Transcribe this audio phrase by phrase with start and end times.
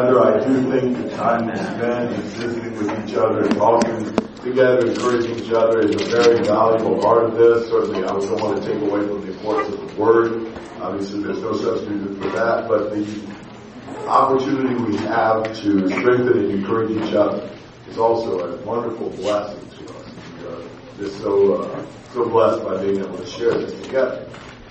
[0.00, 0.20] together.
[0.24, 5.38] I do think the time we spend is visiting with each other, talking together, encouraging
[5.38, 7.68] each other is a very valuable part of this.
[7.68, 10.52] Certainly, I don't want to take away from the importance of the Word.
[10.80, 16.90] Obviously, there's no substitute for that, but the opportunity we have to strengthen and encourage
[16.90, 17.50] each other
[17.88, 20.10] is also a wonderful blessing to us.
[20.38, 20.62] We are
[20.98, 24.28] just so uh, so blessed by being able to share this together.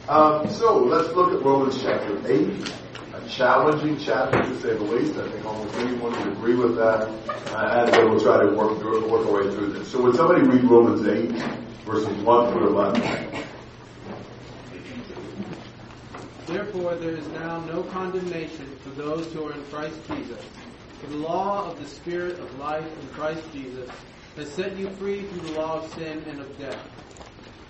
[0.07, 2.71] Um, so let's look at Romans chapter 8
[3.29, 5.17] challenging chapter to say the least.
[5.17, 7.09] I think almost anyone would agree with that.
[7.53, 9.87] Uh, and we'll try to work, work our way through this.
[9.89, 11.31] So would somebody read Romans 8,
[11.85, 13.27] verses 1 through 11?
[16.47, 20.43] Therefore there is now no condemnation for those who are in Christ Jesus.
[21.01, 23.89] For the law of the Spirit of life in Christ Jesus
[24.37, 26.79] has set you free from the law of sin and of death.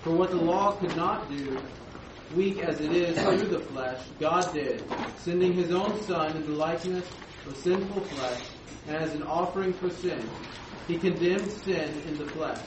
[0.03, 1.59] For what the law could not do,
[2.31, 4.83] weak as it is through the flesh, God did,
[5.15, 7.05] sending his own Son in the likeness
[7.45, 8.43] of sinful flesh,
[8.85, 10.29] and as an offering for sin.
[10.87, 12.65] He condemned sin in the flesh,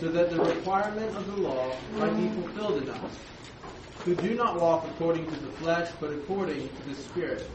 [0.00, 3.18] so that the requirement of the law might be fulfilled in us,
[4.04, 7.50] who do not walk according to the flesh, but according to the Spirit.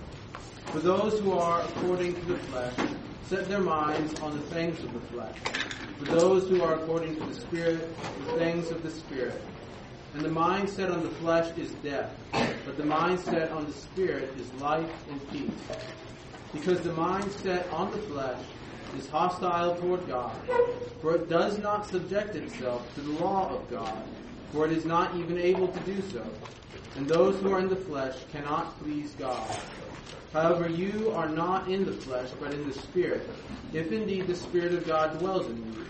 [0.71, 2.75] For those who are according to the flesh
[3.21, 5.39] set their minds on the things of the flesh.
[5.97, 9.52] For those who are according to the Spirit, the things of the Spirit.
[10.13, 13.73] And the mind set on the flesh is death, but the mind set on the
[13.73, 15.77] spirit is life and peace.
[16.53, 18.45] Because the mind set on the flesh
[18.95, 20.35] is hostile toward God,
[21.01, 24.03] for it does not subject itself to the law of God,
[24.51, 26.23] for it is not even able to do so.
[26.95, 29.57] And those who are in the flesh cannot please God.
[30.31, 33.27] However, you are not in the flesh, but in the Spirit,
[33.73, 35.85] if indeed the Spirit of God dwells in you.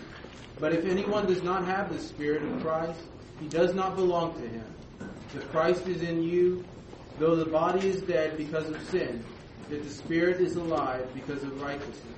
[0.60, 3.00] But if anyone does not have the Spirit of Christ,
[3.40, 4.66] he does not belong to him.
[5.36, 6.64] If Christ is in you,
[7.20, 9.24] though the body is dead because of sin,
[9.70, 12.14] yet the spirit is alive because of righteousness.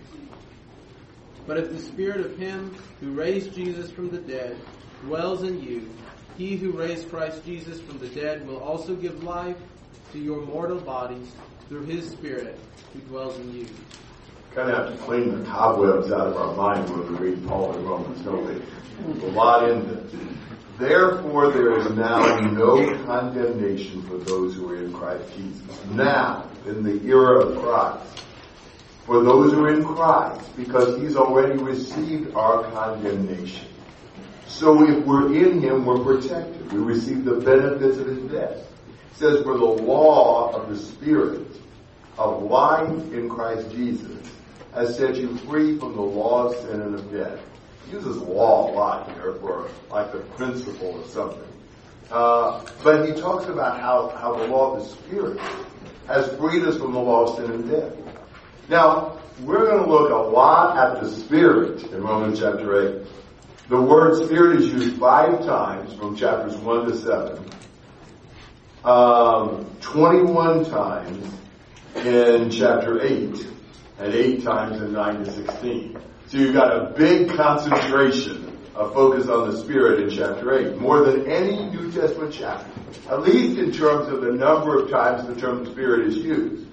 [1.48, 4.58] But if the spirit of him who raised Jesus from the dead
[5.02, 5.90] dwells in you,
[6.38, 9.58] he who raised Christ Jesus from the dead will also give life
[10.12, 11.32] to your mortal bodies
[11.70, 12.60] through his spirit
[12.94, 13.68] who dwells in you.
[14.54, 17.76] Kind of have to clean the cobwebs out of our mind when we read Paul
[17.76, 19.28] in Romans, don't we?
[19.28, 20.02] A lot in.
[20.78, 25.86] Therefore, there is now no condemnation for those who are in Christ Jesus.
[25.86, 28.26] Now, in the era of Christ,
[29.06, 33.68] for those who are in Christ, because He's already received our condemnation.
[34.48, 36.74] So if we're in Him, we're protected.
[36.74, 38.58] We receive the benefits of His death.
[38.58, 41.48] It says, for the law of the Spirit
[42.18, 44.28] of life in Christ Jesus
[44.74, 47.40] has set you free from the law of sin and of death
[47.96, 51.48] uses law a lot here for like the principle or something.
[52.12, 55.40] Uh, but he talks about how, how the law of the Spirit
[56.08, 57.94] has freed us from the law of sin and death.
[58.70, 63.08] Now, we're going to look a lot at the Spirit in Romans chapter 8.
[63.70, 67.50] The word Spirit is used five times from chapters 1 to 7.
[68.84, 71.34] Um, 21 times
[71.96, 73.48] in chapter 8,
[73.98, 75.98] and 8 times in 9 to 16.
[76.28, 81.06] So you've got a big concentration of focus on the Spirit in chapter 8, more
[81.06, 82.70] than any New Testament chapter,
[83.10, 86.66] at least in terms of the number of times the term Spirit is used.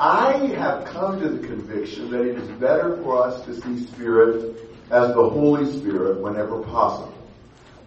[0.00, 4.58] I have come to the conviction that it is better for us to see Spirit
[4.90, 7.14] as the Holy Spirit whenever possible.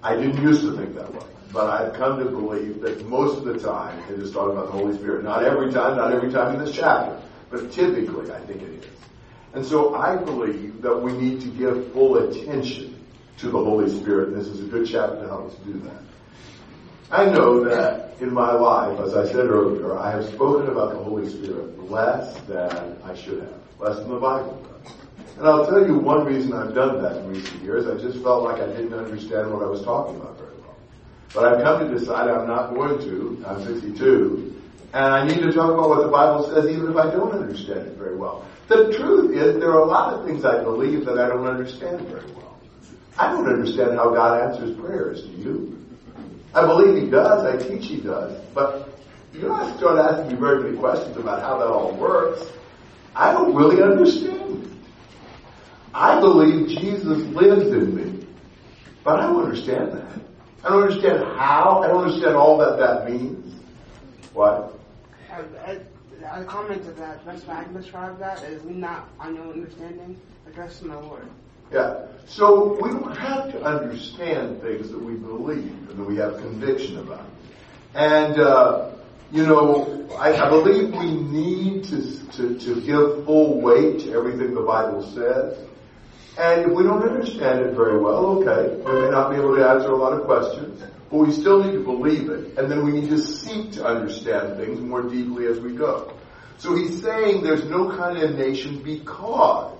[0.01, 3.43] I didn't used to think that way, but I've come to believe that most of
[3.43, 5.25] the time it is talking about the Holy Spirit.
[5.25, 8.85] Not every time, not every time in this chapter, but typically I think it is.
[9.55, 13.01] And so I believe that we need to give full attention
[13.37, 14.29] to the Holy Spirit.
[14.29, 16.01] And this is a good chapter to help us do that.
[17.09, 21.03] I know that in my life, as I said earlier, I have spoken about the
[21.03, 24.93] Holy Spirit less than I should have, less than the Bible does.
[25.37, 27.87] And I'll tell you one reason I've done that in recent years.
[27.87, 30.75] I just felt like I didn't understand what I was talking about very well.
[31.33, 33.43] But I've come to decide I'm not going to.
[33.47, 34.53] I'm 62.
[34.93, 37.87] And I need to talk about what the Bible says even if I don't understand
[37.87, 38.45] it very well.
[38.67, 42.01] The truth is, there are a lot of things I believe that I don't understand
[42.07, 42.57] very well.
[43.17, 45.23] I don't understand how God answers prayers.
[45.23, 45.85] Do you?
[46.53, 47.45] I believe He does.
[47.45, 48.41] I teach He does.
[48.53, 48.89] But
[49.33, 52.49] you don't have to start asking me very many questions about how that all works.
[53.15, 54.71] I don't really understand it.
[55.93, 58.27] I believe Jesus lives in me.
[59.03, 60.21] But I don't understand that.
[60.63, 61.81] I don't understand how.
[61.83, 63.53] I don't understand all that that means.
[64.33, 64.73] What?
[65.31, 65.79] a
[66.45, 70.19] comment to that, best way I can describe that is we not on your understanding,
[70.47, 71.27] addressing the Lord.
[71.71, 72.07] Yeah.
[72.27, 76.99] So we don't have to understand things that we believe and that we have conviction
[76.99, 77.25] about.
[77.93, 78.91] And uh,
[79.31, 84.53] you know, I, I believe we need to, to, to give full weight to everything
[84.53, 85.57] the Bible says.
[86.37, 89.67] And if we don't understand it very well, okay, we may not be able to
[89.67, 92.57] answer a lot of questions, but we still need to believe it.
[92.57, 96.13] And then we need to seek to understand things more deeply as we go.
[96.57, 99.73] So he's saying there's no condemnation because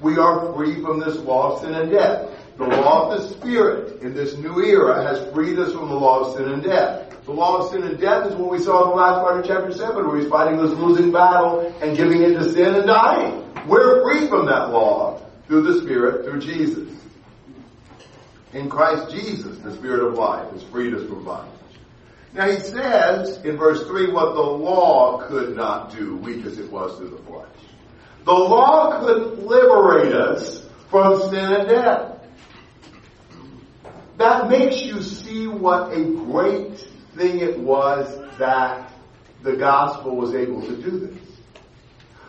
[0.00, 2.30] we are free from this law of sin and death.
[2.58, 6.20] The law of the Spirit in this new era has freed us from the law
[6.20, 7.24] of sin and death.
[7.24, 9.46] The law of sin and death is what we saw in the last part of
[9.46, 13.50] chapter 7 where he's fighting this losing battle and giving in to sin and dying.
[13.66, 16.90] We're free from that law through the Spirit, through Jesus.
[18.54, 21.50] In Christ Jesus, the Spirit of life has freed us from bondage.
[22.32, 26.70] Now he says in verse 3 what the law could not do, weak as it
[26.70, 27.48] was through the flesh.
[28.24, 32.12] The law couldn't liberate us from sin and death.
[34.18, 36.78] That makes you see what a great
[37.16, 38.92] thing it was that
[39.42, 41.18] the gospel was able to do this.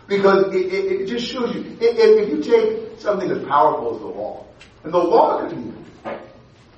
[0.08, 4.00] Because it, it, it just shows you, if, if you take something as powerful as
[4.00, 4.46] the law,
[4.86, 5.74] and the law couldn't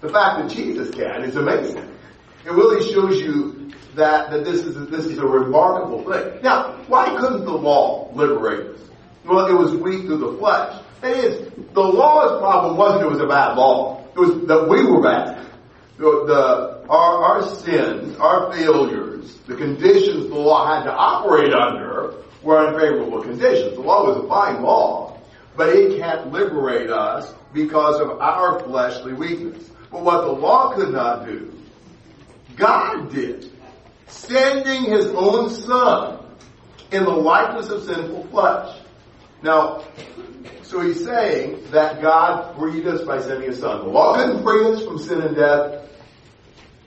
[0.01, 1.87] the fact that Jesus can is amazing.
[2.47, 6.41] It really shows you that, that this is a, this is a remarkable thing.
[6.43, 8.81] Now, why couldn't the law liberate us?
[9.27, 10.83] Well, it was weak through the flesh.
[11.03, 14.03] That is, the law's problem wasn't it was a bad law.
[14.15, 15.45] It was that we were bad.
[15.99, 22.15] The, the our, our sins, our failures, the conditions the law had to operate under
[22.43, 23.75] were unfavorable conditions.
[23.75, 25.08] The law was a fine law,
[25.59, 29.69] but it can't liberate us because of our fleshly weakness.
[29.91, 31.53] But what the law could not do,
[32.55, 33.51] God did.
[34.07, 36.25] Sending his own son
[36.93, 38.79] in the likeness of sinful flesh.
[39.43, 39.83] Now,
[40.63, 43.81] so he's saying that God freed us by sending his son.
[43.81, 45.89] The law couldn't free us from sin and death.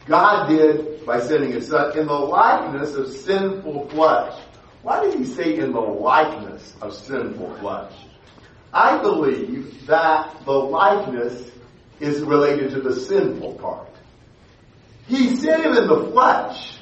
[0.05, 4.39] God did by sending his son in the likeness of sinful flesh.
[4.81, 7.93] Why did he say in the likeness of sinful flesh?
[8.73, 11.51] I believe that the likeness
[11.99, 13.89] is related to the sinful part.
[15.07, 16.77] He sent him in the flesh,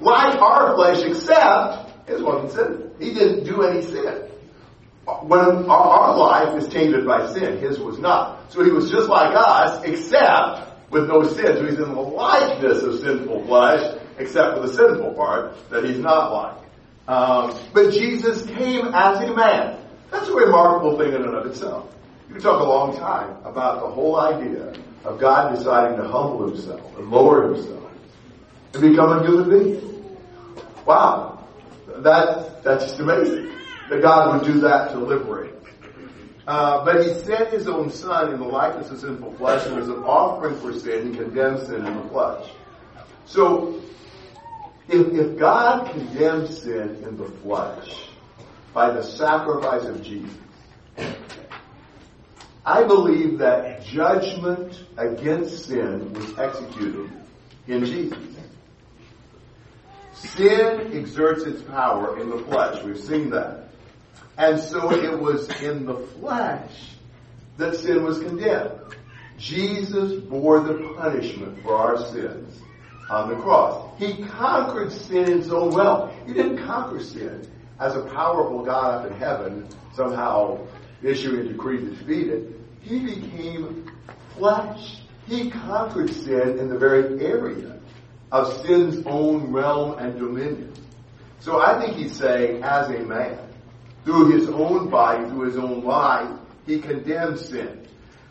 [0.00, 2.96] like our flesh, except his wasn't sinful.
[2.98, 4.24] He didn't do any sin.
[5.22, 8.52] When our life is tainted by sin, his was not.
[8.52, 11.46] So he was just like us, except with no sin.
[11.46, 15.98] So he's in the likeness of sinful flesh, except for the sinful part that he's
[15.98, 16.64] not like.
[17.06, 19.78] Um, but Jesus came as a man.
[20.10, 21.94] That's a remarkable thing in and of itself.
[22.28, 24.74] You can talk a long time about the whole idea
[25.04, 27.90] of God deciding to humble himself and lower himself
[28.74, 30.16] and become a human being.
[30.86, 31.46] Wow.
[31.98, 33.50] That, that's just amazing
[33.88, 35.54] that God would do that to liberate.
[36.46, 39.88] Uh, but he sent his own son in the likeness of sinful flesh and as
[39.88, 42.50] an offering for sin, he condemned sin in the flesh.
[43.26, 43.82] So,
[44.88, 48.07] if, if God condemns sin in the flesh
[48.78, 50.30] by the sacrifice of Jesus,
[52.64, 57.10] I believe that judgment against sin was executed
[57.66, 58.36] in Jesus.
[60.12, 62.84] Sin exerts its power in the flesh.
[62.84, 63.64] We've seen that.
[64.36, 66.70] And so it was in the flesh
[67.56, 68.78] that sin was condemned.
[69.38, 72.60] Jesus bore the punishment for our sins
[73.10, 73.98] on the cross.
[73.98, 76.12] He conquered sin in his own realm.
[76.28, 80.66] He didn't conquer sin as a powerful God up in heaven somehow
[81.02, 82.60] issuing a decree to defeat it.
[82.80, 83.90] He became
[84.36, 85.02] flesh.
[85.26, 87.78] He conquered sin in the very area
[88.32, 90.72] of sin's own realm and dominion.
[91.40, 93.38] So I think he's saying, as a man,
[94.04, 96.30] through his own body, through his own life,
[96.66, 97.86] he condemned sin.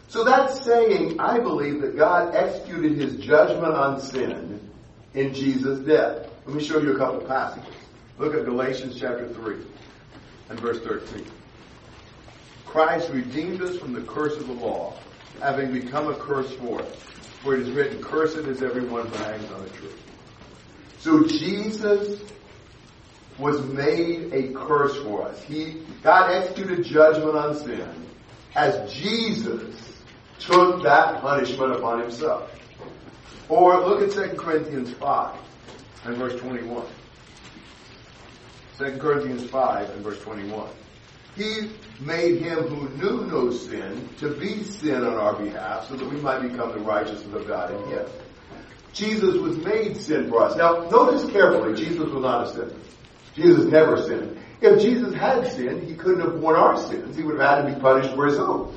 [0.08, 4.60] So that's saying, I believe that God executed his judgment on sin
[5.14, 6.30] in Jesus' death.
[6.46, 7.74] Let me show you a couple passages.
[8.18, 9.58] Look at Galatians chapter 3
[10.50, 11.26] and verse 13.
[12.66, 14.96] Christ redeemed us from the curse of the law,
[15.40, 16.96] having become a curse for us.
[17.44, 19.90] For it is written, Cursed is everyone who hangs on a tree.
[21.00, 22.22] So Jesus
[23.38, 25.40] was made a curse for us.
[25.44, 27.88] He, God executed judgment on sin
[28.56, 30.02] as Jesus
[30.40, 32.52] took that punishment upon himself.
[33.48, 35.38] Or look at 2 Corinthians 5
[36.06, 36.84] and verse 21.
[38.78, 40.70] 2 Corinthians 5 and verse 21.
[41.36, 41.70] He
[42.00, 46.18] made him who knew no sin to be sin on our behalf so that we
[46.18, 48.06] might become the righteousness of God in him.
[48.94, 50.56] Jesus was made sin for us.
[50.56, 52.82] Now, notice carefully, Jesus was not a sinner.
[53.36, 54.40] Jesus never sinned.
[54.62, 57.16] If Jesus had sinned, he couldn't have borne our sins.
[57.16, 58.76] He would have had to be punished for his own.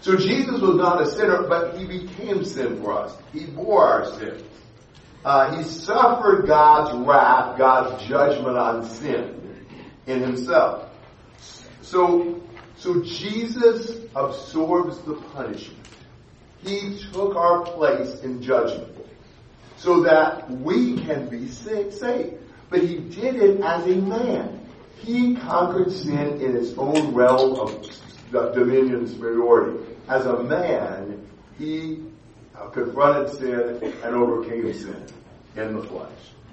[0.00, 3.14] So Jesus was not a sinner, but he became sin for us.
[3.32, 4.42] He bore our sins.
[5.24, 9.66] Uh, he suffered God's wrath, God's judgment on sin
[10.06, 10.88] in himself.
[11.82, 12.42] So,
[12.76, 15.78] so Jesus absorbs the punishment.
[16.64, 18.96] He took our place in judgment
[19.76, 22.38] so that we can be saved.
[22.68, 24.60] But he did it as a man.
[24.96, 27.90] He conquered sin in his own realm of
[28.30, 29.84] dominion superiority.
[30.08, 31.26] As a man,
[31.58, 32.04] he
[32.60, 35.06] uh, confronted sin and overcame sin
[35.56, 36.10] in the flesh.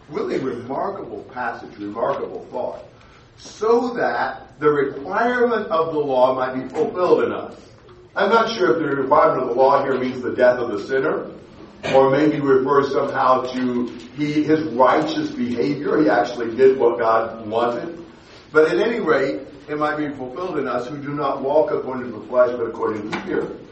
[0.09, 2.83] Really remarkable passage, remarkable thought.
[3.37, 7.55] So that the requirement of the law might be fulfilled in us.
[8.15, 10.87] I'm not sure if the requirement of the law here means the death of the
[10.87, 11.29] sinner,
[11.93, 13.85] or maybe refers somehow to
[14.17, 16.01] he, his righteous behavior.
[16.01, 18.03] He actually did what God wanted.
[18.51, 22.11] But at any rate, it might be fulfilled in us who do not walk according
[22.11, 23.66] to the flesh, but according to the Spirit.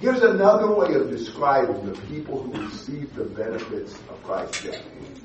[0.00, 4.82] Here's another way of describing the people who receive the benefits of Christ's death.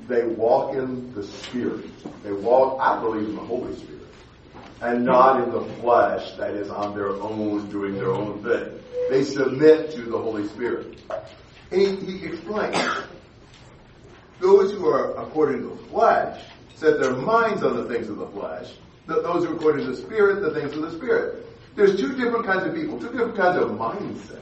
[0.08, 1.90] They walk in the Spirit.
[2.22, 4.00] They walk, I believe, in the Holy Spirit.
[4.80, 8.80] And not in the flesh that is on their own, doing their own thing.
[9.10, 10.98] They submit to the Holy Spirit.
[11.70, 12.76] He, he explains,
[14.40, 16.42] those who are according to the flesh
[16.74, 18.72] set their minds on the things of the flesh.
[19.06, 21.46] Those who are according to the Spirit, the things of the Spirit.
[21.76, 24.38] There's two different kinds of people, two different kinds of mindsets.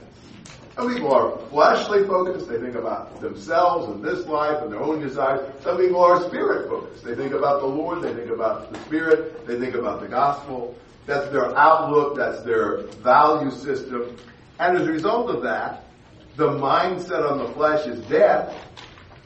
[0.78, 2.48] Some people are fleshly focused.
[2.48, 5.52] They think about themselves and this life and their own desires.
[5.60, 7.02] Some people are spirit focused.
[7.02, 8.00] They think about the Lord.
[8.00, 9.44] They think about the Spirit.
[9.44, 10.76] They think about the gospel.
[11.04, 12.16] That's their outlook.
[12.16, 14.16] That's their value system.
[14.60, 15.86] And as a result of that,
[16.36, 18.54] the mindset on the flesh is death,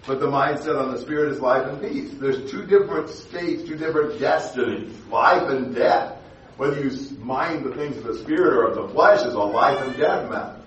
[0.07, 2.15] but the mindset on the spirit is life and peace.
[2.15, 6.17] There's two different states, two different destinies, life and death.
[6.57, 9.87] Whether you mind the things of the spirit or of the flesh is a life
[9.87, 10.62] and death matter.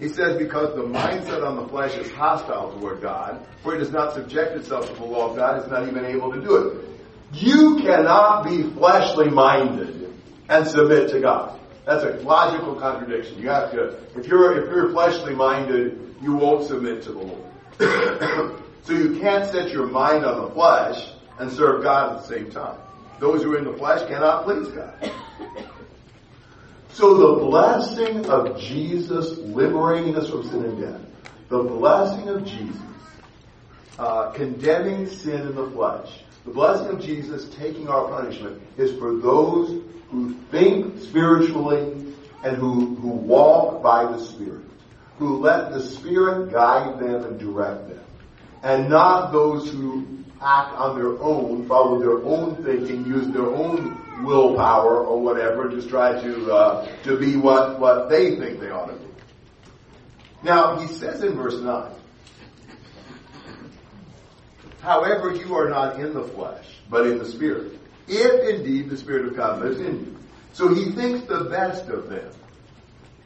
[0.00, 3.92] He says because the mindset on the flesh is hostile toward God, for it does
[3.92, 6.88] not subject itself to the law of God, it's not even able to do it.
[7.34, 10.12] You cannot be fleshly minded
[10.48, 11.60] and submit to God.
[11.84, 13.38] That's a logical contradiction.
[13.40, 18.62] You have to, if you're, if you're fleshly minded, you won't submit to the Lord.
[18.82, 22.50] so you can't set your mind on the flesh and serve God at the same
[22.50, 22.78] time.
[23.18, 25.12] Those who are in the flesh cannot please God.
[26.92, 31.00] So the blessing of Jesus liberating us from sin and death,
[31.48, 32.80] the blessing of Jesus
[33.98, 39.16] uh, condemning sin in the flesh, the blessing of Jesus taking our punishment is for
[39.16, 41.92] those who think spiritually
[42.42, 44.64] and who, who walk by the Spirit,
[45.18, 48.04] who let the Spirit guide them and direct them,
[48.62, 53.96] and not those who act on their own, follow their own thinking, use their own
[54.24, 58.86] willpower or whatever, just try to uh, to be what what they think they ought
[58.86, 59.06] to be.
[60.42, 61.92] Now he says in verse nine,
[64.80, 69.26] however, you are not in the flesh, but in the spirit, if indeed the spirit
[69.26, 70.16] of God lives in you.
[70.52, 72.30] So he thinks the best of them.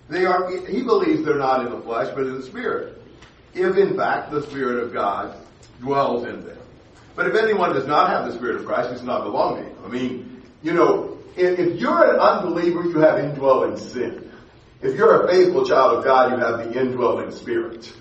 [0.09, 0.51] They are.
[0.67, 3.01] He believes they're not in the flesh, but in the spirit.
[3.55, 5.37] If in fact the spirit of God
[5.81, 6.59] dwells in them.
[7.15, 9.63] But if anyone does not have the Spirit of Christ, he does not belong to
[9.63, 9.77] him.
[9.85, 10.34] I mean,
[10.65, 14.33] you know, if, if you're an unbeliever, you have indwelling sin.
[14.81, 17.93] If you're a faithful child of God, you have the indwelling Spirit.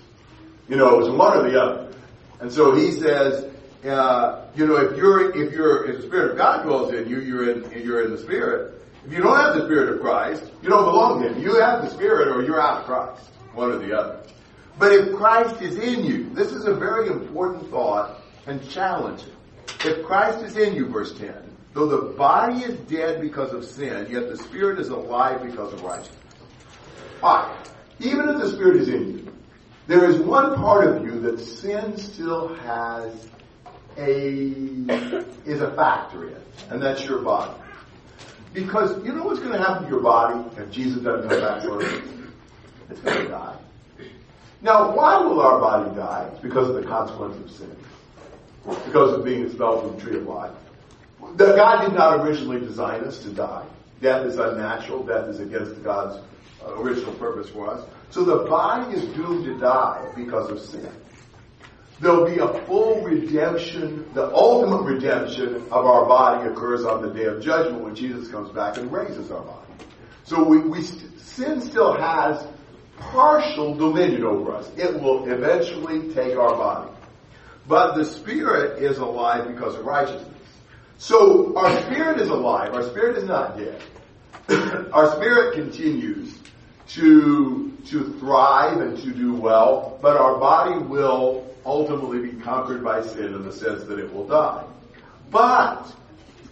[0.68, 1.94] You know, it's one or the other.
[2.40, 3.44] And so he says,
[3.84, 7.20] uh, you know, if you're if you're if the Spirit of God dwells in you,
[7.20, 8.80] you're in you're in the Spirit.
[9.04, 11.42] If you don't have the Spirit of Christ, you don't belong to Him.
[11.42, 13.30] You have the Spirit, or you're out of Christ.
[13.52, 14.20] One or the other.
[14.78, 19.32] But if Christ is in you, this is a very important thought and challenging.
[19.84, 21.43] If Christ is in you, verse 10,
[21.74, 25.82] though the body is dead because of sin, yet the spirit is alive because of
[25.82, 26.18] righteousness.
[27.22, 27.54] Alright,
[28.00, 29.32] even if the spirit is in you,
[29.86, 33.28] there is one part of you that sin still has
[33.98, 34.54] a,
[35.44, 37.52] is a factor in, and that's your body.
[38.52, 41.62] Because you know what's going to happen to your body if Jesus doesn't come back
[41.62, 42.04] for it?
[42.88, 43.56] It's going to die.
[44.62, 46.30] Now, why will our body die?
[46.32, 47.76] It's because of the consequence of sin
[48.64, 50.52] because of being expelled from the tree of life.
[51.36, 53.66] The, God did not originally design us to die.
[54.00, 55.04] Death is unnatural.
[55.04, 56.22] Death is against God's
[56.64, 57.86] uh, original purpose for us.
[58.10, 60.90] So the body is doomed to die because of sin.
[62.00, 67.24] There'll be a full redemption, the ultimate redemption of our body occurs on the day
[67.24, 69.66] of judgment when Jesus comes back and raises our body.
[70.24, 72.46] So we, we sin still has
[72.98, 74.70] partial dominion over us.
[74.76, 76.90] It will eventually take our body.
[77.66, 80.33] But the spirit is alive because of righteousness.
[80.98, 82.74] So our spirit is alive.
[82.74, 83.82] Our spirit is not dead.
[84.92, 86.38] our spirit continues
[86.88, 93.02] to, to thrive and to do well, but our body will ultimately be conquered by
[93.02, 94.64] sin in the sense that it will die.
[95.30, 95.92] But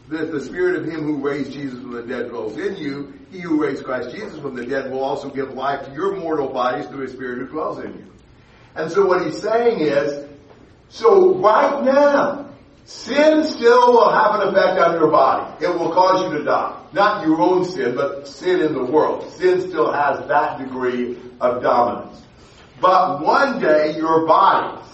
[0.09, 3.41] that the spirit of him who raised Jesus from the dead dwells in you, he
[3.41, 6.87] who raised Christ Jesus from the dead will also give life to your mortal bodies
[6.87, 8.13] through his spirit who dwells in you.
[8.75, 10.29] And so what he's saying is,
[10.89, 12.52] so right now,
[12.85, 15.65] sin still will have an effect on your body.
[15.65, 16.79] It will cause you to die.
[16.93, 19.31] Not your own sin, but sin in the world.
[19.33, 22.23] Sin still has that degree of dominance.
[22.81, 24.89] But one day your bodies,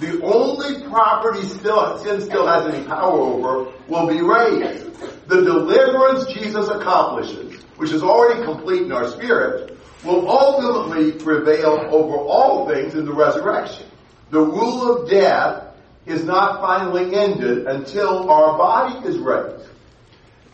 [0.00, 4.86] the only property still, sin still has any power over, will be raised.
[5.28, 12.16] The deliverance Jesus accomplishes, which is already complete in our spirit, will ultimately prevail over
[12.16, 13.86] all things in the resurrection.
[14.30, 15.67] The rule of death
[16.08, 19.66] is not finally ended until our body is raised.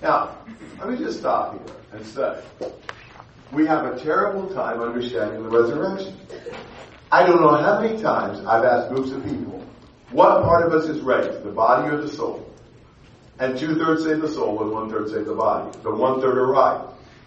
[0.02, 0.36] Now,
[0.78, 2.42] let me just stop here and say,
[3.52, 6.18] we have a terrible time understanding the resurrection.
[7.12, 9.64] I don't know how many times I've asked groups of people,
[10.10, 12.50] what part of us is raised, the body or the soul?
[13.38, 15.76] And two thirds say the soul and one third say the body.
[15.82, 16.84] The one third are right.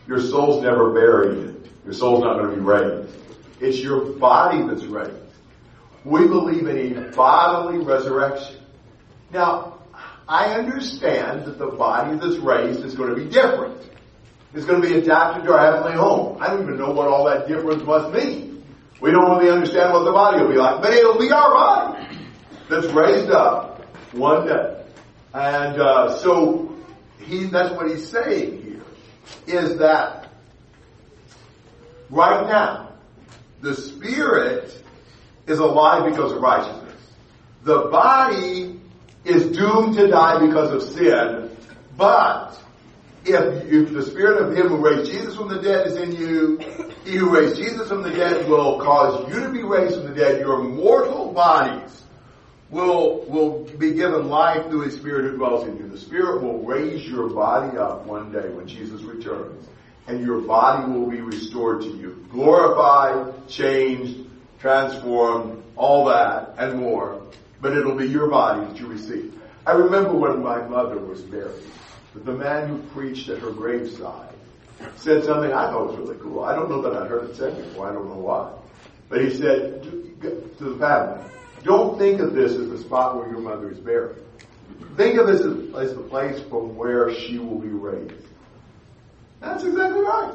[0.07, 1.69] Your soul's never buried.
[1.83, 3.13] Your soul's not going to be raised.
[3.59, 5.26] It's your body that's raised.
[6.07, 8.55] We believe in a bodily resurrection.
[9.29, 9.79] Now,
[10.25, 13.81] I understand that the body that's raised is going to be different.
[14.53, 16.37] It's going to be adapted to our heavenly home.
[16.41, 18.63] I don't even know what all that difference must mean.
[19.01, 22.17] We don't really understand what the body will be like, but it'll be our body
[22.69, 23.81] that's raised up
[24.13, 24.81] one day.
[25.33, 26.73] And uh, so
[27.19, 30.29] he, that's what he's saying here, is that
[32.09, 32.93] right now,
[33.59, 34.83] the spirit
[35.47, 37.01] is alive because of righteousness.
[37.63, 38.79] The body
[39.25, 41.57] is doomed to die because of sin,
[41.97, 42.59] but
[43.25, 46.57] if, if the spirit of him who raised Jesus from the dead is in you,
[47.03, 50.15] he who raised Jesus from the dead will cause you to be raised from the
[50.15, 50.39] dead.
[50.39, 52.03] Your mortal bodies
[52.69, 55.87] will, will be given life through his spirit who dwells in you.
[55.87, 59.67] The spirit will raise your body up one day when Jesus returns
[60.07, 62.25] and your body will be restored to you.
[62.31, 64.26] Glorified, changed,
[64.67, 67.21] transformed, all that and more.
[67.61, 69.33] But it'll be your body that you receive.
[69.65, 71.63] I remember when my mother was buried,
[72.13, 74.33] that the man who preached at her graveside
[74.97, 76.43] said something I thought was really cool.
[76.43, 77.89] I don't know that I'd heard it said before.
[77.89, 78.51] I don't know why.
[79.07, 81.23] But he said to the family,
[81.63, 84.17] don't think of this as the spot where your mother is buried.
[84.97, 88.25] Think of this as, the place from where she will be raised.
[89.39, 90.33] That's exactly right.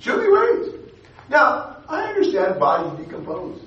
[0.00, 0.76] She'll be raised.
[1.28, 3.60] Now, I understand bodies decompose.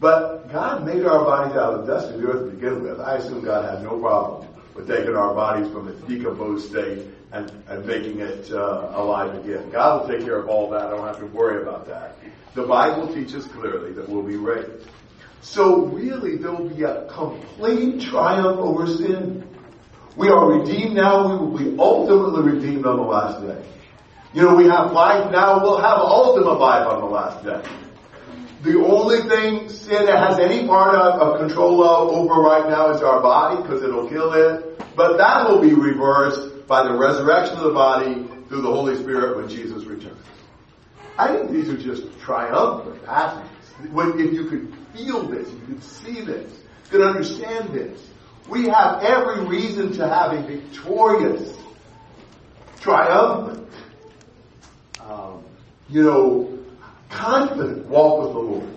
[0.00, 3.00] But God made our bodies out of the dust of the earth to begin with.
[3.00, 7.52] I assume God had no problem with taking our bodies from its decomposed state and,
[7.68, 9.70] and making it uh, alive again.
[9.70, 10.86] God will take care of all that.
[10.86, 12.16] I don't have to worry about that.
[12.54, 14.88] The Bible teaches clearly that we'll be raised.
[15.42, 19.46] So really, there will be a complete triumph over sin.
[20.16, 21.28] We are redeemed now.
[21.28, 23.64] We will be ultimately redeemed on the last day.
[24.32, 25.60] You know, we have life now.
[25.60, 27.62] We'll have ultimate life on the last day.
[28.62, 33.20] The only thing sin has any part of, of control over right now is our
[33.20, 34.78] body because it'll kill it.
[34.94, 39.36] But that will be reversed by the resurrection of the body through the Holy Spirit
[39.36, 40.22] when Jesus returns.
[41.18, 43.50] I think these are just triumphant passages.
[43.90, 46.52] When, if you could feel this, you could see this,
[46.84, 48.00] you could understand this.
[48.48, 51.56] We have every reason to have a victorious,
[52.80, 53.68] triumphant,
[55.10, 55.44] um,
[55.88, 56.58] you know,
[57.08, 58.68] confident walk with the Lord.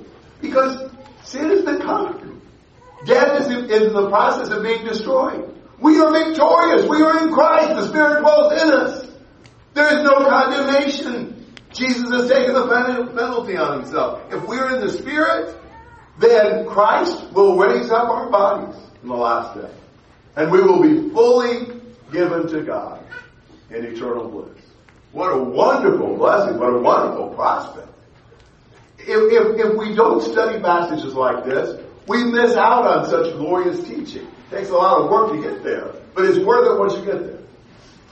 [0.41, 0.91] Because
[1.23, 2.41] sin has been conquered.
[3.05, 5.49] Death is in, in the process of being destroyed.
[5.79, 6.87] We are victorious.
[6.87, 7.75] We are in Christ.
[7.75, 9.11] The Spirit dwells in us.
[9.73, 11.45] There is no condemnation.
[11.71, 12.67] Jesus has taken the
[13.15, 14.21] penalty on himself.
[14.31, 15.57] If we're in the Spirit,
[16.19, 19.71] then Christ will raise up our bodies in the last day.
[20.35, 23.03] And we will be fully given to God
[23.69, 24.62] in eternal bliss.
[25.13, 26.59] What a wonderful blessing.
[26.59, 27.87] What a wonderful prospect.
[28.97, 33.83] If, if, if we don't study passages like this, we miss out on such glorious
[33.87, 34.25] teaching.
[34.25, 37.05] It takes a lot of work to get there, but it's worth it once you
[37.05, 37.39] get there.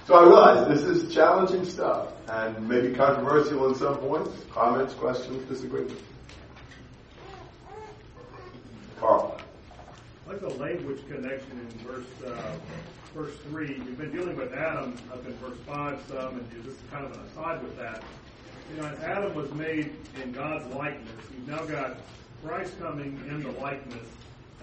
[0.05, 4.29] So I realize this is challenging stuff and maybe controversial in some points.
[4.51, 6.01] Comments, questions, disagreements?
[8.99, 9.39] Carl.
[10.27, 12.53] Like the language connection in verse uh,
[13.13, 13.75] verse three.
[13.75, 17.11] You've been dealing with Adam up in verse five some, and this is kind of
[17.13, 18.03] an aside with that.
[18.73, 21.11] You know, Adam was made in God's likeness.
[21.33, 21.97] You've now got
[22.43, 24.07] Christ coming in the likeness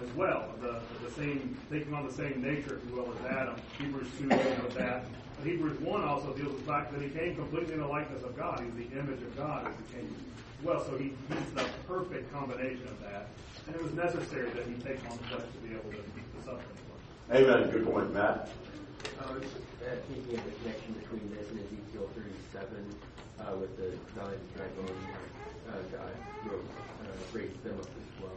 [0.03, 3.57] as well, the, the same taking on the same nature, if you will, as Adam.
[3.79, 5.05] Hebrews two deals with that.
[5.37, 8.23] But Hebrews one also deals with the fact that he came completely in the likeness
[8.23, 8.61] of God.
[8.61, 10.17] He's the image of God as he came
[10.63, 10.85] well.
[10.85, 13.29] So he, he's the perfect combination of that.
[13.67, 16.65] And it was necessary that he take on flesh to be able to, to suffer.
[17.31, 17.71] Amen.
[17.71, 18.49] Good point, Matt.
[19.21, 22.95] I was uh, thinking of the connection between this and Ezekiel 37
[23.41, 24.91] uh, with the valley of dry bones.
[25.69, 26.64] Uh, God wrote,
[27.03, 28.33] uh, raised them up as well.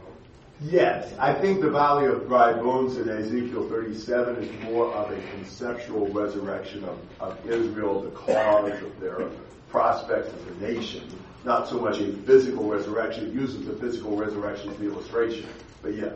[0.60, 5.20] Yes, I think the Valley of Dry Bones in Ezekiel 37 is more of a
[5.30, 9.30] conceptual resurrection of, of Israel, the cause of their
[9.70, 11.02] prospects as a nation,
[11.44, 13.28] not so much a physical resurrection.
[13.28, 15.48] It uses the physical resurrection as the illustration,
[15.80, 16.14] but yes.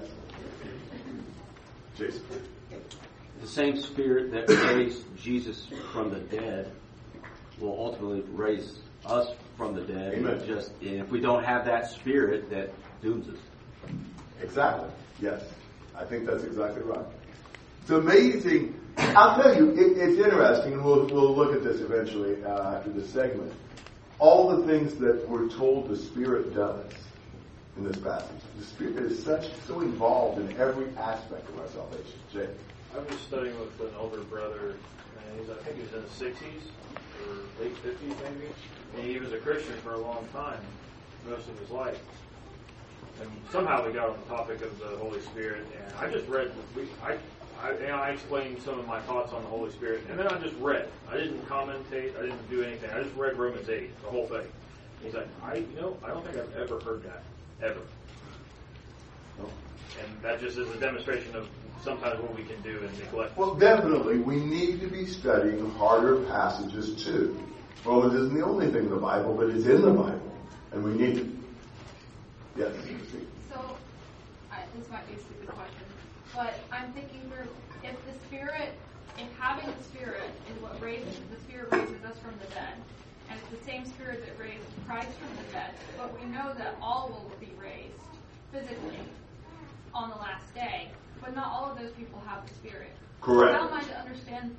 [1.96, 2.22] Jason.
[3.40, 6.72] The same spirit that raised Jesus from the dead
[7.60, 10.14] will ultimately raise us from the dead.
[10.14, 10.42] Amen.
[10.46, 12.72] Just and if we don't have that spirit, that
[13.02, 13.40] dooms us.
[14.42, 14.90] Exactly.
[15.20, 15.42] Yes.
[15.96, 17.06] I think that's exactly right.
[17.82, 18.78] It's amazing.
[18.98, 22.90] I'll tell you, it, it's interesting, and we'll, we'll look at this eventually uh, after
[22.90, 23.52] this segment.
[24.18, 26.90] All the things that we're told the Spirit does
[27.76, 28.40] in this passage.
[28.58, 32.18] The Spirit is such so involved in every aspect of our salvation.
[32.32, 32.48] Jay.
[32.94, 36.30] I was studying with an older brother, and he's, I think he was in the
[36.30, 36.62] 60s
[37.26, 38.52] or late 50s maybe.
[38.96, 40.60] And he was a Christian for a long time,
[41.28, 42.00] most of his life.
[43.20, 46.50] And somehow we got on the topic of the Holy Spirit, and I just read,
[46.74, 47.16] we, I,
[47.62, 50.38] I, know, I explained some of my thoughts on the Holy Spirit, and then I
[50.38, 50.88] just read.
[51.10, 52.90] I didn't commentate, I didn't do anything.
[52.90, 54.46] I just read Romans 8, the whole thing.
[55.02, 57.22] He's like, I, you know, I don't think I've ever heard that,
[57.62, 57.80] ever.
[59.38, 61.48] And that just is a demonstration of
[61.82, 63.36] sometimes what we can do and neglect.
[63.36, 67.38] Well, definitely, we need to be studying harder passages too.
[67.84, 70.32] Romans isn't the only thing in the Bible, but it's in the Bible,
[70.72, 71.26] and we need it.
[72.56, 72.74] Yes.
[73.52, 73.76] So,
[74.50, 75.84] I, this might be a stupid question,
[76.34, 77.48] but I'm thinking through
[77.88, 78.72] if the Spirit,
[79.18, 82.74] if having the Spirit is what raises, the Spirit raises us from the dead,
[83.30, 86.74] and it's the same Spirit that raised Christ from the dead, but we know that
[86.80, 87.92] all will be raised
[88.52, 88.98] physically
[89.94, 90.88] on the last day,
[91.26, 92.92] but not all of those people have the Spirit.
[93.20, 93.58] Correct.
[93.58, 94.56] How am I to understand?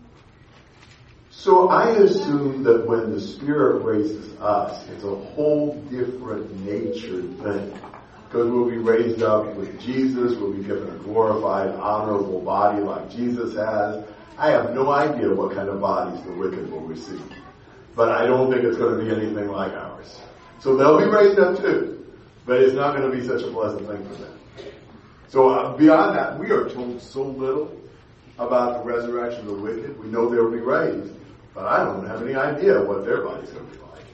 [1.31, 7.79] So I assume that when the Spirit raises us, it's a whole different nature thing.
[8.27, 13.09] Because we'll be raised up with Jesus, we'll be given a glorified, honorable body like
[13.09, 14.03] Jesus has.
[14.37, 17.21] I have no idea what kind of bodies the wicked will receive.
[17.95, 20.19] But I don't think it's going to be anything like ours.
[20.59, 22.05] So they'll be raised up too.
[22.45, 24.36] But it's not going to be such a pleasant thing for them.
[25.29, 27.75] So uh, beyond that, we are told so little
[28.39, 29.99] about the resurrection of the wicked.
[30.01, 31.13] We know they will be raised,
[31.53, 34.05] but I don't have any idea what their body's going to be like.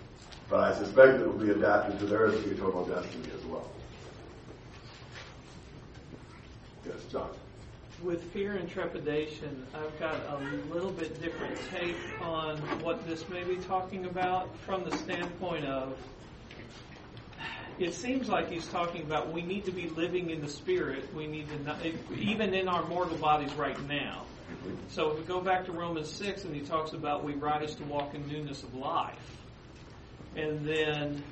[0.50, 3.70] But I suspect it will be adapted to their eternal destiny as well.
[6.86, 7.30] Yes, John.
[8.02, 13.44] With fear and trepidation, I've got a little bit different take on what this may
[13.44, 15.96] be talking about from the standpoint of
[17.80, 21.14] it seems like he's talking about we need to be living in the spirit.
[21.16, 21.78] We need to not,
[22.18, 24.26] even in our mortal bodies right now.
[24.90, 27.84] So if we go back to Romans 6 and he talks about we rise to
[27.84, 29.18] walk in newness of life.
[30.36, 31.24] And then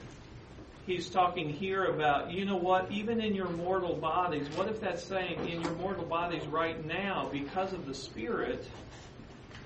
[0.86, 5.04] he's talking here about, you know what, even in your mortal bodies, what if that's
[5.04, 8.66] saying in your mortal bodies right now, because of the Spirit,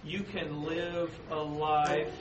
[0.04, 2.14] you can live a life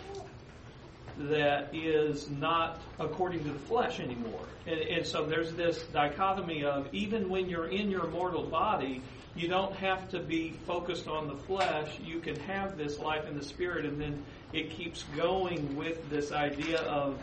[1.18, 4.40] that is not according to the flesh anymore.
[4.66, 9.02] And, and, so there's this dichotomy of even when you're in your mortal body,
[9.36, 11.88] you don't have to be focused on the flesh.
[12.02, 16.32] You can have this life in the spirit, and then it keeps going with this
[16.32, 17.18] idea of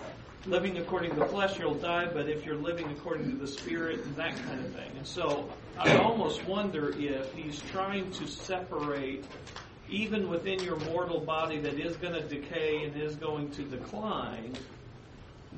[0.45, 4.03] living according to the flesh, you'll die, but if you're living according to the spirit,
[4.03, 4.91] and that kind of thing.
[4.97, 9.23] And so I almost wonder if he's trying to separate
[9.91, 14.55] even within your mortal body that is going to decay and is going to decline,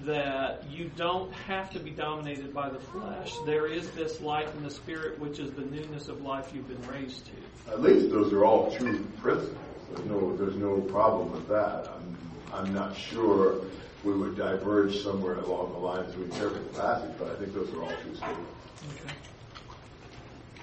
[0.05, 3.31] that you don't have to be dominated by the flesh.
[3.45, 6.91] There is this life in the spirit, which is the newness of life you've been
[6.91, 7.71] raised to.
[7.71, 9.55] At least those are all true principles.
[9.93, 11.87] There's no, there's no problem with that.
[11.87, 12.17] I'm,
[12.51, 13.61] I'm not sure
[14.03, 17.53] we would diverge somewhere along the lines as we interpret the passage, but I think
[17.53, 18.51] those are all true statements.
[18.95, 19.13] Okay.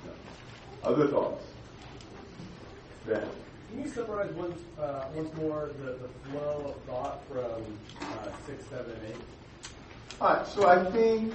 [0.04, 0.88] Yeah.
[0.88, 1.44] Other thoughts?
[3.06, 3.28] Ben?
[3.70, 7.62] Can you summarize once, uh, once more the, the flow of thought from
[8.02, 9.16] uh, 6, 7, and 8?
[10.20, 11.32] All right, so I think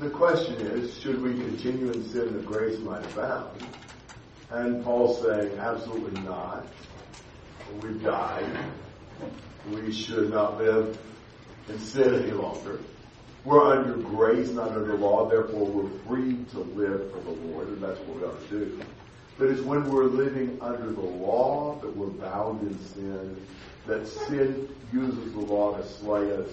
[0.00, 3.62] the question is, should we continue in sin that grace might abound?
[4.50, 6.66] And Paul's saying, absolutely not.
[7.82, 8.46] We've died.
[9.70, 10.98] We should not live
[11.68, 12.80] in sin any longer.
[13.44, 17.82] We're under grace, not under law, therefore we're free to live for the Lord, and
[17.82, 18.80] that's what we ought to do.
[19.38, 23.46] But it's when we're living under the law that we're bound in sin,
[23.86, 26.48] that sin uses the law to slay us,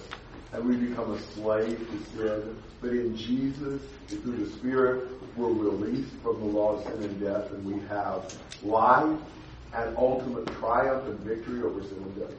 [0.52, 2.56] and we become a slave to sin.
[2.80, 7.50] But in Jesus, through the Spirit, we're released from the law of sin and death,
[7.52, 9.18] and we have life
[9.74, 12.34] and ultimate triumph and victory over sin and death.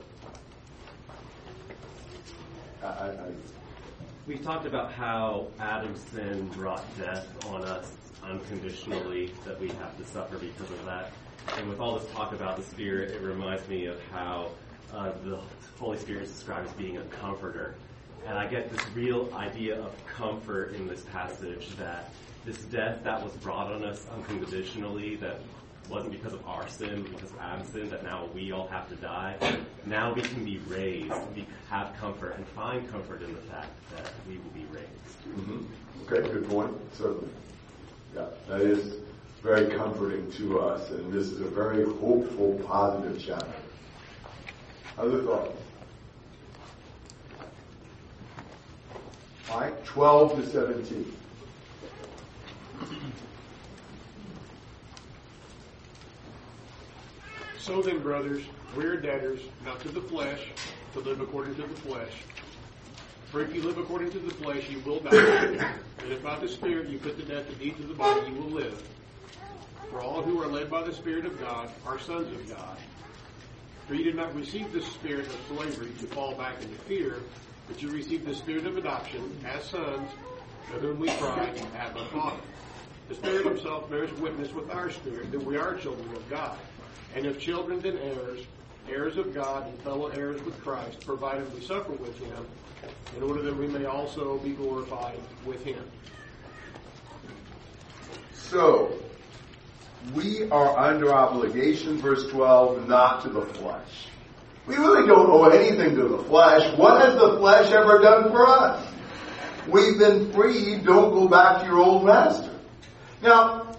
[2.84, 3.32] I, I, I,
[4.28, 7.92] We talked about how Adam's sin brought death on us
[8.30, 11.12] unconditionally, that we have to suffer because of that.
[11.58, 14.52] And with all this talk about the Spirit, it reminds me of how
[14.94, 15.40] uh, the
[15.80, 17.76] Holy Spirit is described as being a comforter.
[18.28, 22.12] And I get this real idea of comfort in this passage that
[22.46, 25.40] this death that was brought on us unconditionally, that
[25.90, 28.96] wasn't because of our sin, because of Adam's sin, that now we all have to
[28.96, 29.36] die.
[29.86, 34.12] Now we can be raised, we have comfort, and find comfort in the fact that
[34.28, 35.48] we will be raised.
[35.48, 35.66] Mhm.
[36.12, 36.72] Okay, good point.
[36.94, 37.30] Certainly.
[38.16, 38.96] Yeah, that is
[39.44, 43.54] very comforting to us, and this is a very hopeful, positive chapter.
[44.98, 45.62] Other thoughts?
[49.52, 51.14] All right, 12 to 17.
[57.60, 58.44] So then, brothers,
[58.78, 60.40] we are debtors, not to the flesh,
[60.94, 62.12] to live according to the flesh.
[63.36, 65.14] For if you live according to the flesh, you will die.
[65.14, 68.42] and if by the Spirit you put to death the deeds of the body, you
[68.42, 68.82] will live.
[69.90, 72.78] For all who are led by the Spirit of God are sons of God.
[73.90, 77.24] For you did not receive the spirit of slavery to fall back into fear,
[77.68, 80.10] but you received the spirit of adoption as sons,
[80.72, 82.40] to whom we cry, Abba, Father.
[83.10, 86.58] The Spirit Himself bears witness with our spirit that we are children of God.
[87.14, 88.46] And if children, then heirs,
[88.90, 92.46] heirs of God and fellow heirs with Christ, provided we suffer with Him,
[93.18, 95.84] in order that we may also be glorified with Him.
[98.34, 98.92] So,
[100.14, 104.08] we are under obligation, verse 12, not to the flesh.
[104.68, 106.78] We really don't owe anything to the flesh.
[106.78, 108.86] What has the flesh ever done for us?
[109.68, 110.86] We've been freed.
[110.86, 112.52] Don't go back to your old master.
[113.22, 113.76] Now,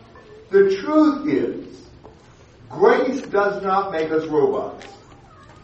[0.51, 1.87] the truth is,
[2.69, 4.87] grace does not make us robots.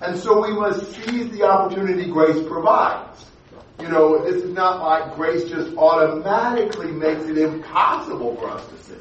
[0.02, 3.24] And so we must seize the opportunity grace provides.
[3.80, 8.78] You know, this is not like grace just automatically makes it impossible for us to
[8.78, 9.00] sin.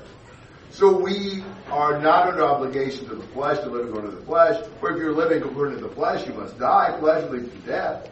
[0.69, 4.63] So we are not under obligation to the flesh to live according to the flesh.
[4.79, 6.97] For if you're living according to the flesh, you must die.
[6.99, 8.09] Flesh leads to death.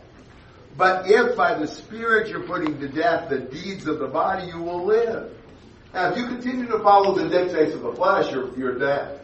[0.76, 4.62] But if by the Spirit you're putting to death the deeds of the body, you
[4.62, 5.32] will live.
[5.94, 9.22] Now, if you continue to follow the dictates of the flesh, you're, you're dead.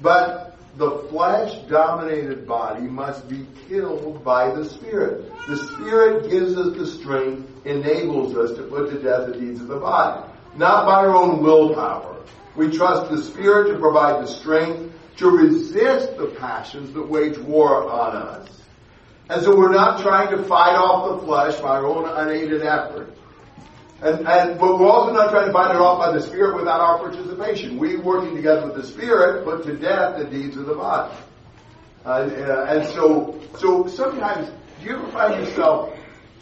[0.00, 5.46] But the flesh-dominated body must be killed by the Spirit.
[5.46, 9.68] The Spirit gives us the strength, enables us to put to death the deeds of
[9.68, 10.30] the body.
[10.54, 12.24] Not by our own willpower.
[12.54, 17.90] We trust the Spirit to provide the strength to resist the passions that wage war
[17.90, 18.48] on us.
[19.28, 23.17] And so we're not trying to fight off the flesh by our own unaided effort.
[24.00, 26.80] And, and but we're also not trying to fight it off by the Spirit without
[26.80, 27.78] our participation.
[27.78, 31.16] We working together with the Spirit put to death the deeds of the body.
[32.04, 34.48] Uh, and so, so sometimes,
[34.80, 35.92] do you ever find yourself,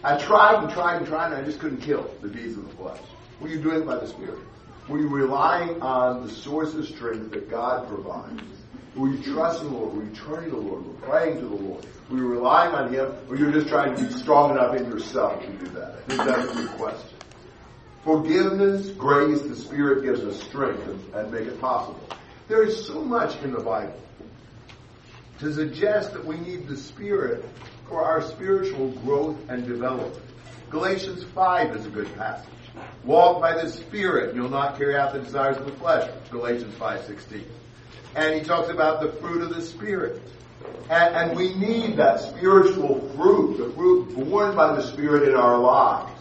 [0.04, 2.76] I tried and tried and tried and I just couldn't kill the deeds of the
[2.76, 3.00] flesh.
[3.40, 4.38] Were you doing it by the Spirit?
[4.88, 8.42] Were you relying on the source of strength that God provides?
[8.94, 9.94] Were you trusting the Lord?
[9.94, 10.84] Were you turning to the Lord?
[10.84, 11.86] Were you praying to the Lord?
[12.08, 13.12] Were you relying on Him?
[13.28, 15.96] Or you're just trying to be strong enough in yourself to do that?
[15.96, 17.15] I think that's a good question.
[18.06, 22.00] Forgiveness, grace, the Spirit gives us strength and, make it possible.
[22.46, 24.00] There is so much in the Bible
[25.40, 27.44] to suggest that we need the Spirit
[27.88, 30.22] for our spiritual growth and development.
[30.70, 32.48] Galatians 5 is a good passage.
[33.02, 36.08] Walk by the Spirit, and you'll not carry out the desires of the flesh.
[36.30, 37.42] Galatians 5.16.
[38.14, 40.22] And he talks about the fruit of the Spirit.
[40.88, 45.58] And, and we need that spiritual fruit, the fruit born by the Spirit in our
[45.58, 46.12] lives.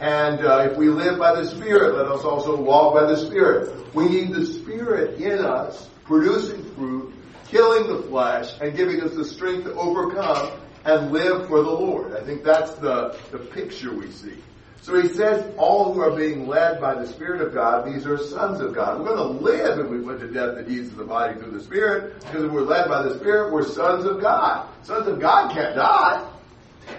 [0.00, 3.94] And uh, if we live by the Spirit, let us also walk by the Spirit.
[3.94, 7.14] We need the Spirit in us, producing fruit,
[7.48, 12.14] killing the flesh, and giving us the strength to overcome and live for the Lord.
[12.14, 14.36] I think that's the, the picture we see.
[14.82, 18.18] So he says, all who are being led by the Spirit of God, these are
[18.18, 19.00] sons of God.
[19.00, 21.50] We're going to live if we put to death the deeds of the body through
[21.50, 24.68] the Spirit, because if we're led by the Spirit, we're sons of God.
[24.84, 26.30] Sons of God can't die.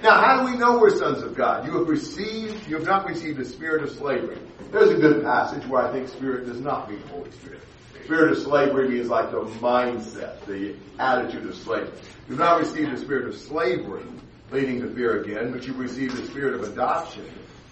[0.04, 1.66] Now, how do we know we're sons of God?
[1.66, 4.38] You have received, you have not received the spirit of slavery.
[4.72, 7.62] There's a good passage where I think spirit does not mean Holy Spirit.
[8.04, 11.92] Spirit of slavery means like the mindset, the attitude of slavery.
[12.30, 14.04] You've not received the spirit of slavery,
[14.52, 17.26] leading to fear again, but you've received the spirit of adoption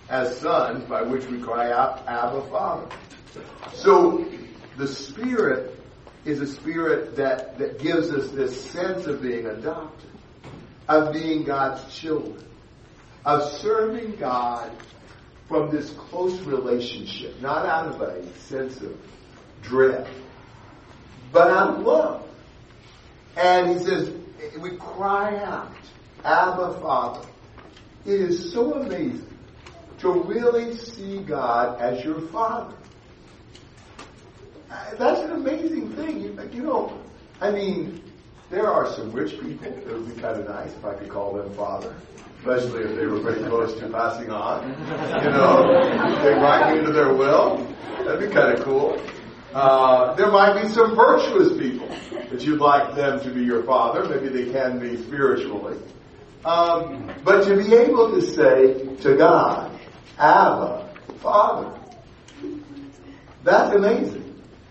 [0.10, 2.88] as sons by which we cry out, Abba, Father.
[3.74, 4.26] So,
[4.78, 5.80] the spirit
[6.26, 10.10] is a spirit that, that gives us this sense of being adopted
[10.88, 12.44] of being God's children.
[13.26, 14.72] of serving God
[15.48, 18.96] from this close relationship, not out of a sense of
[19.64, 20.08] dread,
[21.32, 22.28] but out of love.
[23.36, 24.14] And he says,
[24.60, 25.72] we cry out,
[26.24, 27.28] Abba Father.
[28.06, 29.28] It is so amazing
[30.00, 32.76] to really see God as your Father.
[34.70, 36.22] Uh, That's an amazing thing.
[36.22, 37.00] You, you know,
[37.42, 38.02] I mean,
[38.50, 39.68] there are some rich people.
[39.68, 41.96] It would be kind of nice if I could call them Father,
[42.40, 44.70] especially if they were pretty close to passing on.
[45.24, 47.58] You know, they write me into their will.
[48.04, 49.02] That'd be kind of cool.
[49.54, 51.88] Uh, there might be some virtuous people
[52.30, 54.08] that you'd like them to be your father.
[54.08, 55.80] Maybe they can be spiritually.
[56.44, 59.72] Um, but to be able to say to God,
[60.20, 61.80] Abba, Father,
[63.44, 64.25] that's amazing.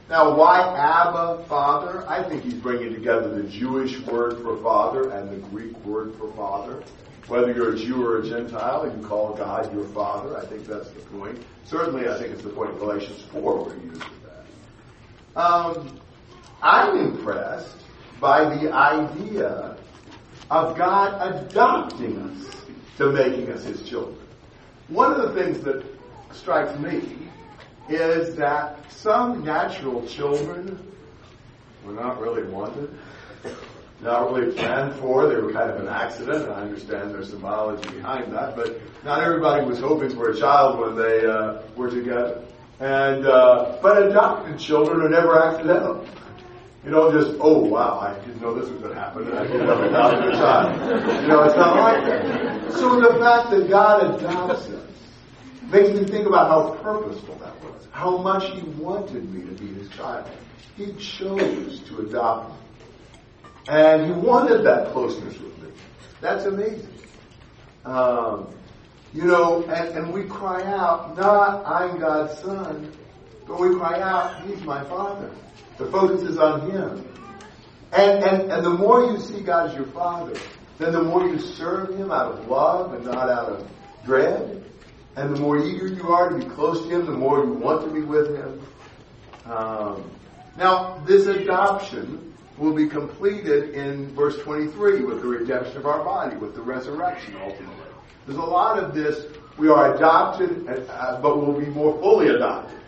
[0.09, 2.05] Now, why Abba, Father?
[2.07, 6.31] I think he's bringing together the Jewish word for father and the Greek word for
[6.35, 6.83] father.
[7.27, 10.37] Whether you're a Jew or a Gentile, you call God your father.
[10.37, 11.43] I think that's the point.
[11.65, 14.03] Certainly, I think it's the point of Galatians 4 where he uses
[15.35, 15.41] that.
[15.41, 16.01] Um,
[16.61, 17.77] I'm impressed
[18.21, 19.79] by the idea
[20.51, 22.55] of God adopting us
[22.99, 24.19] to making us his children.
[24.89, 25.83] One of the things that
[26.31, 27.31] strikes me
[27.89, 30.79] is that some natural children
[31.85, 32.91] were not really wanted,
[34.01, 35.29] not really planned for.
[35.29, 36.49] They were kind of an accident.
[36.49, 40.79] I understand there's some biology behind that, but not everybody was hoping for a child
[40.79, 42.43] when they uh, were together.
[42.81, 46.07] And uh, but adopted children are never accidental.
[46.85, 49.45] You don't just, oh wow, I didn't know this was going to happen, and I
[49.45, 51.23] a child.
[51.23, 52.73] You know, it's not like that.
[52.73, 54.91] So the fact that God adopts us
[55.71, 57.37] makes me think about how purposeful
[57.95, 60.29] how much He wanted me to be His child.
[60.77, 62.57] He chose to adopt me,
[63.69, 65.69] and He wanted that closeness with me.
[66.21, 66.89] That's amazing.
[67.85, 68.53] Um,
[69.13, 72.93] you know, and, and we cry out, not I'm God's son,
[73.47, 75.31] but we cry out, He's my Father.
[75.79, 77.09] The focus is on Him.
[77.93, 80.37] And, and, and the more you see God as your Father,
[80.79, 83.71] then the more you serve Him out of love and not out of
[84.05, 84.65] dread.
[85.17, 87.85] And the more eager you are to be close to Him, the more you want
[87.87, 88.61] to be with Him.
[89.47, 90.11] Um,
[90.57, 96.37] now, this adoption will be completed in verse 23 with the redemption of our body,
[96.37, 97.75] with the resurrection ultimately.
[98.27, 99.27] There's a lot of this.
[99.59, 102.79] We are adopted, uh, but we'll be more fully adopted.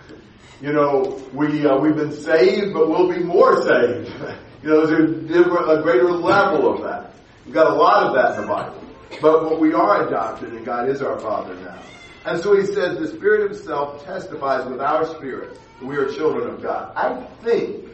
[0.60, 4.10] You know, we uh, we've been saved, but we'll be more saved.
[4.62, 7.12] you know, there's a, a greater level of that.
[7.44, 8.82] We've got a lot of that in the Bible.
[9.20, 11.78] But what we are adopted, and God is our Father now.
[12.26, 16.48] And so He says, the Spirit Himself testifies with our spirit that we are children
[16.52, 16.92] of God.
[16.96, 17.86] I think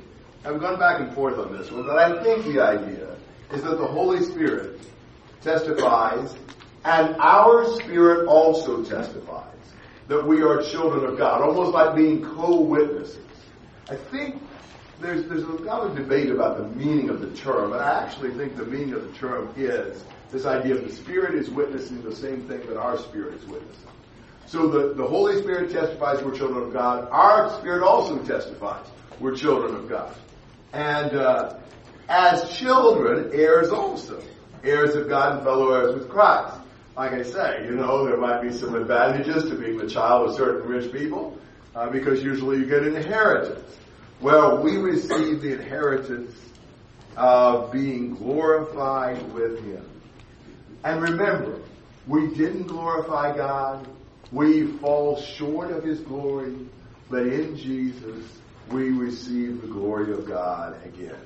[0.45, 3.17] I've gone back and forth on this one, but I think the idea
[3.53, 4.81] is that the Holy Spirit
[5.43, 6.35] testifies,
[6.85, 9.49] and our spirit also testifies
[10.09, 13.19] that we are children of God, almost like being co-witnesses.
[13.91, 14.43] I think
[15.01, 18.31] there's there's a lot of debate about the meaning of the term, and I actually
[18.31, 22.15] think the meaning of the term is this idea of the Spirit is witnessing the
[22.15, 23.89] same thing that our spirit is witnessing.
[24.47, 27.09] So the, the Holy Spirit testifies we're children of God.
[27.11, 28.87] Our spirit also testifies
[29.21, 30.15] we're children of God.
[30.73, 31.59] And uh,
[32.09, 34.23] as children, heirs also.
[34.65, 36.57] Heirs of God and fellow heirs with Christ.
[36.97, 40.37] Like I say, you know, there might be some advantages to being the child of
[40.37, 41.39] certain rich people,
[41.75, 43.79] uh, because usually you get an inheritance.
[44.21, 46.37] Well, we receive the inheritance
[47.17, 49.89] of being glorified with Him.
[50.85, 51.61] And remember,
[52.07, 53.89] we didn't glorify God.
[54.33, 56.57] We fall short of His glory.
[57.11, 58.25] But in Jesus,
[58.71, 61.17] we receive the glory of God again.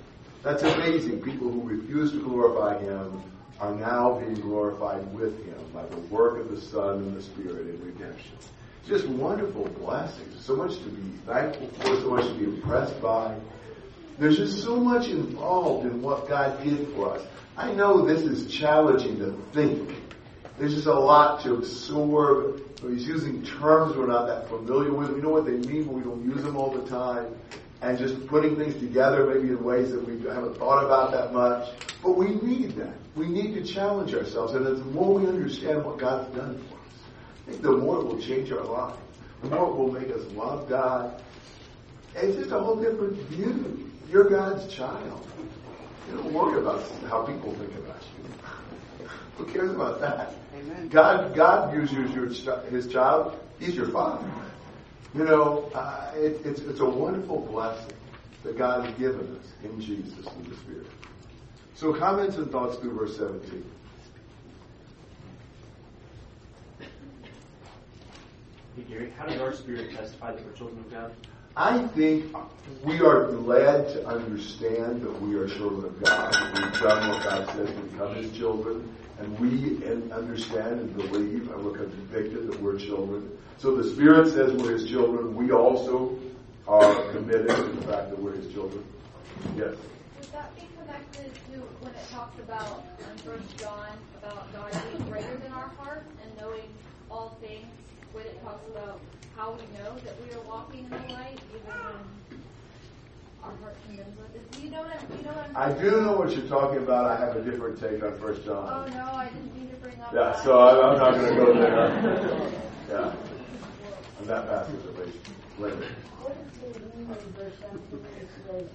[0.43, 1.23] That's amazing.
[1.23, 3.23] People who refuse to glorify Him
[3.61, 7.69] are now being glorified with Him by the work of the Son and the Spirit
[7.69, 8.33] in redemption.
[8.87, 10.45] Just wonderful blessings.
[10.45, 13.37] So much to be thankful for, so much to be impressed by.
[14.19, 17.27] There's just so much involved in what God did for us.
[17.57, 19.91] I know this is challenging to think.
[20.59, 22.63] There's just a lot to absorb.
[22.81, 25.11] He's using terms we're not that familiar with.
[25.11, 27.35] We know what they mean, but we don't use them all the time.
[27.83, 31.69] And just putting things together maybe in ways that we haven't thought about that much.
[32.03, 32.95] But we need that.
[33.15, 34.55] We need to challenge ourselves.
[34.55, 36.81] And the more we understand what God's done for us,
[37.47, 38.97] I think the more it will change our life.
[39.43, 41.23] The more it will make us love God.
[42.15, 43.91] It's just a whole different view.
[44.11, 45.27] You're God's child.
[46.09, 47.86] You don't worry about how people think about.
[49.37, 50.35] Who cares about that?
[50.55, 50.89] Amen.
[50.89, 53.39] God, God views you as your, His child.
[53.59, 54.31] He's your father.
[55.15, 57.97] You know, uh, it, it's, it's a wonderful blessing
[58.45, 60.87] that God has given us in Jesus and the Spirit.
[61.75, 63.65] So comments and thoughts through verse 17.
[68.77, 71.13] Hey, Gary, how does our spirit testify that we're children of God?
[71.57, 72.37] I think
[72.85, 76.37] we are led to understand that we are children of God.
[76.55, 81.65] We've done what God says we become His children, and we understand and believe and
[81.65, 83.31] we're convicted that we're children.
[83.59, 85.35] So the Spirit says we're His children.
[85.35, 86.19] We also
[86.69, 88.85] are committed to the fact that we're His children.
[89.57, 89.75] Yes.
[90.19, 93.89] Would that be connected to when it talks about in First John
[94.23, 96.69] about God being greater than our heart and knowing
[97.11, 97.67] all things?
[98.13, 99.01] When it talks about
[99.37, 102.41] how we know that we are walking in the light, even when
[103.47, 104.61] our heart condemns us.
[104.63, 105.07] You know what I'm?
[105.07, 105.57] Do you know what I'm?
[105.57, 107.05] I do know what you're talking about.
[107.07, 108.67] I have a different take on First John.
[108.69, 110.13] Oh no, I didn't mean to bring up.
[110.13, 110.45] Yeah, that.
[110.45, 112.63] so I- I'm not going to go there.
[112.91, 113.13] Yeah,
[114.21, 115.19] on that passage at least.
[115.59, 115.77] Later.
[116.21, 118.71] What does it mean in verse 17 when it says,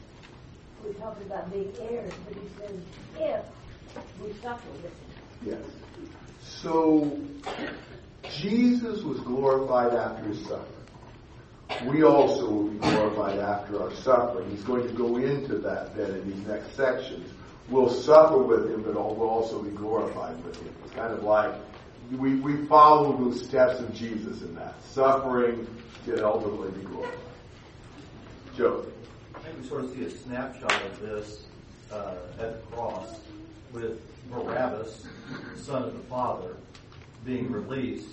[0.84, 2.76] we talked about being heirs, but he says,
[3.20, 3.46] if
[4.22, 4.92] we suffer with him.
[5.46, 5.64] Yes.
[6.42, 7.20] So
[8.42, 10.81] Jesus was glorified after his suffering.
[11.86, 14.50] We also will be glorified after our suffering.
[14.50, 17.32] He's going to go into that then in these next sections.
[17.70, 20.74] We'll suffer with him, but we'll also be glorified with him.
[20.84, 21.54] It's kind of like
[22.12, 24.76] we, we follow the steps of Jesus in that.
[24.84, 25.68] Suffering
[26.06, 27.18] to ultimately be glorified.
[28.56, 28.86] Joe.
[29.36, 31.46] I think we sort of see a snapshot of this
[31.92, 33.20] uh, at the cross
[33.72, 35.08] with Barabbas,
[35.56, 36.56] son of the Father,
[37.26, 38.10] being released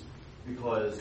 [0.47, 1.01] because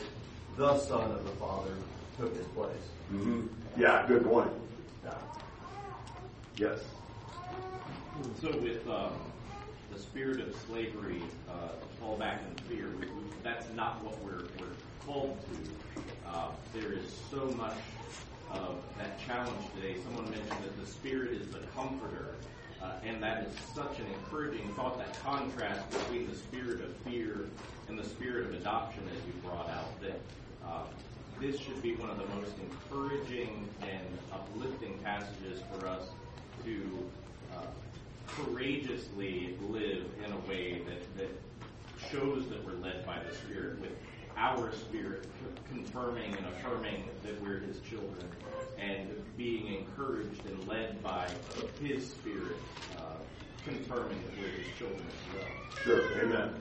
[0.56, 1.72] the son of the Father
[2.18, 2.70] took his place.
[3.12, 3.46] Mm-hmm.
[3.80, 4.50] Yeah, good point.
[5.04, 5.14] Yeah.
[6.56, 6.80] Yes.
[8.40, 9.12] So with um,
[9.92, 11.68] the spirit of slavery, uh,
[12.00, 14.74] fall back in fear, we, we, that's not what we're, we're
[15.06, 16.00] called to.
[16.28, 17.76] Uh, there is so much
[18.50, 19.96] of that challenge today.
[20.02, 22.34] Someone mentioned that the spirit is the comforter.
[22.82, 27.46] Uh, and that is such an encouraging thought, that contrast between the spirit of fear
[27.88, 30.20] and the spirit of adoption as you brought out, that
[30.64, 30.84] uh,
[31.40, 36.08] this should be one of the most encouraging and uplifting passages for us
[36.64, 37.10] to
[37.54, 37.66] uh,
[38.26, 41.30] courageously live in a way that, that
[42.10, 43.92] shows that we're led by the Spirit, with
[44.36, 45.26] our spirit
[45.68, 48.28] confirming and affirming that we're His children,
[48.78, 51.28] and being encouraged and led by
[51.82, 52.56] His Spirit,
[52.98, 53.14] uh,
[53.64, 55.84] confirming that we're His children as well.
[55.84, 56.20] Sure.
[56.20, 56.54] Amen.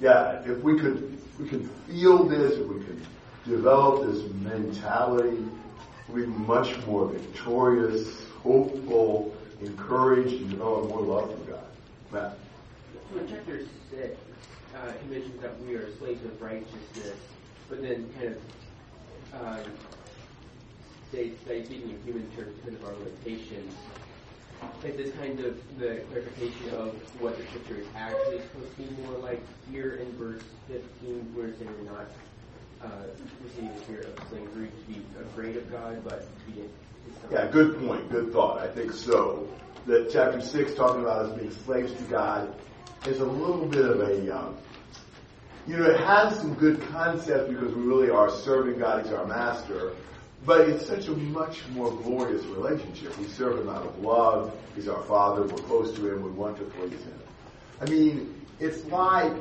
[0.00, 3.00] Yeah, if we could, we could feel this, if we could
[3.46, 5.44] develop this mentality,
[6.08, 11.64] we'd be much more victorious, hopeful, encouraged, and develop more love for God.
[12.12, 12.38] Matt.
[13.18, 14.16] In chapter 6,
[14.74, 17.16] uh, he mentions that we are slaves of righteousness,
[17.68, 18.38] but then kind of
[19.40, 19.62] uh,
[21.08, 23.74] states that speaking in human terms because of our limitations.
[24.84, 29.02] Is this kind of the clarification of what the scripture is actually supposed to be
[29.02, 29.40] more like
[29.70, 32.06] here in verse 15, where it's not
[32.84, 33.04] uh,
[33.64, 36.62] of slavery to be afraid of God, but to be
[37.30, 38.10] Yeah, good point.
[38.10, 38.58] Good thought.
[38.58, 39.48] I think so.
[39.86, 42.54] That chapter 6, talking about us being slaves to God,
[43.06, 44.56] is a little bit of a, um,
[45.66, 49.26] you know, it has some good concepts because we really are serving God as our
[49.26, 49.92] master,
[50.46, 53.16] but it's such a much more glorious relationship.
[53.18, 54.54] We serve Him out of love.
[54.74, 55.42] He's our Father.
[55.42, 56.22] We're close to Him.
[56.22, 57.20] We want to please Him.
[57.80, 59.36] I mean, it's like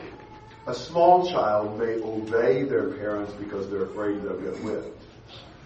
[0.65, 5.03] a small child may obey their parents because they're afraid they'll get whipped.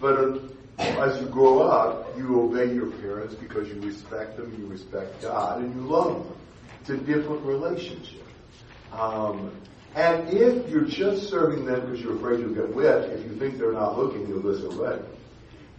[0.00, 0.40] But
[0.78, 5.60] as you grow up, you obey your parents because you respect them, you respect God,
[5.60, 6.36] and you love them.
[6.80, 8.26] It's a different relationship.
[8.92, 9.52] Um,
[9.94, 13.58] and if you're just serving them because you're afraid you'll get whipped, if you think
[13.58, 15.02] they're not looking, you'll disobey.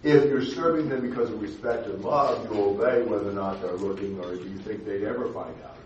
[0.02, 3.74] If you're serving them because of respect and love, you'll obey whether or not they're
[3.74, 5.79] looking or if you think they'd ever find out.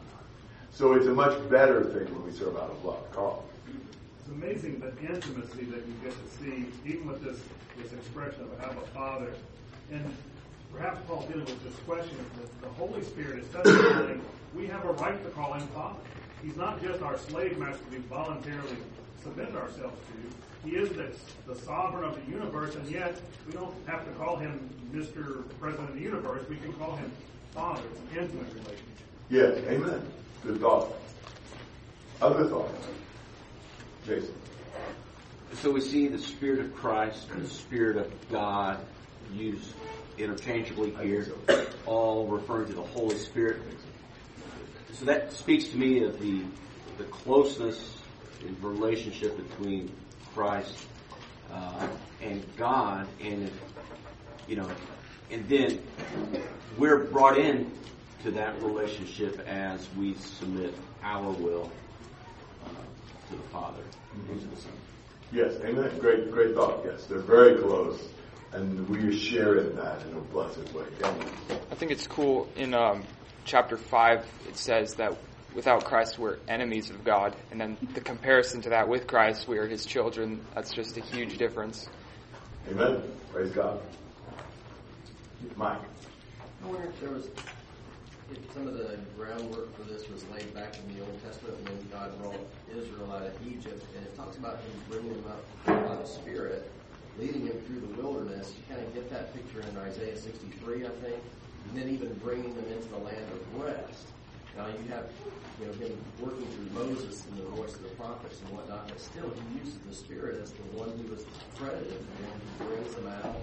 [0.74, 3.12] So it's a much better thing when we serve out of love.
[3.12, 3.44] Carl.
[4.20, 7.38] It's amazing the intimacy that you get to see, even with this,
[7.78, 9.34] this expression of Abba Father.
[9.92, 10.12] And
[10.74, 14.22] perhaps Paul dealing with this question that the Holy Spirit is testifying
[14.56, 16.00] we have a right to call him Father.
[16.42, 18.78] He's not just our slave master we voluntarily
[19.22, 20.70] submit ourselves to.
[20.70, 21.12] He is the,
[21.46, 23.16] the sovereign of the universe, and yet
[23.46, 25.44] we don't have to call him Mr.
[25.60, 26.48] President of the universe.
[26.50, 27.12] We can call him
[27.52, 27.82] Father.
[27.92, 28.80] It's an intimate relationship.
[29.30, 30.02] Yes, amen.
[30.46, 30.94] Good thought.
[32.22, 32.88] Other thoughts?
[34.06, 34.34] Jason.
[35.54, 38.86] So we see the Spirit of Christ and the Spirit of God
[39.34, 39.74] used
[40.18, 41.32] interchangeably here,
[41.86, 43.62] all referring to the Holy Spirit.
[44.94, 46.44] So that speaks to me of the
[46.98, 47.98] the closeness
[48.46, 49.92] and relationship between
[50.34, 50.78] Christ
[51.52, 51.88] uh,
[52.22, 53.50] and God, and
[54.48, 54.70] you know,
[55.32, 55.80] and then
[56.78, 57.72] we're brought in
[58.24, 61.70] to that relationship as we submit our will
[62.66, 62.70] uh,
[63.30, 63.84] to the Father
[64.30, 64.72] and to the Son.
[65.32, 65.98] Yes, amen.
[66.00, 66.82] Great, great thought.
[66.86, 68.00] Yes, they're very close,
[68.54, 70.86] and we share in that in a blessed way.
[71.04, 71.28] Amen.
[71.72, 73.04] I think it's cool in um,
[73.46, 75.18] chapter 5, it says that
[75.54, 77.36] without Christ we're enemies of God.
[77.52, 80.46] And then the comparison to that with Christ, we are his children.
[80.56, 81.88] That's just a huge difference.
[82.70, 83.04] Amen.
[83.32, 83.82] Praise God.
[85.58, 85.82] Mike.
[86.64, 87.53] I wonder if there was, if
[88.54, 92.18] some of the groundwork for this was laid back in the Old Testament when God
[92.22, 92.40] brought
[92.76, 96.72] Israel out of Egypt, and it talks about Him bringing them up by the Spirit,
[97.20, 98.54] leading them through the wilderness.
[98.56, 101.22] You kind of get that picture in Isaiah 63, I think,
[101.70, 104.08] and then even bringing them into the land of rest.
[104.56, 105.10] Now you have,
[105.60, 109.00] you know, him working through Moses and the voice of the prophets and whatnot, but
[109.00, 111.26] still he uses the Spirit as the one who was
[111.58, 112.38] credited for him.
[112.38, 113.36] He brings them out,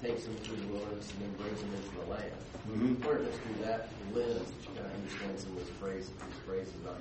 [0.00, 2.32] takes them through the wilderness, and then brings them into the land.
[2.68, 3.04] Mhm.
[3.04, 6.40] Wonder it's through that lens that you kind of understand some of this phrase, these
[6.46, 6.96] phrases about.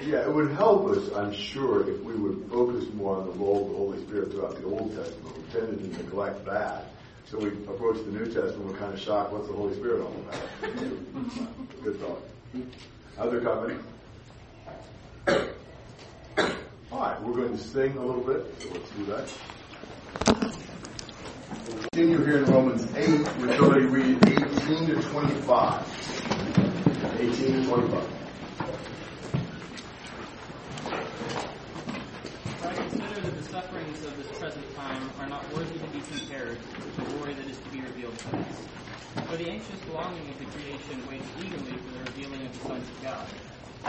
[0.00, 3.66] Yeah, it would help us, I'm sure, if we would focus more on the role
[3.66, 5.36] of the Holy Spirit throughout the Old Testament.
[5.36, 6.86] We tended to neglect that.
[7.26, 10.14] So we approach the New Testament, we're kind of shocked, what's the Holy Spirit all
[10.26, 10.72] about?
[11.84, 12.22] Good thought.
[13.16, 13.84] Other comments?
[16.90, 19.30] All right, we're going to sing a little bit, so let's do that.
[21.92, 25.86] Continue here in Romans 8, we're going to read 18 to 25.
[27.20, 28.08] 18 to 25.
[32.62, 36.58] I consider that the sufferings of this present time are not worthy to be compared
[36.58, 38.66] with the glory that is to be revealed to us.
[39.28, 42.88] For the anxious longing of the creation waits eagerly for the revealing of the sons
[42.88, 43.28] of God.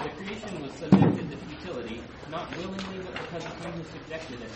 [0.03, 4.51] The creation was subjected to futility, not willingly, but because of him who subjected it,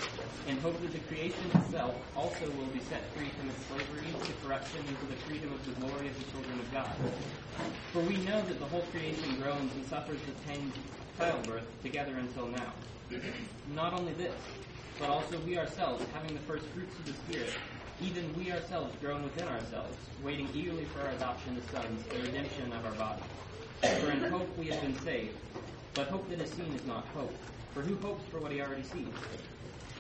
[0.48, 4.34] in hope that the creation itself also will be set free from its slavery to
[4.46, 6.98] corruption into the freedom of the glory of the children of God.
[7.92, 12.16] For we know that the whole creation groans and suffers the pain of childbirth together
[12.18, 12.74] until now.
[13.68, 14.42] Not only this,
[15.00, 17.54] but also we ourselves, having the first fruits of the Spirit,
[18.02, 22.72] even we ourselves groan within ourselves, waiting eagerly for our adoption as sons, the redemption
[22.74, 23.22] of our body.
[24.02, 25.38] For in hope we have been saved.
[25.94, 27.34] But hope that is seen is not hope.
[27.74, 29.08] For who hopes for what he already sees?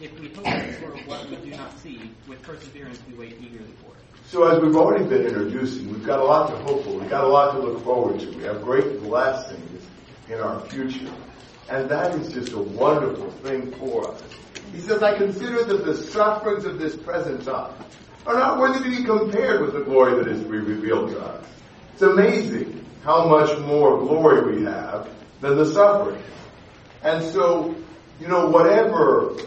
[0.01, 0.45] If we hope
[0.79, 4.05] for what we do not see, with perseverance we wait eagerly for it.
[4.27, 6.91] So as we've already been introducing, we've got a lot to hope for.
[6.99, 8.29] We've got a lot to look forward to.
[8.31, 9.85] We have great blessings
[10.29, 11.11] in our future.
[11.69, 14.21] And that is just a wonderful thing for us.
[14.75, 17.73] He says, I consider that the sufferings of this present time
[18.27, 21.19] are not worthy to be compared with the glory that is to be revealed to
[21.21, 21.45] us.
[21.93, 25.09] It's amazing how much more glory we have
[25.39, 26.21] than the suffering.
[27.03, 27.73] And so,
[28.19, 29.37] you know, whatever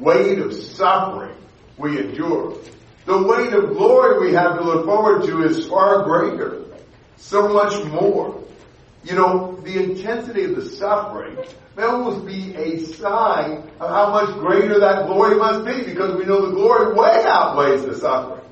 [0.00, 1.36] weight of suffering
[1.76, 2.58] we endure,
[3.04, 6.64] the weight of glory we have to look forward to is far greater.
[7.18, 8.42] So much more.
[9.08, 11.38] You know, the intensity of the suffering
[11.78, 16.26] may almost be a sign of how much greater that glory must be because we
[16.26, 18.44] know the glory way outweighs the suffering.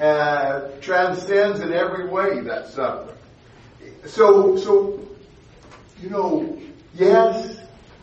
[0.00, 3.16] Uh, transcends in every way that suffering.
[4.06, 5.00] So, so,
[6.02, 6.60] you know,
[6.96, 7.60] yes,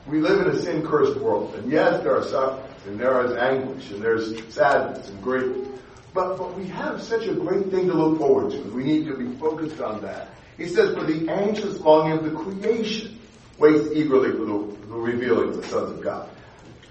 [0.08, 3.34] we live in a sin cursed world, and yes, there are sufferings, and there is
[3.34, 5.68] anguish, and there's sadness and grief.
[6.14, 8.62] But, but we have such a great thing to look forward to.
[8.72, 10.30] We need to be focused on that.
[10.58, 13.20] He says, for the anxious longing of the creation
[13.58, 16.30] waits eagerly for the, the revealing of the sons of God.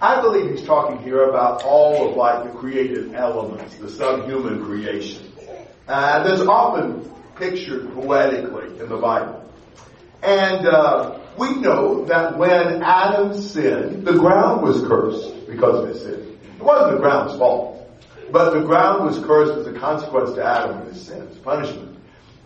[0.00, 5.32] I believe he's talking here about all of like the created elements, the subhuman creation.
[5.86, 9.48] And that's often pictured poetically in the Bible.
[10.22, 16.02] And uh, we know that when Adam sinned, the ground was cursed because of his
[16.02, 16.38] sin.
[16.56, 17.88] It wasn't the ground's fault,
[18.30, 21.91] but the ground was cursed as a consequence to Adam and his sins, punishment.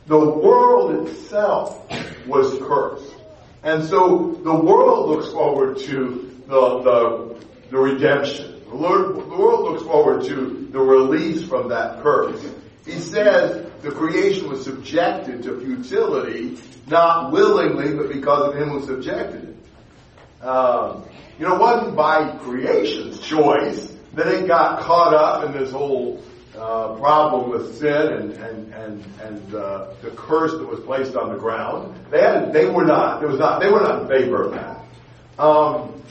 [0.06, 1.90] The world itself
[2.26, 3.14] was cursed.
[3.62, 8.62] And so the world looks forward to the, the, the redemption.
[8.68, 12.40] The, Lord, the world looks forward to the release from that curse.
[12.84, 18.86] He says the creation was subjected to futility, not willingly, but because of him who
[18.86, 20.46] subjected it.
[20.46, 21.04] Um,
[21.38, 26.22] you know, it wasn't by creation's choice that it got caught up in this whole
[26.56, 31.32] uh, problem with sin and and and and uh, the curse that was placed on
[31.32, 31.94] the ground.
[32.10, 33.20] They had, they were not.
[33.20, 33.60] There was not.
[33.60, 35.42] They were not in favor of that.
[35.42, 36.02] Um,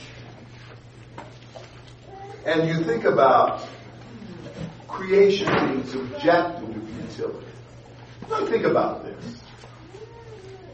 [2.44, 3.66] and you think about
[4.86, 7.46] creation being subjected to futility.
[8.30, 9.40] Now think about this.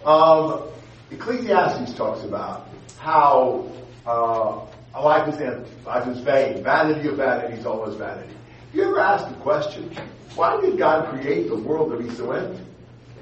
[0.04, 0.68] Um,
[1.10, 2.68] Ecclesiastes talks about
[2.98, 3.70] how
[4.06, 4.66] uh,
[5.00, 8.34] life is empty, life is vain, vanity of vanities, always vanity.
[8.72, 9.94] You ever asked the question,
[10.34, 12.62] why did God create the world to be so empty?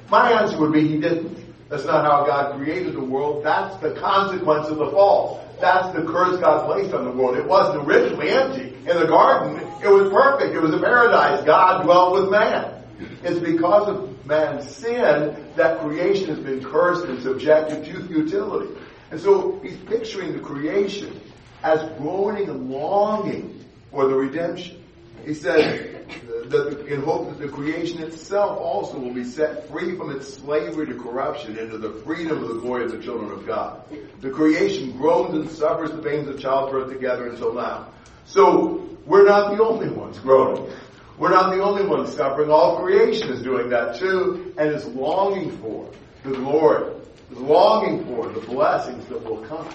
[0.09, 1.39] My answer would be He didn't.
[1.69, 3.45] That's not how God created the world.
[3.45, 5.45] That's the consequence of the fall.
[5.61, 7.37] That's the curse God placed on the world.
[7.37, 8.75] It wasn't originally empty.
[8.89, 10.55] In the garden, it was perfect.
[10.55, 11.45] It was a paradise.
[11.45, 12.83] God dwelt with man.
[13.23, 18.75] It's because of man's sin that creation has been cursed and subjected to futility.
[19.11, 21.21] And so he's picturing the creation
[21.63, 24.80] as groaning and longing for the redemption.
[25.25, 26.07] He says
[26.49, 30.87] that in hope that the creation itself also will be set free from its slavery
[30.87, 33.83] to corruption into the freedom of the glory of the children of God.
[34.21, 37.89] The creation groans and suffers the pains of childbirth together until now.
[38.25, 40.73] So we're not the only ones groaning.
[41.19, 42.51] We're not the only ones suffering.
[42.51, 45.91] All creation is doing that too and is longing for
[46.25, 46.95] the glory,
[47.31, 49.69] is longing for the blessings that will come.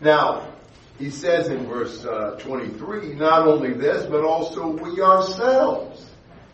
[0.00, 0.48] Now,
[0.98, 6.06] he says in verse uh, 23, not only this, but also we ourselves,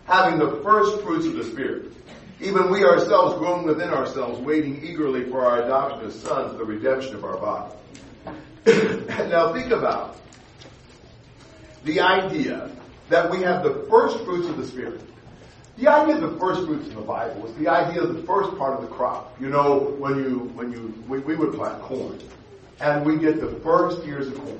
[0.06, 1.92] having the first fruits of the Spirit.
[2.40, 7.14] Even we ourselves groan within ourselves, waiting eagerly for our adoption as sons, the redemption
[7.14, 7.74] of our body.
[9.30, 10.16] now think about
[11.84, 12.70] the idea
[13.08, 15.00] that we have the first fruits of the Spirit.
[15.78, 18.56] The idea of the first fruits in the Bible is the idea of the first
[18.58, 19.40] part of the crop.
[19.40, 22.18] You know, when you, when you, we, we would plant corn
[22.82, 24.58] and we get the first ears of corn.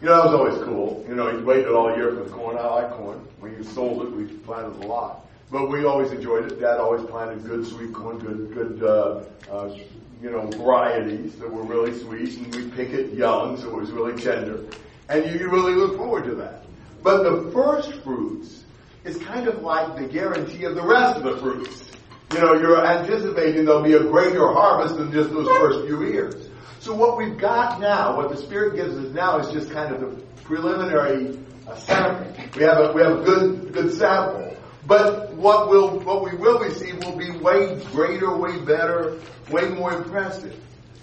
[0.00, 1.04] You know, that was always cool.
[1.08, 2.56] You know, you waited all year for the corn.
[2.56, 3.18] I like corn.
[3.40, 5.26] When you sold it, we planted a lot.
[5.50, 6.60] But we always enjoyed it.
[6.60, 9.76] Dad always planted good sweet corn, good, good, uh, uh,
[10.22, 13.90] you know, varieties that were really sweet, and we pick it young, so it was
[13.90, 14.64] really tender.
[15.08, 16.62] And you, you really look forward to that.
[17.02, 18.62] But the first fruits
[19.04, 21.90] is kind of like the guarantee of the rest of the fruits.
[22.34, 26.47] You know, you're anticipating there'll be a greater harvest than just those first few years.
[26.80, 30.00] So what we've got now, what the Spirit gives us now, is just kind of
[30.00, 31.38] the preliminary
[31.76, 32.32] sample.
[32.56, 34.56] We have a we have a good good sample,
[34.86, 39.18] but what will what we will receive will be way greater, way better,
[39.50, 40.58] way more impressive.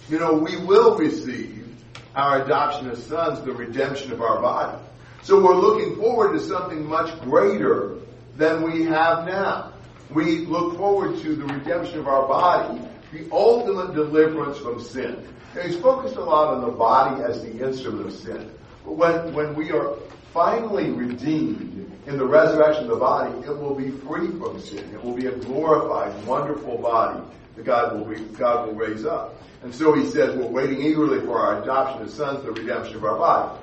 [0.08, 1.66] You know, we will receive
[2.14, 4.78] our adoption as sons, the redemption of our body.
[5.22, 7.98] So we're looking forward to something much greater
[8.36, 9.72] than we have now.
[10.10, 12.80] We look forward to the redemption of our body,
[13.12, 15.26] the ultimate deliverance from sin.
[15.62, 18.50] He's focused a lot on the body as the instrument of sin.
[18.84, 19.96] But when, when we are
[20.32, 24.90] finally redeemed in the resurrection of the body, it will be free from sin.
[24.92, 27.20] It will be a glorified, wonderful body
[27.56, 29.34] that God will, be, God will raise up.
[29.62, 33.04] And so he says, we're waiting eagerly for our adoption as sons, the redemption of
[33.04, 33.60] our body.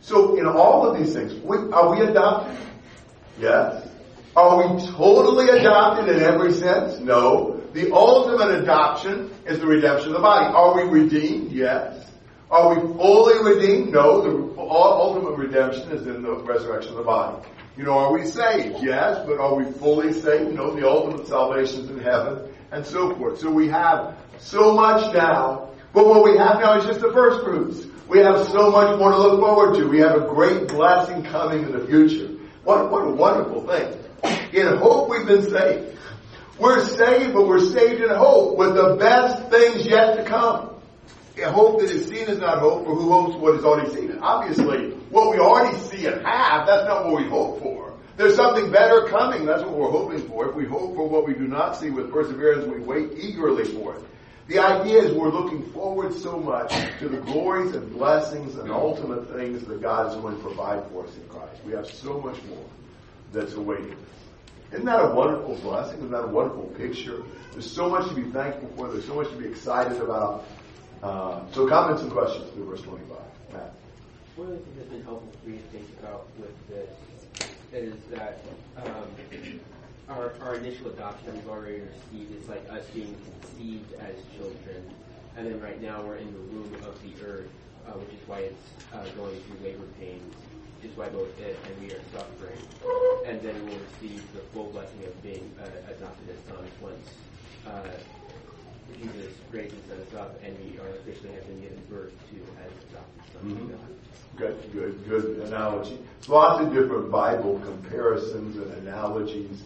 [0.00, 2.58] So in all of these things, we, are we adopted?
[3.38, 3.88] Yes.
[4.34, 6.98] Are we totally adopted in every sense?
[6.98, 7.61] No.
[7.72, 10.54] The ultimate adoption is the redemption of the body.
[10.54, 11.52] Are we redeemed?
[11.52, 12.10] Yes.
[12.50, 13.92] Are we fully redeemed?
[13.92, 14.20] No.
[14.20, 17.46] The ultimate redemption is in the resurrection of the body.
[17.76, 18.82] You know, are we saved?
[18.82, 19.24] Yes.
[19.26, 20.54] But are we fully saved?
[20.54, 20.74] No.
[20.74, 23.40] The ultimate salvation is in heaven and so forth.
[23.40, 27.42] So we have so much now, but what we have now is just the first
[27.44, 27.86] fruits.
[28.08, 29.88] We have so much more to look forward to.
[29.88, 32.28] We have a great blessing coming in the future.
[32.64, 33.98] What, what a wonderful thing.
[34.52, 35.98] In hope we've been saved.
[36.62, 40.70] We're saved, but we're saved in hope with the best things yet to come.
[41.42, 44.16] A hope that is seen is not hope, for who hopes what is already seen?
[44.20, 47.94] Obviously, what we already see and have, that's not what we hope for.
[48.16, 50.50] There's something better coming, that's what we're hoping for.
[50.50, 53.96] If we hope for what we do not see with perseverance, we wait eagerly for
[53.96, 54.04] it.
[54.46, 59.32] The idea is we're looking forward so much to the glories and blessings and ultimate
[59.32, 61.64] things that God is going to provide for us in Christ.
[61.64, 62.66] We have so much more
[63.32, 63.98] that's awaiting us.
[64.72, 65.98] Isn't that a wonderful blessing?
[65.98, 67.22] Isn't that a wonderful picture?
[67.52, 68.90] There's so much to be thankful for.
[68.90, 70.46] There's so much to be excited about.
[71.02, 73.18] Uh, so comments and questions through verse 25.
[73.52, 73.74] Matt.
[74.36, 76.88] One of the things that's been helpful for me to think about with this
[77.72, 78.38] is that
[78.78, 79.60] um,
[80.08, 84.90] our, our initial adoption we've already received is like us being conceived as children.
[85.36, 87.50] And then right now we're in the womb of the earth,
[87.86, 90.34] uh, which is why it's uh, going through labor pains
[90.84, 92.58] is why both it and we are suffering.
[93.26, 97.08] And then we'll receive the full blessing of being uh, adopted as sons once
[97.66, 97.88] uh,
[99.00, 103.32] Jesus raises us up and we are officially have been given birth to as adopted
[103.32, 103.62] sons Mhm.
[103.62, 103.88] of God.
[104.36, 105.98] Good, good, good analogy.
[106.28, 109.62] Lots of different Bible comparisons and analogies,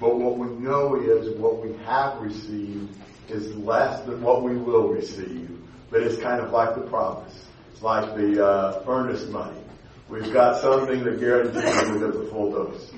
[0.00, 2.94] but what we know is what we have received
[3.28, 5.50] is less than what we will receive,
[5.90, 7.46] but it's kind of like the promise.
[7.72, 9.58] It's like the uh, earnest money.
[10.08, 12.92] We've got something that guarantees we'll get the full dose.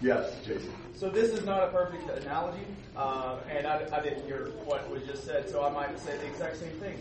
[0.00, 0.72] Yes, Jason.
[0.94, 2.64] So this is not a perfect analogy,
[2.96, 6.26] uh, and I, I didn't hear what was just said, so I might say the
[6.26, 6.96] exact same thing.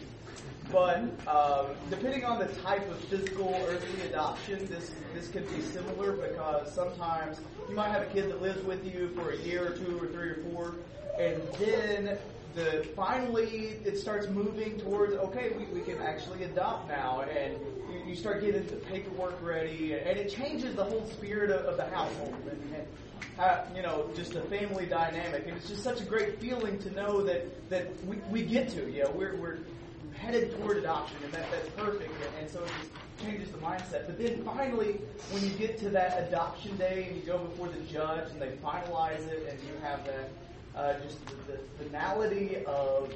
[0.72, 6.12] But um, depending on the type of physical earthly adoption, this this could be similar
[6.12, 9.78] because sometimes you might have a kid that lives with you for a year or
[9.78, 10.76] two or three or four,
[11.18, 12.18] and then
[12.58, 17.54] the finally it starts moving towards okay, we, we can actually adopt now, and
[17.92, 21.78] you, you start getting the paperwork ready, and it changes the whole spirit of, of
[21.78, 22.88] the household, and, and
[23.40, 26.90] uh, you know, just a family dynamic, and it's just such a great feeling to
[26.92, 29.60] know that that we, we get to, know, we're we're
[30.16, 34.08] headed toward adoption, and that, that's perfect, and, and so it just changes the mindset.
[34.08, 35.00] But then finally,
[35.30, 38.50] when you get to that adoption day and you go before the judge and they
[38.64, 40.32] finalize it, and you have that
[40.78, 43.12] uh, just the, the finality of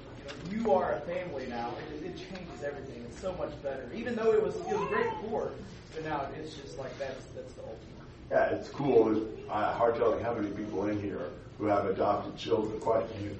[0.51, 3.03] you, know, you are a family now, it, it changes everything.
[3.07, 3.89] It's so much better.
[3.93, 5.51] Even though it was it was great before,
[5.93, 7.81] but now it's just like that's that's the ultimate.
[8.31, 9.15] Yeah, it's cool.
[9.15, 13.07] It's uh, hard telling how many people in here who have adopted children, quite a
[13.19, 13.37] few.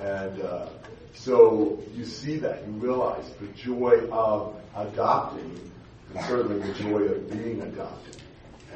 [0.00, 0.66] And uh,
[1.14, 5.72] so you see that, you realize the joy of adopting,
[6.14, 8.22] and certainly the joy of being adopted.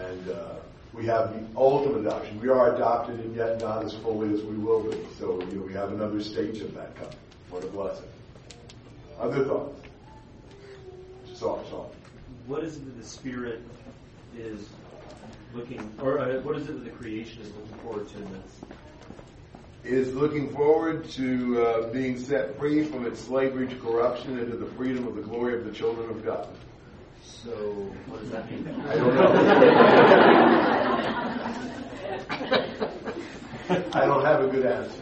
[0.01, 0.55] And uh,
[0.93, 2.41] we have the ultimate adoption.
[2.41, 4.99] We are adopted and yet not as fully as we will be.
[5.19, 7.17] So you know, we have another stage of that coming.
[7.51, 8.09] What a blessing.
[9.19, 9.81] Other thoughts?
[11.35, 11.89] Sorry, sorry.
[12.47, 13.63] What is it that the Spirit
[14.37, 14.69] is
[15.55, 18.61] looking, or uh, what is it that the creation is looking forward to in this?
[19.85, 24.67] is looking forward to uh, being set free from its slavery to corruption into the
[24.67, 26.49] freedom of the glory of the children of God.
[27.43, 27.51] So,
[28.07, 28.69] what does that mean?
[28.87, 29.33] I don't know.
[33.99, 35.01] I don't have a good answer.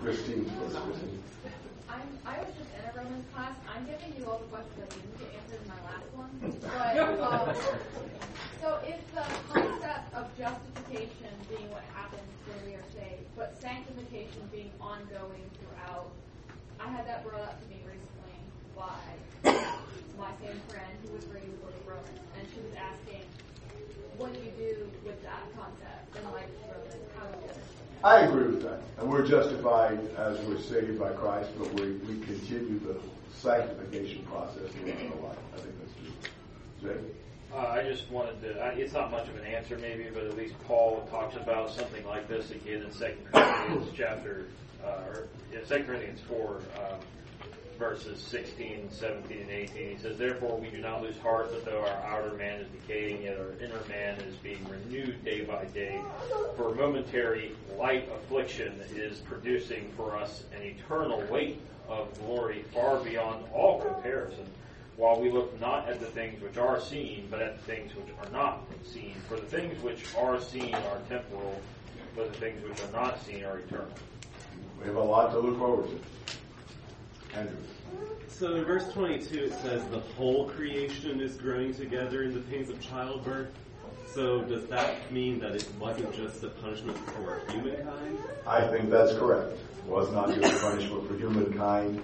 [0.00, 0.76] Christine first.
[1.90, 3.56] I'm, I was just in a Romans class.
[3.66, 6.30] I'm giving you all the questions I didn't get answered in my last one.
[6.62, 7.50] But, um,
[8.62, 14.46] so is the concept of justification being what happens when we are saved, but sanctification
[14.52, 16.14] being ongoing throughout?
[16.78, 18.38] I had that brought up to me recently
[18.78, 19.02] by
[20.20, 23.24] my same friend who was reading the book of Romans, and she was asking,
[24.18, 27.08] what do you do with that concept in light of Romans?
[27.16, 28.80] How do you understand I agree with that.
[28.98, 32.96] And we're justified as we're saved by Christ, but we, we continue the
[33.34, 35.38] sanctification process throughout our life.
[35.54, 35.96] I think that's
[36.82, 36.92] true.
[36.92, 37.00] Jay?
[37.54, 40.36] Uh, I just wanted to, I, it's not much of an answer maybe, but at
[40.36, 44.46] least Paul talks about something like this again in 2 Corinthians chapter,
[44.84, 47.00] uh, or yeah, 2 Corinthians 4, um,
[47.80, 49.88] verses 16, 17, and 18.
[49.88, 53.22] He says, Therefore we do not lose heart, but though our outer man is decaying,
[53.22, 55.98] yet our inner man is being renewed day by day.
[56.56, 61.58] For momentary light affliction is producing for us an eternal weight
[61.88, 64.46] of glory far beyond all comparison
[64.98, 68.14] while we look not at the things which are seen, but at the things which
[68.22, 69.14] are not seen.
[69.26, 71.58] For the things which are seen are temporal,
[72.14, 73.88] but the things which are not seen are eternal.
[74.78, 76.00] We have a lot to look forward to.
[77.34, 77.56] Andrew.
[78.28, 82.70] So in verse 22 it says the whole creation is growing together in the pains
[82.70, 83.50] of childbirth.
[84.14, 88.18] So does that mean that it wasn't just a punishment for humankind?
[88.46, 89.52] I think that's correct.
[89.52, 92.02] It was not just a punishment for humankind.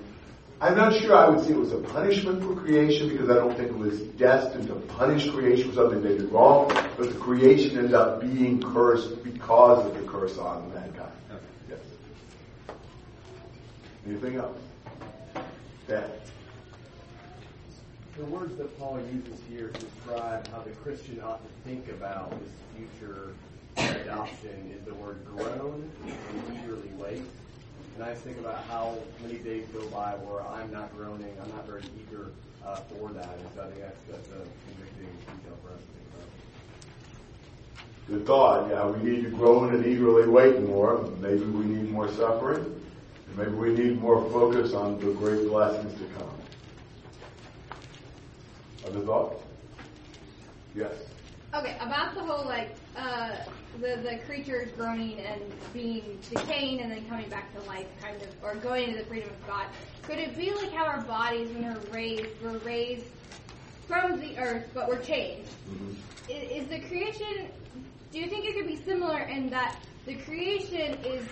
[0.60, 3.54] I'm not sure I would say it was a punishment for creation because I don't
[3.56, 7.76] think it was destined to punish creation for something they did wrong, but the creation
[7.76, 11.12] ended up being cursed because of the curse on mankind.
[11.68, 11.80] Yes.
[14.06, 14.56] Anything else?
[15.89, 16.03] Dan.
[18.18, 22.30] The words that Paul uses here to describe how the Christian ought to think about
[22.30, 23.34] this future
[23.76, 27.22] adoption is the word groan and eagerly wait.
[27.95, 31.51] And I just think about how many days go by where I'm not groaning, I'm
[31.51, 32.32] not very eager
[32.64, 33.39] uh, for that.
[33.39, 36.28] And so I think that's, that's a convicting detail for us to think about.
[38.09, 38.70] Good thought.
[38.70, 41.09] Yeah, we need to groan and eagerly wait more.
[41.20, 42.82] Maybe we need more suffering.
[43.37, 46.30] Maybe we need more focus on the great blessings to come.
[48.87, 49.43] Other thoughts?
[50.74, 50.93] Yes.
[51.55, 53.37] Okay, about the whole like uh,
[53.80, 55.43] the the creatures groaning and
[55.74, 59.28] being decaying and then coming back to life, kind of, or going into the freedom
[59.28, 59.66] of God.
[60.03, 63.07] Could it be like how our bodies, when we're raised, were raised
[63.87, 65.51] from the earth, but we're changed?
[65.68, 65.93] Mm-hmm.
[66.30, 67.49] Is, is the creation?
[68.12, 69.76] Do you think it could be similar in that
[70.07, 71.26] the creation is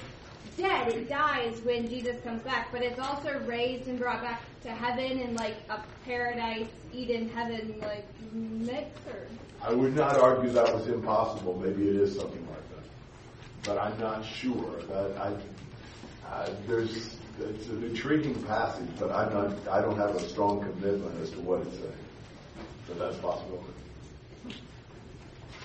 [0.57, 4.71] dead, it dies when Jesus comes back, but it's also raised and brought back to
[4.71, 9.27] heaven in like a paradise, Eden, heaven, like mix or?
[9.63, 11.59] I would not argue that was impossible.
[11.59, 12.85] Maybe it is something like that,
[13.65, 14.83] but I'm not sure.
[14.89, 15.35] That I,
[16.29, 19.69] I there's it's an intriguing passage, but I'm not.
[19.69, 21.93] I don't have a strong commitment as to what it's saying.
[22.87, 23.65] But that's possible.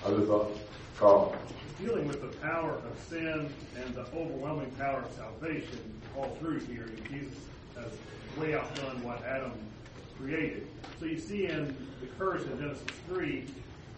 [0.04, 0.58] Other thoughts,
[0.98, 1.36] Carl.
[1.80, 3.48] Dealing with the power of sin
[3.82, 5.80] and the overwhelming power of salvation
[6.16, 7.32] all through here, Jesus
[7.74, 7.90] has
[8.38, 9.52] way outdone what Adam
[10.18, 10.66] created.
[10.98, 13.46] So you see in the curse in Genesis 3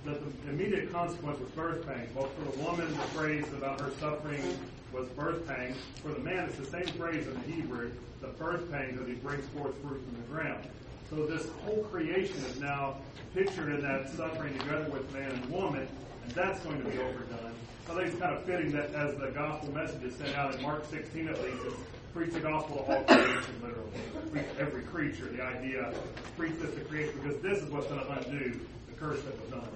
[0.04, 2.06] that the immediate consequence was birth pain.
[2.14, 4.56] both for the woman, the phrase about her suffering
[4.92, 5.74] was birth pain.
[6.02, 9.14] For the man, it's the same phrase in the Hebrew, the birth pain that he
[9.14, 10.64] brings forth fruit from the ground.
[11.10, 12.96] So this whole creation is now
[13.34, 15.88] pictured in that suffering together with man and woman,
[16.24, 17.51] and that's going to be overdone.
[17.90, 20.62] I think it's kind of fitting that as the gospel message is sent out in
[20.62, 21.76] Mark 16 at least, it's
[22.12, 23.90] preach the gospel to all creation, literally.
[24.30, 25.26] Preach every creature.
[25.26, 25.92] The idea,
[26.36, 29.50] preach this to creation, because this is what's going to undo the curse that was
[29.50, 29.68] done.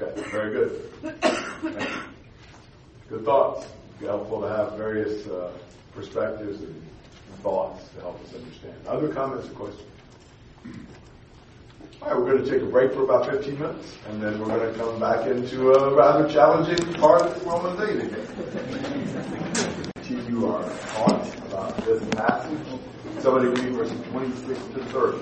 [0.00, 0.92] Okay, very good.
[3.08, 3.66] Good thoughts.
[4.00, 5.52] Helpful to have various uh,
[5.94, 6.82] perspectives and
[7.42, 8.74] thoughts to help us understand.
[8.86, 9.88] Other comments or questions?
[12.00, 14.46] All right, we're going to take a break for about 15 minutes, and then we're
[14.46, 18.26] going to come back into a rather challenging part of Romans 8 again.
[20.28, 22.58] You are taught about this passage.
[23.20, 25.18] Somebody read verses 26 to 30.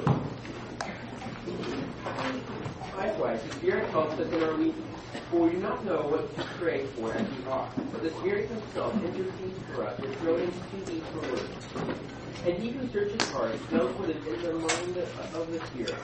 [2.96, 4.86] Likewise, the Spirit helps us in our weakness,
[5.30, 7.74] for we do not know what to pray for as we ought.
[7.92, 11.98] But the Spirit Himself intercedes for us with groanings too deep for words.
[12.46, 14.96] And He who searches hearts knows what is in the mind
[15.34, 15.94] of the Spirit,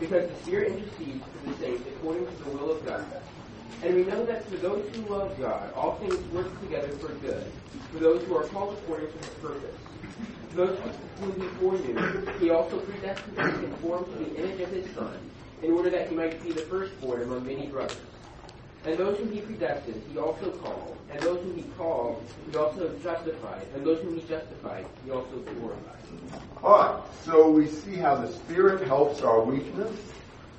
[0.00, 3.04] because the Spirit intercedes for the saints according to the will of God.
[3.82, 7.44] And we know that for those who love God, all things work together for good,
[7.92, 9.76] for those who are called according to His purpose.
[10.54, 10.78] Those
[11.20, 15.16] whom He foreknew, He also predestined to be conformed to the image of His Son,
[15.62, 17.96] in order that He might be the firstborn among many brothers.
[18.84, 20.96] And those whom He predestined, He also called.
[21.10, 23.66] And those whom He called, He also justified.
[23.74, 25.96] And those whom He justified, He also glorified.
[26.62, 29.96] All right, so we see how the Spirit helps our weakness.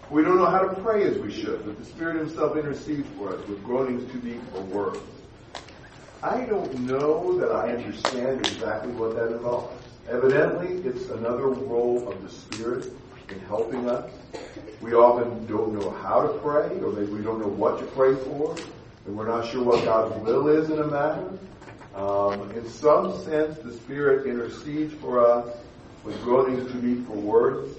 [0.09, 3.35] We don't know how to pray as we should, but the Spirit Himself intercedes for
[3.35, 5.03] us with groanings too deep for words.
[6.21, 9.83] I don't know that I understand exactly what that involves.
[10.07, 12.91] Evidently, it's another role of the Spirit
[13.31, 14.11] in helping us.
[14.81, 18.15] We often don't know how to pray, or maybe we don't know what to pray
[18.15, 18.55] for,
[19.05, 21.37] and we're not sure what God's will is in a matter.
[21.95, 25.55] Um, in some sense, the Spirit intercedes for us
[26.03, 27.77] with groanings too deep for words.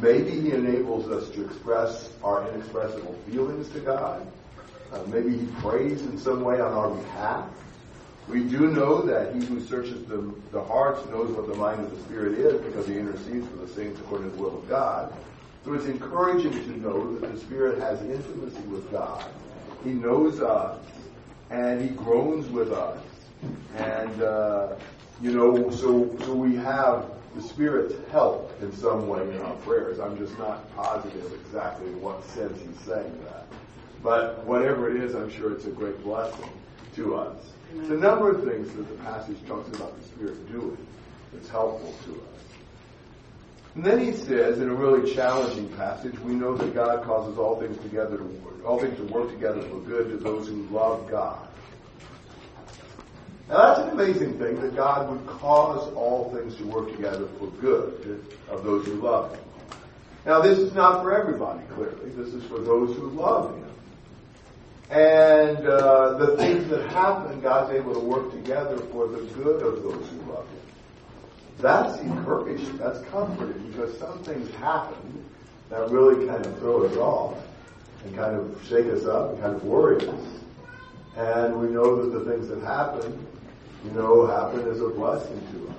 [0.00, 4.26] Maybe He enables us to express our inexpressible feelings to God.
[4.92, 7.48] Uh, maybe He prays in some way on our behalf.
[8.28, 11.90] We do know that He who searches the, the hearts knows what the mind of
[11.90, 15.12] the Spirit is because He intercedes for the saints according to the will of God.
[15.64, 19.24] So it's encouraging to know that the Spirit has intimacy with God.
[19.82, 20.78] He knows us
[21.50, 23.02] and He groans with us.
[23.76, 24.74] And, uh,
[25.22, 30.00] you know, so, so we have the Spirit's help in some way in our prayers.
[30.00, 33.46] I'm just not positive exactly in what sense He's saying that.
[34.02, 36.50] But whatever it is, I'm sure it's a great blessing
[36.96, 37.52] to us.
[37.76, 40.78] It's a number of things that the passage talks about the Spirit doing
[41.32, 42.38] that's helpful to us.
[43.74, 47.60] And then he says, in a really challenging passage, we know that God causes all
[47.60, 51.08] things together to work, all things to work together for good to those who love
[51.10, 51.46] God.
[53.48, 57.46] Now that's an amazing thing that God would cause all things to work together for
[57.60, 59.44] good of those who love Him.
[60.26, 62.10] Now this is not for everybody, clearly.
[62.10, 63.67] This is for those who love Him.
[64.90, 69.82] And uh, the things that happen, God's able to work together for the good of
[69.82, 70.60] those who love Him.
[71.58, 72.78] That's encouraging.
[72.78, 75.24] That's comforting because some things happen
[75.68, 77.36] that really kind of throw us off
[78.04, 80.24] and kind of shake us up and kind of worry us.
[81.16, 83.26] And we know that the things that happen,
[83.84, 85.74] you know, happen as a blessing to us.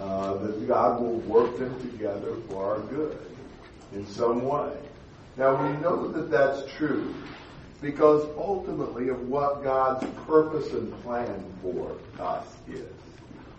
[0.00, 3.18] Uh, that God will work them together for our good
[3.92, 4.72] in some way.
[5.36, 7.14] Now we know that that's true
[7.82, 12.86] because ultimately of what God's purpose and plan for us is.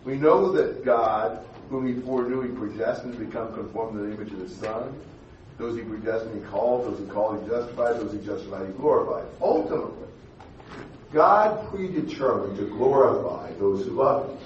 [0.05, 4.31] We know that God, whom he foreknew, he predestined to become conformed to the image
[4.31, 4.97] of his Son.
[5.57, 6.85] Those he predestined, he called.
[6.85, 7.99] Those he called, he justified.
[7.99, 9.25] Those he justified, he glorified.
[9.41, 10.07] Ultimately,
[11.11, 14.37] God predetermined to glorify those who love him.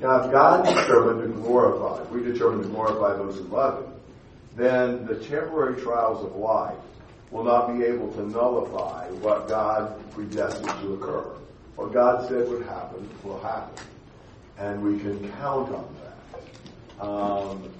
[0.00, 3.92] Now, if God determined to glorify, predetermined to glorify those who love him,
[4.54, 6.76] then the temporary trials of life
[7.32, 11.24] will not be able to nullify what God predestined to occur.
[11.76, 13.84] What God said would happen will happen.
[14.58, 17.04] And we can count on that.
[17.04, 17.70] Um,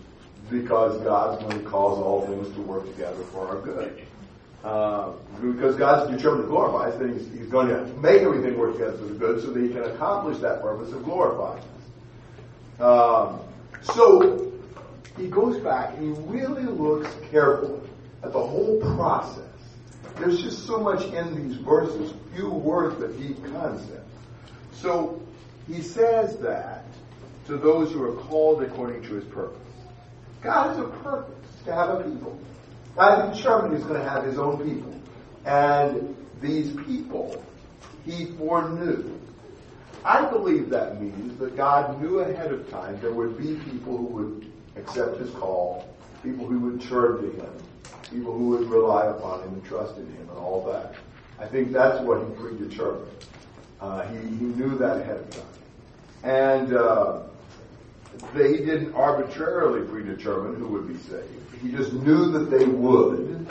[0.51, 4.03] because God's going to cause all things to work together for our good.
[4.65, 8.73] Uh, because God's determined to glorify us, then he's, he's, going to make everything work
[8.73, 11.63] together for the good so that He can accomplish that purpose of glorifying
[12.79, 12.81] us.
[12.81, 13.41] Um,
[13.83, 14.53] so
[15.19, 17.89] he goes back and he really looks carefully
[18.23, 19.45] at the whole process.
[20.17, 24.15] There's just so much in these verses, few words but deep concepts.
[24.73, 25.21] So
[25.67, 26.85] he says that
[27.47, 29.59] to those who are called according to his purpose.
[30.43, 32.39] God has a purpose to have a people.
[32.97, 35.01] God determined he's going to have his own people.
[35.45, 37.43] And these people
[38.05, 39.19] he foreknew.
[40.05, 44.05] I believe that means that God knew ahead of time there would be people who
[44.05, 45.89] would accept his call,
[46.23, 47.53] people who would turn to him,
[48.11, 50.95] people who would rely upon him and trust in him and all that.
[51.39, 53.09] I think that's what he predetermined.
[53.81, 55.45] Uh, he, he knew that ahead of time.
[56.23, 57.23] And uh,
[58.35, 61.29] they didn't arbitrarily predetermine who would be saved.
[61.61, 63.47] He just knew that they would,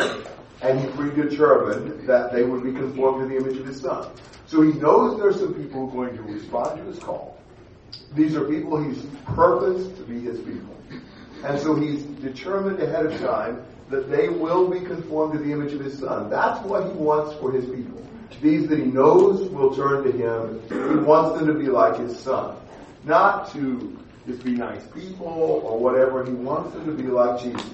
[0.62, 4.12] and he predetermined that they would be conformed to the image of his son.
[4.48, 7.38] So he knows there are some people who are going to respond to his call.
[8.14, 10.76] These are people he's purposed to be his people.
[11.44, 15.74] And so he's determined ahead of time that they will be conformed to the image
[15.74, 16.30] of his son.
[16.30, 18.02] That's what he wants for his people.
[18.42, 20.62] These that he knows will turn to him.
[20.70, 22.56] He wants them to be like his son.
[23.04, 26.26] Not to just be nice people or whatever.
[26.26, 27.70] He wants them to be like Jesus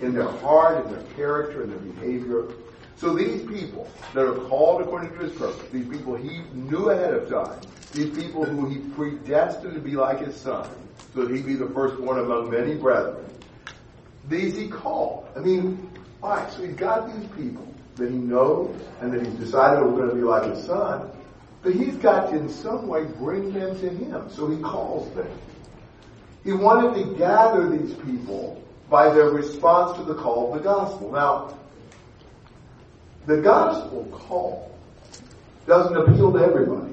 [0.00, 2.48] in their heart, in their character, in their behavior.
[2.96, 7.14] So these people that are called according to his purpose, these people he knew ahead
[7.14, 7.60] of time,
[7.92, 10.68] these people who he predestined to be like his son,
[11.14, 13.24] so that he'd be the firstborn among many brethren,
[14.28, 15.26] these he called.
[15.36, 15.90] I mean,
[16.22, 17.66] alright, so he's got these people
[17.96, 21.10] that he knows and that he's decided are going to be like his son,
[21.62, 24.28] but he's got to in some way bring them to him.
[24.30, 25.28] So he calls them.
[26.44, 31.12] He wanted to gather these people by their response to the call of the gospel.
[31.12, 31.56] Now,
[33.26, 34.76] the gospel call
[35.66, 36.92] doesn't appeal to everybody.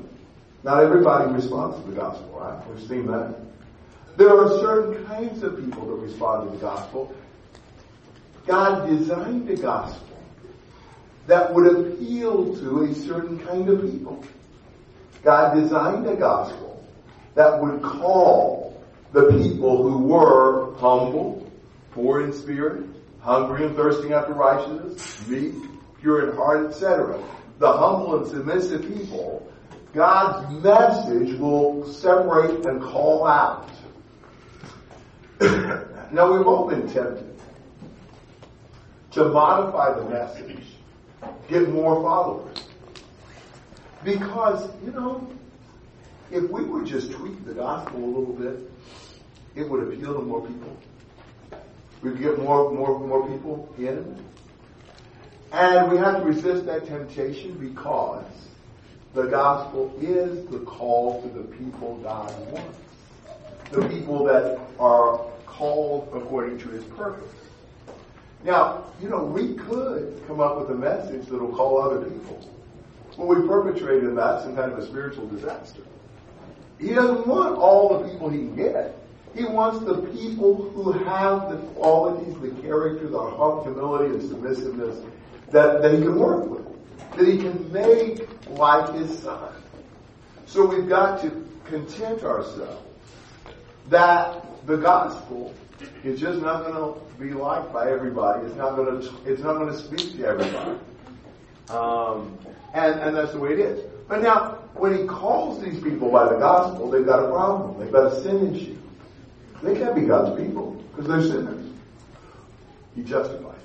[0.64, 2.68] Not everybody responds to the gospel, right?
[2.70, 3.36] We've seen that.
[4.20, 7.16] There are certain kinds of people that respond to the gospel.
[8.46, 10.20] God designed the gospel
[11.28, 14.22] that would appeal to a certain kind of people.
[15.24, 16.86] God designed a gospel
[17.36, 21.50] that would call the people who were humble,
[21.92, 22.88] poor in spirit,
[23.22, 25.54] hungry and thirsting after righteousness, meek,
[26.02, 27.24] pure in heart, etc.
[27.60, 29.50] The humble and submissive people,
[29.94, 33.70] God's message will separate and call out.
[35.40, 37.34] Now we've all been tempted
[39.12, 40.64] to modify the message,
[41.48, 42.68] get more followers.
[44.04, 45.28] Because, you know,
[46.32, 48.72] if we would just tweak the gospel a little bit,
[49.56, 50.78] it would appeal to more people.
[52.02, 54.24] We'd get more, more, more people in.
[55.52, 58.26] And we have to resist that temptation because
[59.14, 62.89] the gospel is the call to the people God wants.
[63.72, 67.28] The people that are called according to his purpose.
[68.44, 72.50] Now, you know, we could come up with a message that will call other people.
[73.18, 75.82] But we perpetrated in that some kind of a spiritual disaster.
[76.80, 78.96] He doesn't want all the people he can get.
[79.36, 83.20] He wants the people who have the qualities, the character, the
[83.64, 85.04] humility and submissiveness
[85.52, 86.66] that, that he can work with,
[87.18, 89.54] that he can make like his son.
[90.46, 92.89] So we've got to content ourselves
[93.90, 95.54] that the gospel
[96.04, 98.46] is just not going to be liked by everybody.
[98.46, 99.10] It's not going to.
[99.26, 100.80] It's not going to speak to everybody.
[101.70, 102.38] Um,
[102.74, 103.84] and and that's the way it is.
[104.08, 107.80] But now, when he calls these people by the gospel, they've got a problem.
[107.80, 108.78] They've got a sin issue.
[109.62, 111.66] They can't be God's people because they're sinners.
[112.96, 113.56] He justifies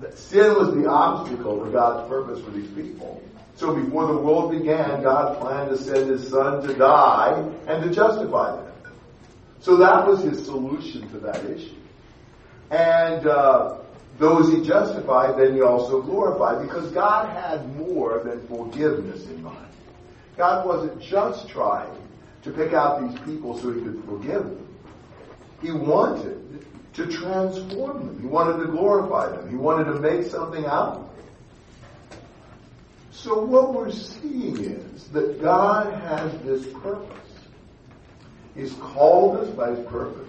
[0.00, 0.12] them.
[0.14, 3.22] Sin was the obstacle to God's purpose for these people.
[3.56, 7.90] So before the world began, God planned to send His Son to die and to
[7.90, 8.67] justify them.
[9.60, 11.74] So that was His solution to that issue.
[12.70, 13.78] And uh,
[14.18, 19.66] those He justified, then He also glorified, because God had more than forgiveness in mind.
[20.36, 21.96] God wasn't just trying
[22.42, 24.68] to pick out these people so He could forgive them.
[25.60, 28.20] He wanted to transform them.
[28.20, 29.48] He wanted to glorify them.
[29.48, 32.20] He wanted to make something out of them.
[33.10, 37.27] So what we're seeing is that God has this purpose.
[38.54, 40.28] He's called us by His purpose.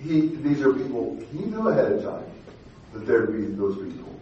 [0.00, 2.30] He, these are people He knew ahead of time
[2.92, 4.20] that there'd be those people.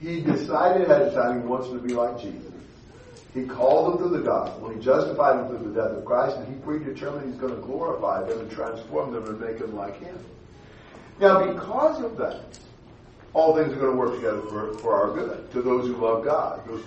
[0.00, 2.50] He decided ahead of time He wants them to be like Jesus.
[3.34, 4.70] He called them through the gospel.
[4.70, 8.24] He justified them through the death of Christ, and he predetermined he's going to glorify
[8.24, 10.18] them and transform them and make them like him.
[11.20, 12.58] Now, because of that,
[13.32, 16.24] all things are going to work together for, for our good, to those who love
[16.24, 16.82] God, those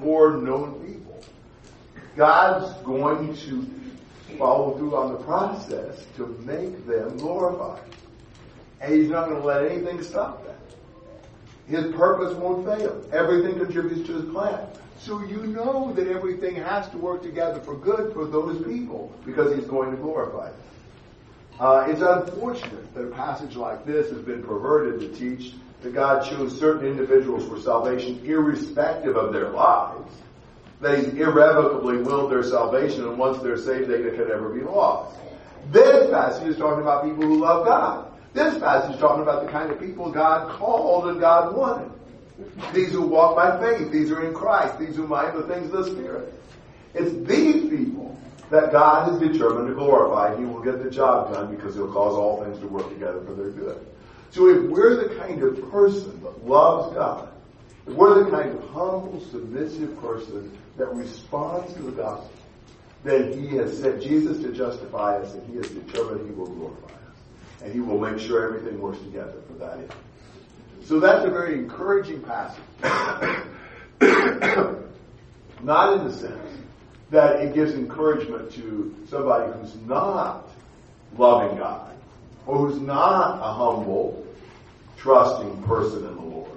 [0.00, 1.20] foreknown people.
[2.14, 3.66] God's going to
[4.38, 7.82] follow through on the process to make them glorified.
[8.80, 10.56] And he's not going to let anything stop that.
[11.66, 13.04] His purpose won't fail.
[13.12, 14.66] Everything contributes to his plan.
[15.00, 19.54] So you know that everything has to work together for good for those people because
[19.54, 20.60] he's going to glorify them.
[21.60, 26.28] Uh, it's unfortunate that a passage like this has been perverted to teach that God
[26.28, 30.12] chose certain individuals for salvation irrespective of their lives.
[30.80, 35.18] They irrevocably willed their salvation, and once they're saved, they can never be lost.
[35.70, 38.12] This passage is talking about people who love God.
[38.32, 41.90] This passage is talking about the kind of people God called and God wanted.
[42.72, 45.84] These who walk by faith, these are in Christ, these who mind the things of
[45.84, 46.32] the Spirit.
[46.94, 48.16] It's these people
[48.50, 50.36] that God is determined to glorify.
[50.38, 53.34] He will get the job done because he'll cause all things to work together for
[53.34, 53.84] their good.
[54.30, 57.28] So if we're the kind of person that loves God,
[57.86, 62.30] if we're the kind of humble, submissive person that responds to the gospel,
[63.04, 66.86] then he has sent Jesus to justify us and he has determined he will glorify
[66.86, 67.62] us.
[67.62, 69.92] And he will make sure everything works together for that end.
[70.84, 72.62] So that's a very encouraging passage.
[75.62, 76.58] Not in the sense
[77.10, 80.48] that it gives encouragement to somebody who's not
[81.16, 81.96] loving God,
[82.46, 84.24] or who's not a humble,
[84.96, 86.50] trusting person in the Lord.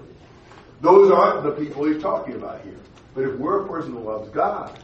[0.81, 2.80] Those aren't the people he's talking about here.
[3.13, 4.79] But if we're a person who loves God,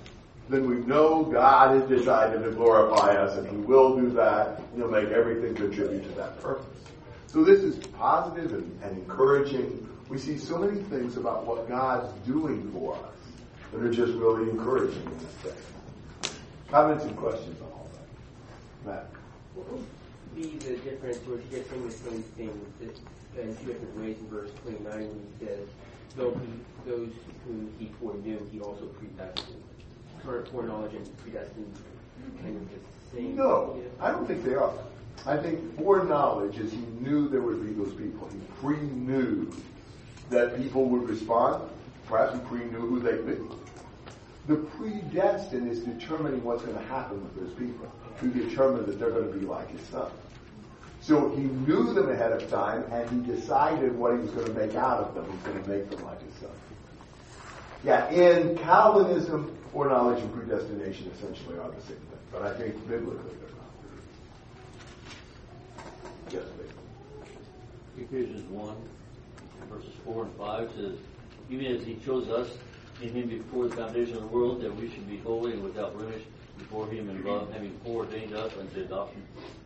[0.49, 4.78] then we know God has decided to glorify us, and He will do that, and
[4.78, 6.65] He'll make everything contribute to that purpose.
[7.28, 9.88] So this is positive and, and encouraging.
[10.09, 13.13] We see so many things about what God's doing for us
[13.71, 15.53] that are just really encouraging in this
[16.21, 16.34] text.
[16.69, 18.89] Comments and questions on all that?
[18.89, 19.09] Matt?
[19.55, 19.86] What would
[20.36, 25.28] be the difference, or the same things in two different ways in verse 29 when
[25.39, 25.67] he says,
[26.18, 27.09] Though he, those
[27.45, 29.63] whom he foreknew, he also predestined.
[30.24, 31.74] Current foreknowledge and predestined
[32.41, 33.36] kind of the same.
[33.36, 33.89] No, idea?
[34.01, 34.74] I don't think they are.
[35.26, 38.28] I think foreknowledge is he knew there would be those people.
[38.32, 39.53] He pre-knew
[40.30, 41.70] that people would respond.
[42.07, 43.38] Perhaps he pre-knew who they'd be.
[44.47, 47.91] The predestined is determining what's going to happen with those people.
[48.22, 50.09] He determined that they're going to be like his son.
[51.08, 54.53] So he knew them ahead of time, and he decided what he was going to
[54.53, 55.24] make out of them.
[55.24, 56.49] He was going to make them like his son.
[57.86, 63.24] Yeah, in Calvinism, foreknowledge and predestination essentially are the same thing, but I think biblically
[63.39, 63.72] they're not.
[66.30, 68.03] Yes, please.
[68.03, 68.76] Ephesians 1,
[69.70, 70.95] verses 4 and 5 says,
[71.49, 72.49] Even as he chose us
[73.01, 75.97] in him before the foundation of the world, that we should be holy and without
[75.97, 76.24] blemish
[76.58, 79.24] before him in love, having foreordained us unto adoption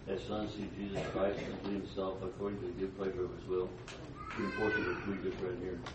[0.08, 3.70] as sons through Jesus Christ, unto himself according to the good pleasure of his will.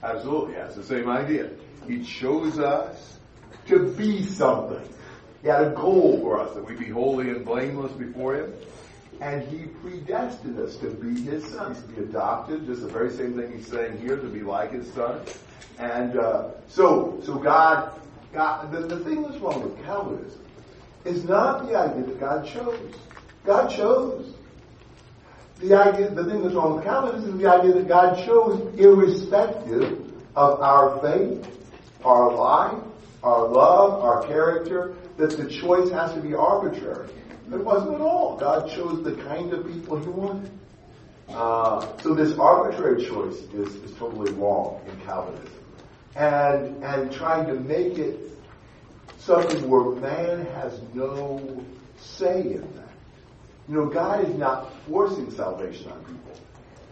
[0.03, 1.51] Absolutely, it's the same idea.
[1.87, 3.19] He chose us
[3.67, 4.87] to be something.
[5.43, 8.53] He had a goal for us that we be holy and blameless before Him,
[9.21, 12.67] and He predestined us to be His sons, to be adopted.
[12.67, 15.21] Just the very same thing He's saying here, to be like His Son.
[15.79, 17.93] And uh, so, so God,
[18.33, 18.73] God.
[18.73, 20.41] The, the thing that's wrong with Calvinism
[21.07, 22.95] is not the idea that God chose.
[23.45, 24.35] God chose.
[25.61, 30.13] The idea, the thing that's wrong with Calvinism is the idea that God chose irrespective
[30.35, 31.47] of our faith,
[32.05, 32.83] our life,
[33.23, 37.09] our love, our character, that the choice has to be arbitrary.
[37.51, 38.37] It wasn't at all.
[38.37, 40.51] God chose the kind of people He wanted.
[41.29, 45.53] Uh, so this arbitrary choice is, is totally wrong in Calvinism.
[46.17, 48.36] And, and trying to make it
[49.27, 51.65] something where man has no
[51.99, 52.95] say in that.
[53.69, 56.39] You know, God is not forcing salvation on people.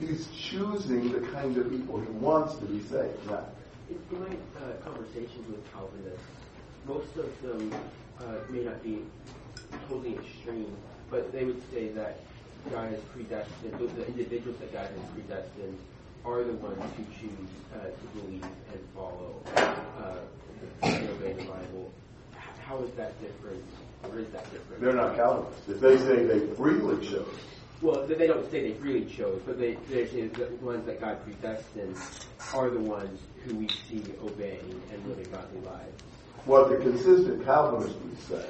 [0.01, 3.18] He's choosing the kind of people He wants to be saved.
[3.28, 3.45] Yeah.
[3.89, 6.26] In, my uh, conversations with Calvinists,
[6.87, 7.72] most of them
[8.18, 9.03] uh, may not be
[9.89, 10.76] totally extreme,
[11.11, 12.18] but they would say that
[12.70, 15.79] God is predestined, the, individuals that God has predestined
[16.25, 20.17] are the ones who choose uh, to believe and follow uh,
[20.80, 21.92] the Bible.
[22.66, 23.62] How is that different,
[24.04, 24.80] or is that different?
[24.82, 25.68] They're not Calvinists.
[25.68, 27.28] If they say they freely chose,
[27.82, 31.22] Well, they don't say they freely chose, but they, they say the ones that God
[31.24, 31.96] predestined
[32.54, 36.03] are the ones who we see obeying and living godly lives.
[36.46, 38.49] what the consistent Calvinists would say,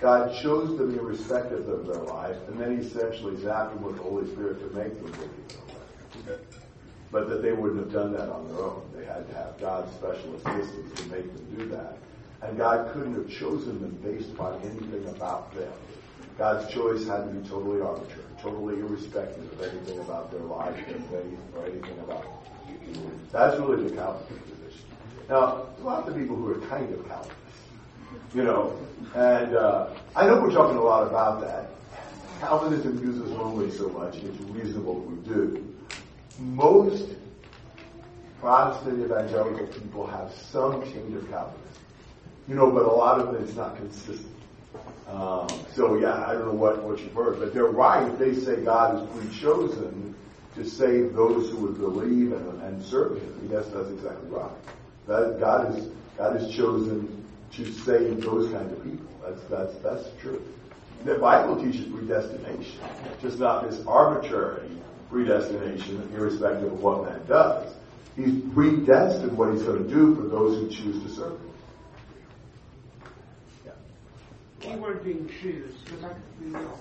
[0.00, 4.02] God chose them irrespective of their life, and then He essentially zapped them with the
[4.02, 5.30] Holy Spirit to make them live
[6.24, 6.40] their life.
[7.12, 8.82] But that they wouldn't have done that on their own.
[8.96, 11.98] They had to have God's special assistance to make them do that.
[12.44, 15.72] And God couldn't have chosen them based upon anything about them.
[16.36, 20.76] God's choice had to be totally arbitrary, totally irrespective of anything about their life,
[21.54, 23.22] or anything about them.
[23.32, 24.88] That's really the Calvinist position.
[25.28, 27.38] Now, there's lots of people who are kind of Calvinists,
[28.34, 28.78] you know,
[29.14, 31.70] and uh, I know we're talking a lot about that.
[32.40, 35.74] Calvinism uses only so much, it's reasonable we do.
[36.38, 37.10] Most
[38.40, 41.73] Protestant evangelical people have some change of Calvinism,
[42.48, 44.34] you know, but a lot of it is not consistent.
[45.08, 48.18] Um, so yeah, I don't know what, what you've heard, but they're right.
[48.18, 50.14] They say God has pre-chosen
[50.56, 53.48] to save those who would believe and, and serve Him.
[53.50, 54.50] Yes, that's exactly right.
[55.06, 59.06] That God is God has chosen to save those kind of people.
[59.22, 60.42] That's that's that's true.
[61.04, 62.80] The Bible teaches predestination,
[63.20, 64.70] just not this arbitrary
[65.10, 67.72] predestination, irrespective of what man does.
[68.16, 71.50] He's predestined what he's going to do for those who choose to serve him.
[74.64, 76.80] Keyword being choose, because I could be wrong.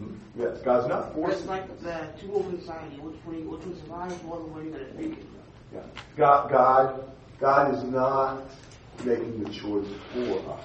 [0.00, 0.42] Mm-hmm.
[0.42, 1.38] Yes, God's not forcing.
[1.38, 4.96] It's like the two open society, which one, which one survives, what one you're going
[4.96, 5.26] to it.
[5.72, 5.80] Yeah.
[6.16, 8.42] God, God, God is not
[9.04, 10.64] making the choice for us.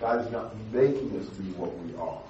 [0.00, 2.20] God is not making us be what we are.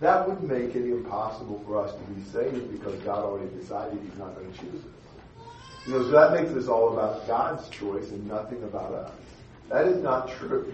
[0.00, 4.18] That would make it impossible for us to be saved because God already decided He's
[4.18, 5.46] not going to choose us.
[5.86, 9.12] You know, so that makes this all about God's choice and nothing about us.
[9.68, 10.72] That is not true.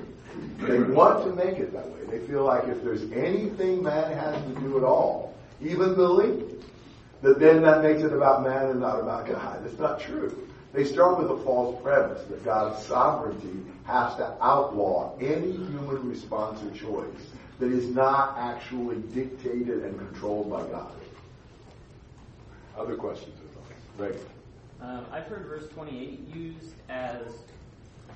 [0.59, 2.01] They want to make it that way.
[2.09, 6.65] They feel like if there's anything man has to do at all, even believe,
[7.23, 9.65] that then that makes it about man and not about God.
[9.65, 10.49] It's not true.
[10.73, 16.63] They start with a false premise that God's sovereignty has to outlaw any human response
[16.63, 20.93] or choice that is not actually dictated and controlled by God.
[22.77, 23.37] Other questions?
[23.99, 24.17] Right.
[24.81, 27.21] Um, I've heard verse 28 used as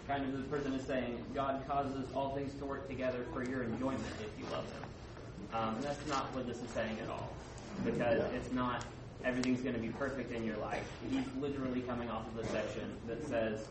[0.07, 3.63] kind of the person is saying, God causes all things to work together for your
[3.65, 5.55] enjoyment if you love Him.
[5.55, 7.31] Um, that's not what this is saying at all.
[7.85, 8.37] Because Yeah.
[8.39, 8.85] it's not
[9.25, 10.87] everything's going to be perfect in your life.
[11.11, 13.67] He's literally coming off of a section that says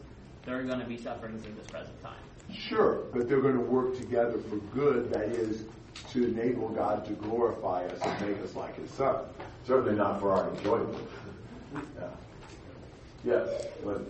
[0.45, 2.13] there are going to be sufferings in this present time.
[2.53, 5.63] Sure, but they're going to work together for good, that is,
[6.11, 9.23] to enable God to glorify us and make us like His Son.
[9.65, 10.97] Certainly not for our enjoyment.
[11.73, 12.07] Yeah.
[13.23, 14.03] Yes, but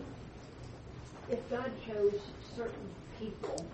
[1.30, 2.20] If God chose
[2.56, 2.90] certain
[3.20, 3.66] people,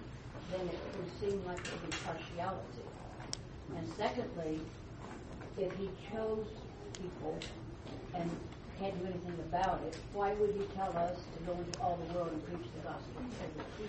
[0.51, 2.85] then it would seem like it would be partiality.
[3.77, 4.59] And secondly,
[5.57, 6.45] if he chose
[7.01, 7.37] people
[8.13, 8.29] and
[8.79, 12.13] can't do anything about it, why would he tell us to go into all the
[12.13, 13.87] world and preach the gospel to?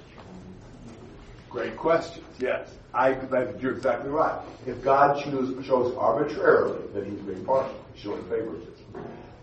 [1.51, 2.24] Great questions.
[2.39, 3.12] Yes, I.
[3.12, 4.40] that- You're exactly right.
[4.66, 8.86] If God choose, chose arbitrarily, then He's being partial, showing favoritism,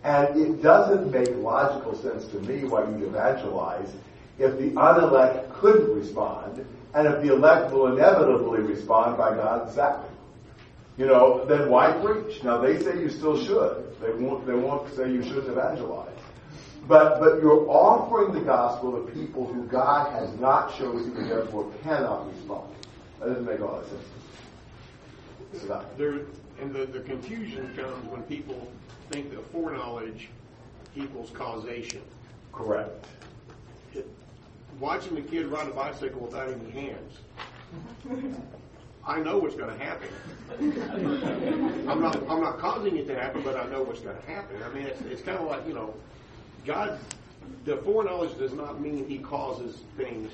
[0.02, 3.92] and it doesn't make logical sense to me why you'd evangelize
[4.40, 6.64] if the unelect couldn't respond,
[6.94, 10.10] and if the elect will inevitably respond by God's sacrament.
[10.96, 12.42] You know, then why preach?
[12.42, 13.94] Now they say you still should.
[14.00, 14.46] They won't.
[14.46, 16.08] They won't say you shouldn't evangelize.
[16.88, 21.70] But but you're offering the gospel to people who God has not chosen and therefore
[21.82, 22.74] cannot respond.
[23.20, 25.82] That doesn't make a lot of sense.
[25.96, 26.20] There,
[26.60, 28.70] and the, the confusion comes when people
[29.10, 30.28] think that foreknowledge
[30.94, 32.02] equals causation.
[32.52, 33.06] Correct.
[34.80, 37.18] Watching the kid ride a bicycle without any hands,
[39.06, 40.08] I know what's going to happen.
[41.88, 44.56] I'm not, I'm not causing it to happen, but I know what's going to happen.
[44.62, 45.94] I mean, it's, it's kind of like, you know,
[46.64, 46.98] God,
[47.66, 50.32] the foreknowledge does not mean he causes things.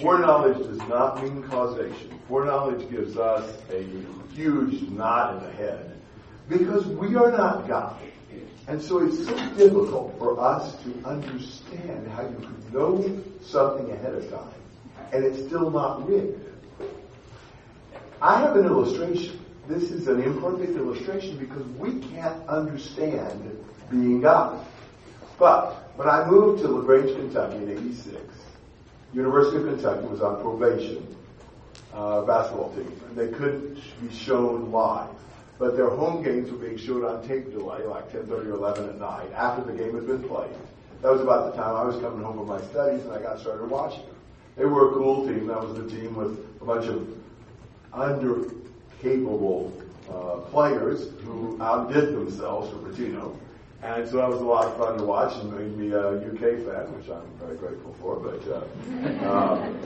[0.00, 2.20] Foreknowledge does not mean causation.
[2.28, 3.86] Foreknowledge gives us a
[4.34, 5.96] huge knot in the head
[6.48, 7.96] because we are not God.
[8.68, 14.14] And so it's so difficult for us to understand how you could know something ahead
[14.14, 14.56] of time
[15.12, 16.40] and it's still not rigged.
[18.20, 19.44] I have an illustration.
[19.68, 23.58] This is an imperfect illustration because we can't understand
[23.90, 24.64] being God.
[25.38, 28.16] But when I moved to LaGrange, Kentucky in 86,
[29.12, 31.16] University of Kentucky was on probation,
[31.92, 35.10] uh, basketball team, and they couldn't be shown live.
[35.58, 38.98] But their home games were being showed on tape delay, like 10:30 or 11 at
[38.98, 40.50] night, after the game had been played.
[41.02, 43.38] That was about the time I was coming home from my studies, and I got
[43.40, 44.16] started watching them.
[44.56, 45.46] They were a cool team.
[45.46, 47.06] That was the team with a bunch of
[47.92, 48.44] under
[49.00, 49.72] capable
[50.10, 53.36] uh, players who outdid themselves for Pitino.
[53.82, 56.64] And so that was a lot of fun to watch and made me a UK
[56.64, 58.16] fan, which I'm very grateful for.
[58.16, 59.78] But uh, um,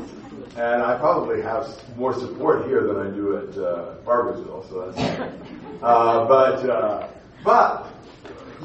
[0.57, 5.33] and I probably have more support here than I do at uh, Barbersville, so that's.
[5.83, 7.09] Uh, but uh,
[7.43, 7.87] but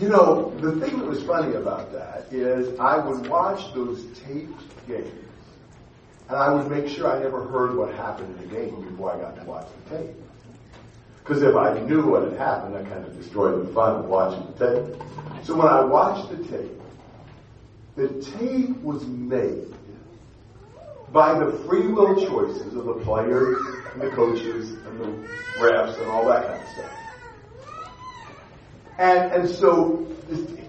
[0.02, 4.88] you know the thing that was funny about that is I would watch those taped
[4.88, 5.10] games,
[6.28, 9.20] and I would make sure I never heard what happened in the game before I
[9.20, 10.16] got to watch the tape.
[11.24, 14.46] Because if I knew what had happened, that kind of destroyed the fun of watching
[14.58, 15.02] the tape.
[15.44, 16.82] So when I watched the tape,
[17.96, 19.74] the tape was made
[21.12, 23.58] by the free will choices of the players
[23.94, 25.28] and the coaches and the
[25.58, 26.95] refs and all that kind of stuff.
[28.98, 30.08] And, and so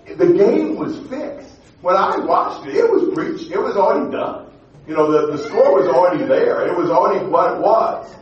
[0.07, 1.55] the game was fixed.
[1.81, 3.51] When I watched it, it was preached.
[3.51, 4.51] It was already done.
[4.89, 6.67] You know, the, the score was already there.
[6.67, 8.15] It was already what it was.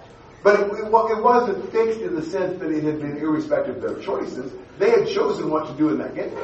[0.42, 3.82] But it, it, it wasn't fixed in the sense that it had been irrespective of
[3.82, 4.52] their choices.
[4.78, 6.36] They had chosen what to do in that game.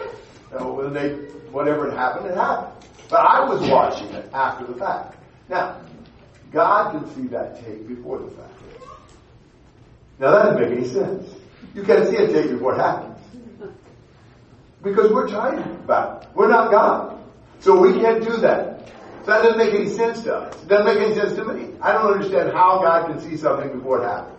[0.53, 1.11] You know, when they,
[1.53, 2.73] whatever had happened, it happened.
[3.09, 5.17] But I was watching it after the fact.
[5.49, 5.81] Now,
[6.53, 8.53] God can see that tape before the fact.
[10.19, 11.35] Now that doesn't make any sense.
[11.75, 13.10] You can't see a tape before it happens.
[14.83, 16.29] Because we're trying about it.
[16.35, 17.19] We're not God.
[17.61, 18.89] So we can't do that.
[19.25, 20.63] So that doesn't make any sense to us.
[20.63, 21.75] It doesn't make any sense to me.
[21.83, 24.39] I don't understand how God can see something before it happens.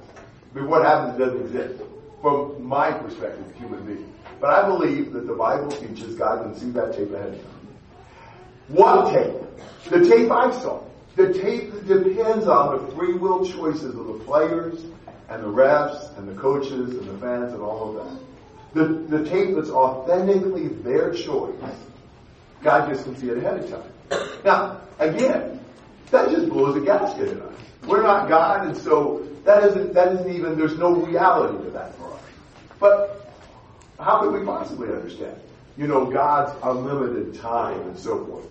[0.53, 1.83] Before it happens, it doesn't exist.
[2.21, 4.13] From my perspective, human being.
[4.39, 7.61] But I believe that the Bible teaches God can see that tape ahead of time.
[8.69, 9.35] What tape?
[9.91, 10.83] The tape I saw.
[11.15, 14.79] The tape that depends on the free will choices of the players
[15.29, 18.30] and the refs and the coaches and the fans and all of that.
[18.73, 21.53] The, the tape that's authentically their choice.
[22.61, 24.29] God just can see it ahead of time.
[24.45, 25.59] Now, again,
[26.11, 27.55] that just blows a gasket in us.
[27.87, 31.95] We're not God, and so that isn't that isn't even there's no reality to that
[31.95, 32.21] for us.
[32.79, 33.33] But
[33.99, 35.35] how could we possibly understand?
[35.77, 38.45] You know, God's unlimited time and so forth.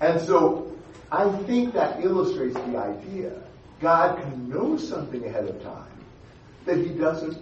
[0.00, 0.76] And so
[1.10, 3.32] I think that illustrates the idea.
[3.80, 5.84] God can know something ahead of time
[6.64, 7.38] that he doesn't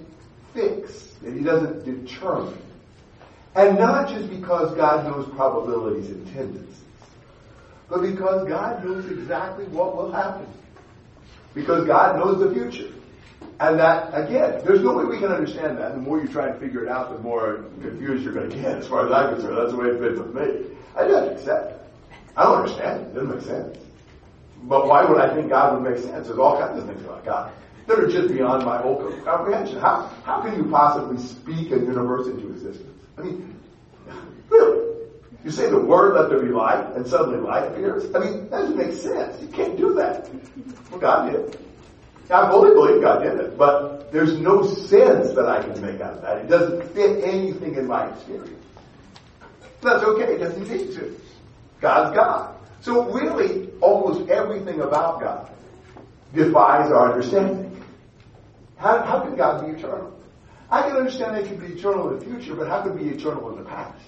[0.54, 2.58] fix, that he doesn't determine.
[3.54, 6.74] And not just because God knows probabilities and tendencies,
[7.88, 10.46] but because God knows exactly what will happen.
[11.54, 12.92] Because God knows the future.
[13.60, 15.92] And that, again, there's no way we can understand that.
[15.92, 18.78] The more you try to figure it out, the more confused you're going to get,
[18.78, 19.58] as far as I'm concerned.
[19.58, 20.76] That's the way it's been with me.
[20.96, 21.80] I just accept it.
[22.36, 23.14] I don't understand it.
[23.14, 23.78] Doesn't make sense.
[24.64, 26.26] But why would I think God would make sense?
[26.26, 27.52] There's all kinds of things about God
[27.86, 29.78] that are just beyond my whole comprehension.
[29.78, 32.98] How, how can you possibly speak a universe into existence?
[33.18, 33.60] I mean,
[34.48, 34.84] really?
[35.44, 38.04] You say the word, let there be light, and suddenly light appears?
[38.14, 39.40] I mean, that doesn't make sense.
[39.42, 40.28] You can't do that.
[40.90, 41.58] Well, God did.
[42.30, 46.14] I fully believe God did it, but there's no sense that I can make out
[46.14, 46.38] of that.
[46.38, 48.64] It doesn't fit anything in my experience.
[49.82, 50.34] That's okay.
[50.34, 51.20] It doesn't need to.
[51.80, 52.56] God's God.
[52.80, 55.50] So really, almost everything about God
[56.34, 57.73] defies our understanding.
[58.84, 60.12] How, how could God be eternal?
[60.70, 63.08] I can understand that he could be eternal in the future, but how could he
[63.08, 64.04] be eternal in the past?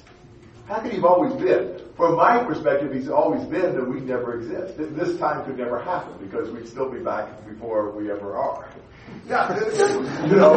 [0.68, 1.80] How could he have always been?
[1.96, 4.76] From my perspective, he's always been that we never exist.
[4.76, 8.68] This time could never happen because we'd still be back before we ever are.
[9.26, 9.48] Yeah,
[10.26, 10.52] you know,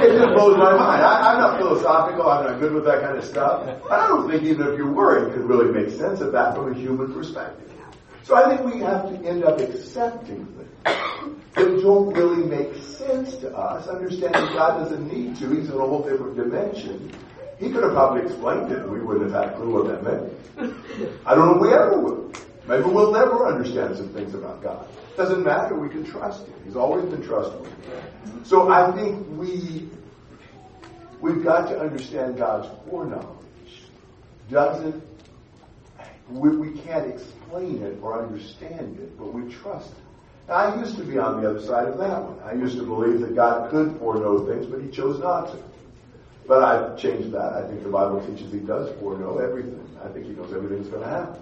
[0.00, 1.02] it just blows my mind.
[1.02, 2.26] I, am not philosophical.
[2.26, 3.68] I'm not good with that kind of stuff.
[3.90, 6.72] I don't think even if you were, it could really make sense of that from
[6.72, 7.70] a human perspective.
[8.22, 10.46] So I think we have to end up accepting
[10.84, 15.50] that don't really make sense to us, understanding God doesn't need to.
[15.50, 17.12] He's in a whole different dimension.
[17.58, 20.02] He could have probably explained it and we wouldn't have had a clue what that
[20.02, 20.32] meant.
[21.26, 22.32] I don't know if we ever will.
[22.66, 24.86] Maybe we'll never understand some things about God.
[25.16, 26.54] Doesn't matter, we can trust Him.
[26.64, 27.70] He's always been trustworthy.
[28.44, 29.88] So I think we,
[31.20, 33.36] we've got to understand God's foreknowledge.
[34.50, 35.02] Doesn't,
[36.30, 39.92] we, we can't explain it or understand it, but we trust
[40.48, 42.38] I used to be on the other side of that one.
[42.44, 45.62] I used to believe that God could foreknow things, but He chose not to.
[46.46, 47.52] But I've changed that.
[47.52, 49.88] I think the Bible teaches He does foreknow everything.
[50.04, 51.40] I think He knows everything's going to happen.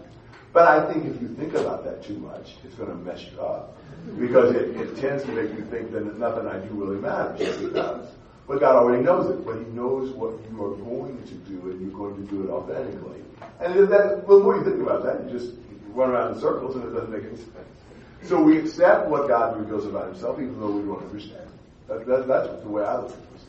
[0.53, 3.41] But I think if you think about that too much, it's going to mess you
[3.41, 3.77] up.
[4.19, 7.41] Because it, it tends to make you think that nothing I do really matters.
[7.41, 8.09] It does.
[8.47, 9.45] But God already knows it.
[9.45, 12.51] But He knows what you are going to do, and you're going to do it
[12.51, 13.21] authentically.
[13.61, 15.55] And that, the more you think about that, you just
[15.95, 17.80] run around in circles, and it doesn't make any sense.
[18.25, 21.49] So we accept what God reveals about Himself, even though we don't understand.
[21.89, 23.45] That, that, that's the way I look at this.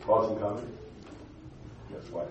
[0.00, 0.72] Thoughts and comments?
[1.92, 2.24] Yes, why?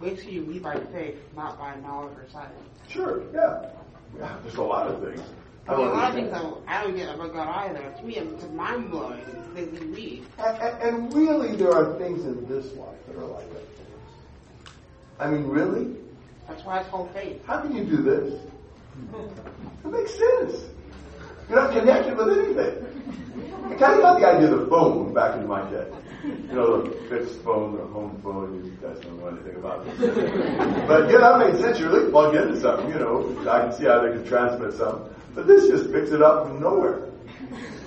[0.00, 2.48] Basically, you lead by faith, not by knowledge or sight.
[2.88, 3.70] Sure, yeah.
[4.18, 5.20] Yeah, there's a lot of things.
[5.66, 7.94] I I mean, a don't lot of things that I don't get about God either.
[7.98, 9.20] To me, it's mind blowing.
[9.54, 10.24] that we read.
[10.38, 13.62] And, and, and really, there are things in this life that are like that.
[15.18, 15.96] I mean, really?
[16.48, 17.44] That's why it's called faith.
[17.46, 18.40] How can you do this?
[19.84, 20.66] It makes sense.
[21.48, 22.84] You're not connected with anything.
[23.66, 25.86] I kind of got the idea of the phone back in my day.
[26.24, 29.98] You know, the fixed phone, the home phone, you guys don't know anything about this.
[30.86, 31.78] But yeah, that made sense.
[31.78, 33.36] You're really plug into something, you know.
[33.50, 35.14] I can see how they can transmit something.
[35.34, 37.08] But this just picks it up from nowhere.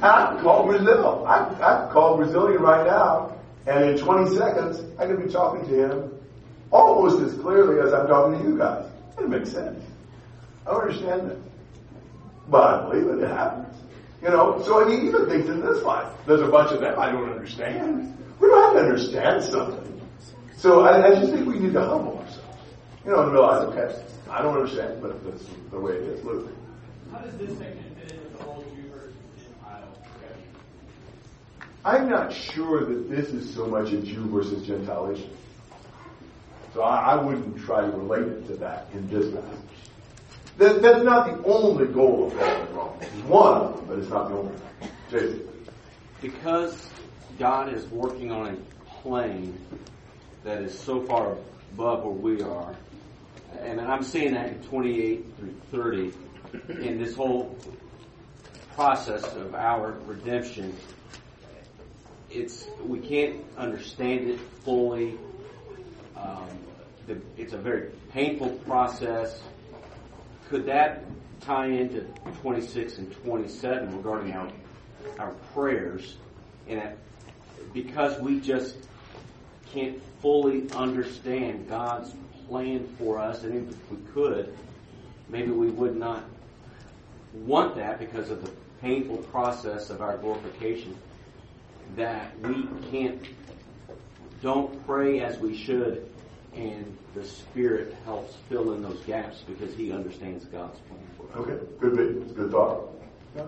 [0.01, 1.25] I call Brazil.
[1.25, 3.35] I, I call Brazilian right now,
[3.65, 6.11] and in 20 seconds, I can be talking to him
[6.69, 8.85] almost as clearly as I'm talking to you guys.
[9.17, 9.83] It makes sense.
[10.67, 11.37] I don't understand that.
[12.49, 13.75] But I believe it, it happens.
[14.21, 16.99] You know, so I mean, even things in this life, there's a bunch of them
[16.99, 18.17] I don't understand.
[18.39, 20.01] We don't have to understand something.
[20.57, 22.59] So I, I just think we need to humble ourselves.
[23.05, 26.25] You know, and realize, okay, I don't understand, but that's the way it is.
[26.25, 26.51] Look,
[27.11, 29.87] How does this section fit in with the whole Jew versus Gentile?
[31.85, 35.29] I'm not sure that this is so much a Jew versus Gentile issue.
[36.73, 39.66] So I, I wouldn't try to relate it to that in this passage.
[40.57, 43.03] That, that's not the only goal of Paul in Romans.
[43.03, 44.55] It's one but it's not the only.
[45.11, 45.47] Jason.
[46.21, 46.89] Because
[47.37, 49.57] God is working on a plane
[50.43, 51.37] that is so far
[51.73, 52.75] above where we are,
[53.59, 56.13] and I'm seeing that in 28 through 30,
[56.81, 57.55] in this whole
[58.75, 60.75] process of our redemption,
[62.29, 65.17] it's we can't understand it fully.
[66.15, 66.47] Um,
[67.05, 69.39] the, it's a very painful process.
[70.49, 71.03] Could that
[71.41, 72.01] tie into
[72.41, 74.49] 26 and 27 regarding our
[75.19, 76.17] our prayers,
[76.67, 76.81] and
[77.73, 78.75] because we just
[79.71, 82.13] can't fully understand God's
[82.47, 84.55] plan for us, and if we could,
[85.29, 86.23] maybe we would not
[87.33, 88.51] want that because of the
[88.81, 90.95] painful process of our glorification.
[91.95, 93.21] That we can't,
[94.41, 96.09] don't pray as we should,
[96.53, 101.47] and the Spirit helps fill in those gaps because He understands God's plan for us.
[101.47, 102.35] Okay, good bit.
[102.35, 102.89] Good thought.
[103.35, 103.43] Yeah.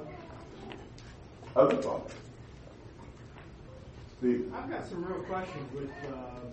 [1.55, 2.13] Other thoughts?
[4.17, 4.51] Steve?
[4.55, 6.49] I've got some real questions with um,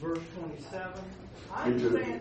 [0.00, 0.92] verse 27.
[1.54, 2.20] I Me too.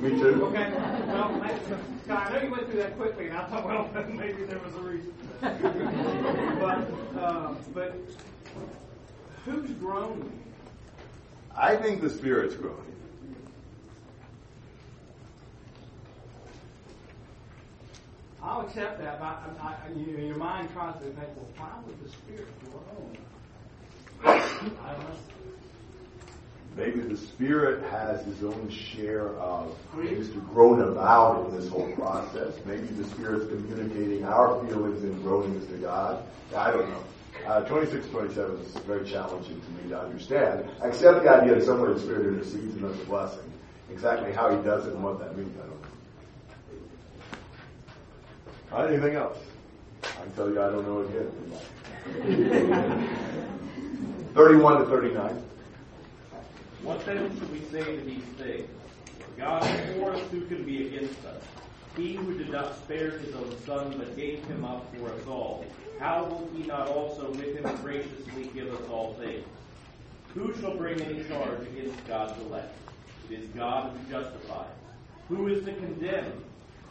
[0.00, 0.44] Me too.
[0.46, 0.72] Okay.
[1.06, 1.58] Well, I,
[2.04, 4.74] Scott, I know you went through that quickly, and I thought, well, maybe there was
[4.74, 5.14] a reason.
[6.60, 7.96] but, uh, but
[9.44, 10.30] who's groaning?
[11.56, 12.93] I think the Spirit's groaning.
[18.66, 19.26] Accept that, but
[19.62, 23.16] I, I, you, your mind tries to think, well, why would the Spirit groan?
[24.24, 24.94] I.
[26.76, 31.92] Maybe the Spirit has his own share of things to groan about in this whole
[31.92, 32.54] process.
[32.64, 36.24] Maybe the Spirit's communicating our feelings and groanings to God.
[36.56, 37.04] I don't know.
[37.46, 40.68] Uh, 26, 27 is very challenging to me to understand.
[40.82, 43.52] I accept the idea that somewhere the Spirit intercedes in us a blessing.
[43.90, 45.88] Exactly how he does it and what that means, I don't know.
[48.63, 49.38] Uh, anything else?
[50.02, 51.30] I can tell you I don't know again.
[54.34, 55.42] 31 to 39.
[56.82, 58.68] What then should we say to these things?
[59.38, 61.42] God is for us, who can be against us?
[61.96, 65.64] He who did not spare his own son, but gave him up for us all,
[65.98, 69.44] how will he not also with him graciously give us all things?
[70.34, 72.74] Who shall bring any charge against God's elect?
[73.30, 74.66] It is God who justifies.
[75.28, 76.44] Who is to condemn?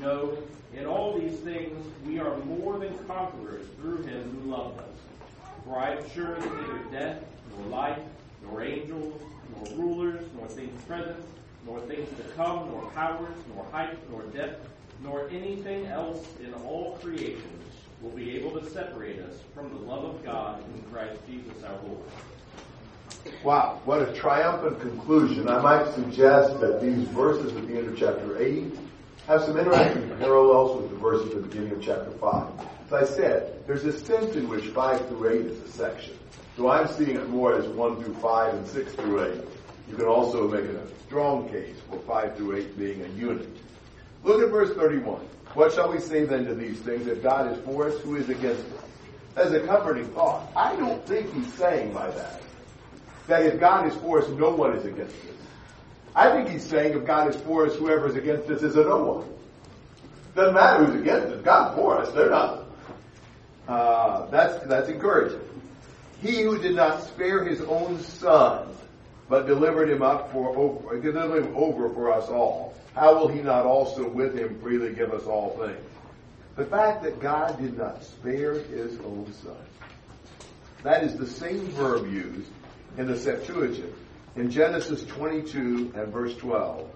[0.00, 0.36] No,
[0.74, 4.86] in all these things we are more than conquerors through him who loved us.
[5.64, 7.24] For I am sure that neither death,
[7.56, 8.00] nor life,
[8.42, 9.20] nor angels,
[9.54, 11.24] nor rulers, nor things present,
[11.66, 14.68] nor things to come, nor powers, nor height, nor depth,
[15.02, 17.42] nor anything else in all creation
[18.02, 21.78] will be able to separate us from the love of God in Christ Jesus our
[21.86, 22.08] Lord.
[23.42, 25.48] Wow, what a triumphant conclusion.
[25.48, 28.74] I might suggest that these verses at the end of chapter 8
[29.26, 32.52] have some interesting parallels with the verses at the beginning of chapter 5.
[32.86, 36.18] As I said, there's a sense in which 5 through 8 is a section.
[36.56, 39.40] So I'm seeing it more as 1 through 5 and 6 through 8.
[39.88, 43.48] You can also make a strong case for 5 through 8 being a unit.
[44.22, 45.26] Look at verse 31.
[45.54, 47.06] What shall we say then to these things?
[47.06, 48.84] If God is for us, who is against us?
[49.36, 50.50] As a comforting thought.
[50.54, 52.42] I don't think he's saying by that
[53.26, 55.33] that if God is for us, no one is against us.
[56.14, 58.84] I think he's saying if God is for us, whoever is against us is a
[58.84, 59.28] no one.
[60.36, 61.42] Doesn't matter who's against us.
[61.42, 62.12] God's for us.
[62.12, 62.64] They're not.
[63.66, 65.40] Uh, that's that's encouraging.
[66.20, 68.68] He who did not spare his own son,
[69.28, 72.74] but delivered him up for over, delivered him over for us all.
[72.94, 75.84] How will he not also with him freely give us all things?
[76.56, 79.56] The fact that God did not spare his own son.
[80.84, 82.50] That is the same verb used
[82.96, 83.94] in the Septuagint
[84.36, 86.88] in Genesis 22 and verse 12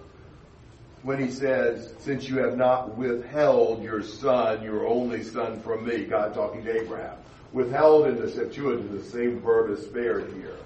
[1.03, 6.03] when he says, since you have not withheld your son, your only son from me,
[6.03, 7.17] God talking to Abraham.
[7.53, 10.57] Withheld in the Septuagint, the same verb is spared here.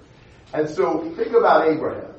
[0.54, 2.14] And so think about Abraham.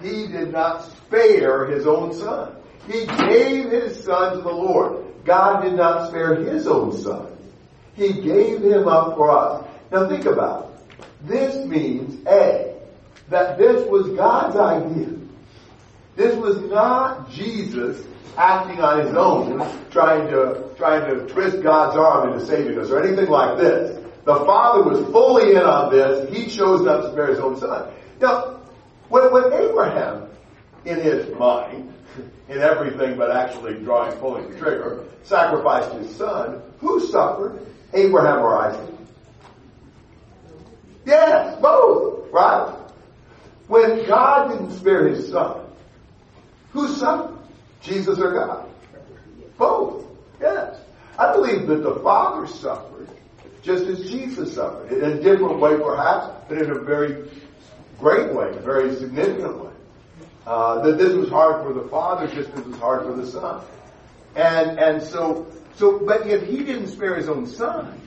[0.00, 2.56] He did not spare his own son.
[2.90, 5.04] He gave his son to the Lord.
[5.24, 7.28] God did not spare his own son.
[7.94, 9.68] He gave him up for us.
[9.92, 11.28] Now think about it.
[11.28, 12.61] This means, A,
[13.32, 15.18] that this was God's idea.
[16.16, 18.06] This was not Jesus
[18.36, 23.02] acting on his own, trying to, trying to twist God's arm into saving us or
[23.02, 23.98] anything like this.
[24.24, 26.34] The Father was fully in on this.
[26.34, 27.92] He chose not to spare his own son.
[28.20, 28.60] Now,
[29.08, 30.28] when, when Abraham,
[30.84, 31.92] in his mind,
[32.48, 37.66] in everything but actually drawing, pulling the trigger, sacrificed his son, who suffered?
[37.94, 38.94] Abraham or Isaac?
[41.04, 42.81] Yes, both, right?
[43.72, 45.64] When God didn't spare his son,
[46.72, 47.38] whose son?
[47.80, 48.68] Jesus or God?
[49.56, 50.04] Both.
[50.38, 50.78] Yes.
[51.18, 53.08] I believe that the Father suffered
[53.62, 54.92] just as Jesus suffered.
[54.92, 57.30] In a different way perhaps, but in a very
[57.98, 59.72] great way, a very significant way.
[60.46, 63.26] Uh, that this was hard for the Father just as it was hard for the
[63.26, 63.64] Son.
[64.36, 65.46] And, and so,
[65.76, 67.98] so, but if He didn't spare His own Son,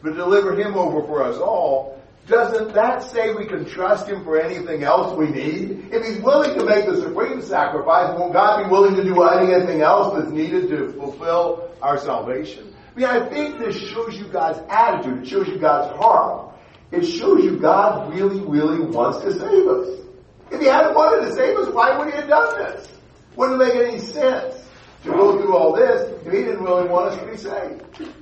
[0.00, 1.97] but delivered Him over for us all,
[2.28, 5.88] doesn't that say we can trust Him for anything else we need?
[5.90, 9.80] If He's willing to make the supreme sacrifice, won't God be willing to do anything
[9.80, 12.74] else that's needed to fulfill our salvation?
[12.94, 15.22] I mean, I think this shows you God's attitude.
[15.22, 16.54] It shows you God's heart.
[16.90, 20.06] It shows you God really, really wants to save us.
[20.50, 22.88] If He hadn't wanted to save us, why would He have done this?
[23.36, 24.66] Wouldn't make any sense
[25.04, 28.12] to go through all this if He didn't really want us to be saved.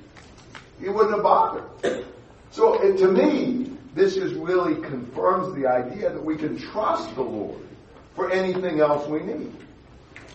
[0.79, 2.05] He wouldn't have bothered.
[2.51, 7.59] So, to me, this just really confirms the idea that we can trust the Lord
[8.15, 9.55] for anything else we need.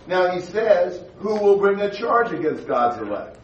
[0.06, 3.38] Now he says, who will bring a charge against God's elect?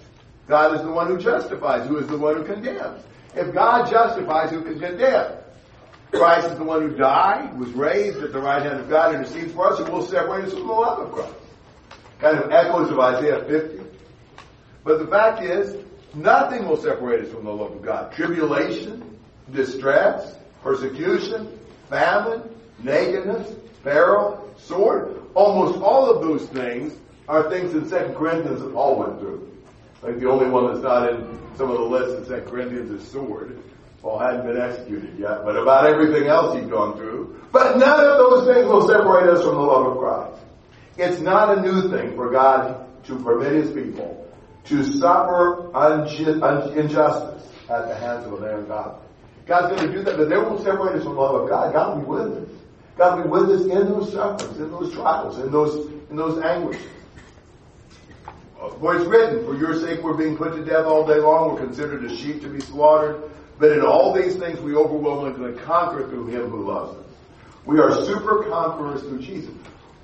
[0.49, 1.86] God is the one who justifies.
[1.86, 3.05] Who is the one who condemns?
[3.35, 5.32] If God justifies, who can condemn?
[6.11, 9.53] Christ is the one who died, was raised at the right hand of God, intercedes
[9.53, 11.35] for us, and will separate us from the love of Christ.
[12.19, 13.85] Kind of echoes of Isaiah 50.
[14.85, 15.77] But the fact is,
[16.15, 18.12] nothing will separate us from the love of God.
[18.12, 19.07] Tribulation,
[19.53, 21.59] distress, persecution,
[21.89, 22.43] famine,
[22.83, 25.23] nakedness, peril, sword.
[25.35, 26.95] Almost all of those things
[27.29, 29.49] are things that 2 Corinthians Paul went through.
[30.03, 33.07] Like the only one that's not in some of the lists in 2 Corinthians is
[33.09, 33.59] sword.
[34.01, 37.43] Paul hadn't been executed yet, but about everything else he'd gone through.
[37.51, 40.39] But none of those things will separate us from the love of Christ.
[40.97, 44.25] It's not a new thing for God to permit his people
[44.66, 45.66] to suffer
[46.79, 49.07] injustice at the hands of an ungodly.
[49.49, 51.73] God's going to do that, but they won't separate us from the love of God.
[51.73, 52.55] God will be with us.
[52.99, 56.43] God will be with us in those sufferings, in those trials, in those in those
[56.45, 56.87] anguishes.
[58.81, 61.61] For it's written, for your sake we're being put to death all day long, we're
[61.61, 63.23] considered as sheep to be slaughtered.
[63.59, 67.07] But in all these things we overwhelmingly conquer through him who loves us.
[67.65, 69.55] We are super conquerors through Jesus.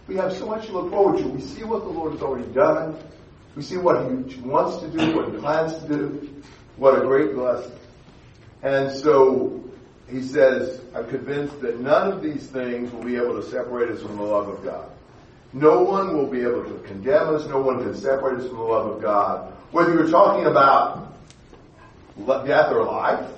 [0.06, 1.28] We have so much to look forward to.
[1.28, 2.96] We see what the Lord has already done.
[3.56, 6.42] We see what he wants to do, what he plans to do.
[6.76, 7.72] What a great blessing.
[8.64, 9.62] And so
[10.10, 14.00] he says, I'm convinced that none of these things will be able to separate us
[14.00, 14.90] from the love of God.
[15.52, 17.46] No one will be able to condemn us.
[17.46, 19.52] No one can separate us from the love of God.
[19.70, 21.14] Whether you're talking about
[22.46, 23.28] death or life,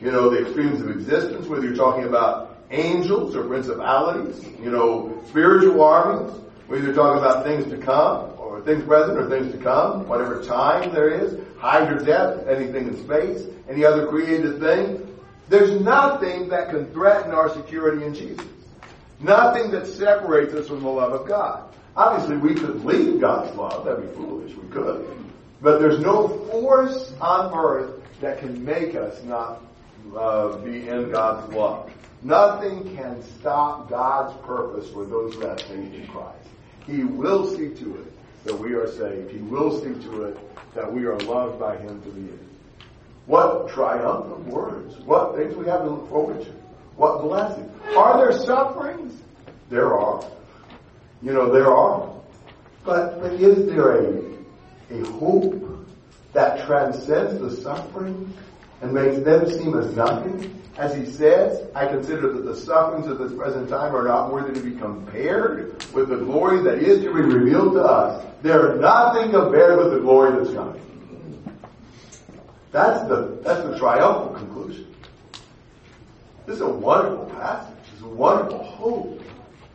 [0.00, 5.22] you know, the extremes of existence, whether you're talking about angels or principalities, you know,
[5.28, 6.32] spiritual armies,
[6.68, 8.30] whether you're talking about things to come,
[8.60, 12.88] or things present or things to come, whatever time there is, height or depth, anything
[12.88, 15.06] in space, any other created thing.
[15.48, 18.46] There's nothing that can threaten our security in Jesus.
[19.18, 21.74] Nothing that separates us from the love of God.
[21.96, 23.84] Obviously, we could leave God's love.
[23.84, 24.54] That'd be foolish.
[24.54, 25.06] We could.
[25.60, 29.62] But there's no force on earth that can make us not
[30.16, 31.92] uh, be in God's love.
[32.22, 36.48] Nothing can stop God's purpose for those who have faith in Christ.
[36.86, 38.12] He will see to it
[38.44, 39.30] that we are saved.
[39.30, 40.38] He will see to it
[40.74, 42.48] that we are loved by Him to the end.
[43.26, 44.98] What triumphant words.
[45.00, 46.50] What things we have to look forward to.
[46.96, 47.70] What blessings.
[47.96, 49.20] Are there sufferings?
[49.68, 50.24] There are.
[51.22, 52.10] You know, there are.
[52.84, 54.22] But, but is there a,
[54.90, 55.86] a hope
[56.32, 58.32] that transcends the suffering
[58.80, 60.56] and makes them seem as nothing?
[60.76, 64.58] As he says, I consider that the sufferings of this present time are not worthy
[64.58, 68.26] to be compared with the glory that is to be revealed to us.
[68.42, 70.80] They're nothing compared with the glory that's coming.
[72.72, 74.94] That's the, that's the triumphal conclusion.
[76.46, 77.76] This is a wonderful passage.
[77.92, 79.22] It's a wonderful hope.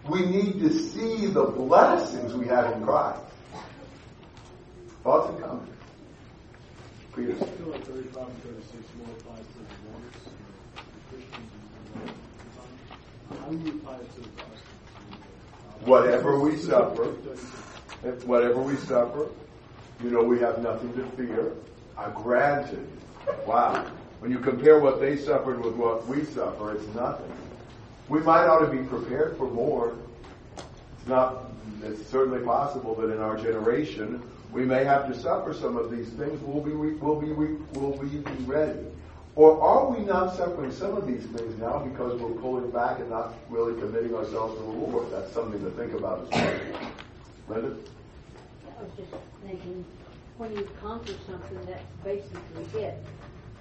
[0.10, 3.22] We need to see the blessings we have in Christ.
[5.04, 5.75] Thoughts and comments?
[7.16, 7.34] Peter.
[7.34, 10.20] Feel like 35 and 36 more applies to the uh, divorce.
[13.40, 14.28] How do you apply it to the
[15.86, 17.06] Whatever we suffer,
[18.26, 19.30] whatever we suffer,
[20.04, 21.54] you know, we have nothing to fear.
[21.98, 22.88] I granted.
[23.46, 23.86] Wow.
[24.20, 27.32] When you compare what they suffered with what we suffer, it's nothing.
[28.10, 29.96] We might ought to be prepared for more.
[30.58, 31.46] It's not
[31.84, 34.22] it's certainly possible that in our generation
[34.56, 36.42] we may have to suffer some of these things.
[36.42, 38.80] Will we will be will we be ready?
[39.36, 43.10] Or are we not suffering some of these things now because we're pulling back and
[43.10, 45.12] not really committing ourselves to the Lord?
[45.12, 46.92] That's something to think about as well.
[47.50, 47.76] Linda?
[48.80, 49.12] I was just
[49.46, 49.84] thinking,
[50.38, 52.98] when you conquer something, that's basically it.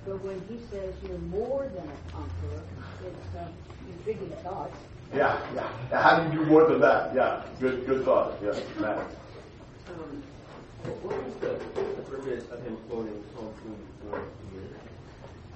[0.06, 2.62] But when he says you're more than a conqueror,
[3.04, 3.48] it's uh,
[3.88, 4.70] you figure it out.
[5.12, 6.00] Yeah, yeah.
[6.00, 7.12] How do you do more than that?
[7.16, 8.38] Yeah, good, good thought.
[8.40, 8.98] Yeah, Matt.
[9.88, 10.22] Um,
[10.84, 11.54] what was the,
[12.10, 13.52] purpose of him quoting Psalm
[14.02, 14.62] 24 here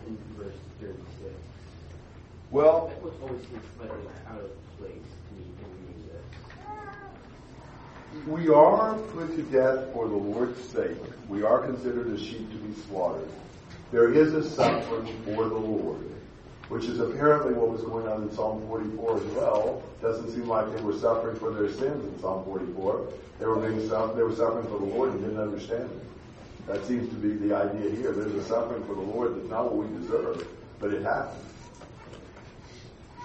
[0.06, 1.34] in verse 36?
[2.50, 3.42] Well, that was always
[3.76, 6.02] slightly out of place to me in reading
[8.14, 8.26] this.
[8.26, 10.96] We are put to death for the Lord's sake.
[11.28, 13.28] We are considered as sheep to be slaughtered.
[13.92, 16.10] There is a suffering for the Lord,
[16.68, 19.82] which is apparently what was going on in Psalm 44 as well.
[20.02, 23.08] Doesn't seem like they were suffering for their sins in Psalm 44.
[23.38, 26.66] They were being they were suffering for the Lord and didn't understand it.
[26.66, 28.12] That seems to be the idea here.
[28.12, 30.46] There's a suffering for the Lord that's not what we deserve,
[30.78, 31.44] but it happens.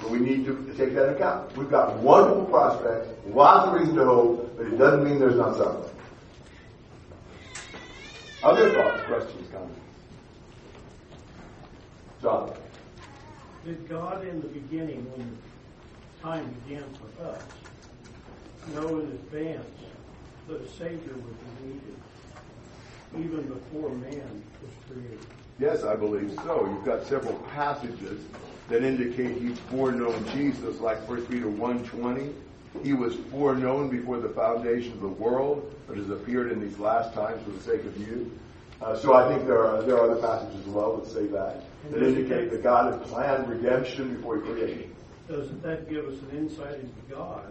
[0.02, 1.56] So we need to take that into account.
[1.58, 5.58] We've got wonderful prospects, lots of reason to hope, but it doesn't mean there's not
[5.58, 5.90] suffering.
[8.44, 9.80] Other thoughts, questions, comments?
[12.22, 12.54] John.
[13.66, 15.38] Did God in the beginning, when
[16.22, 17.42] time began for us,
[18.76, 19.66] know in advance
[20.50, 21.96] that a Savior would be needed,
[23.26, 25.26] even before man was created?
[25.60, 26.66] Yes, I believe so.
[26.66, 28.20] You've got several passages
[28.68, 32.34] that indicate he foreknown Jesus, like 1 Peter 1.20.
[32.84, 37.14] He was foreknown before the foundation of the world, but has appeared in these last
[37.14, 38.30] times for the sake of you.
[38.82, 41.64] Uh, so I think there are there are other passages as well that say that
[41.92, 44.96] that indicate that God had planned redemption before He created.
[45.28, 47.46] Doesn't that give us an insight into God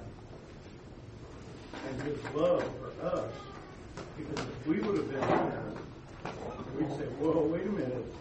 [1.88, 3.30] and His love for us?
[4.16, 5.62] Because if we would have been there,
[6.78, 8.14] we'd say, "Whoa, wait a minute,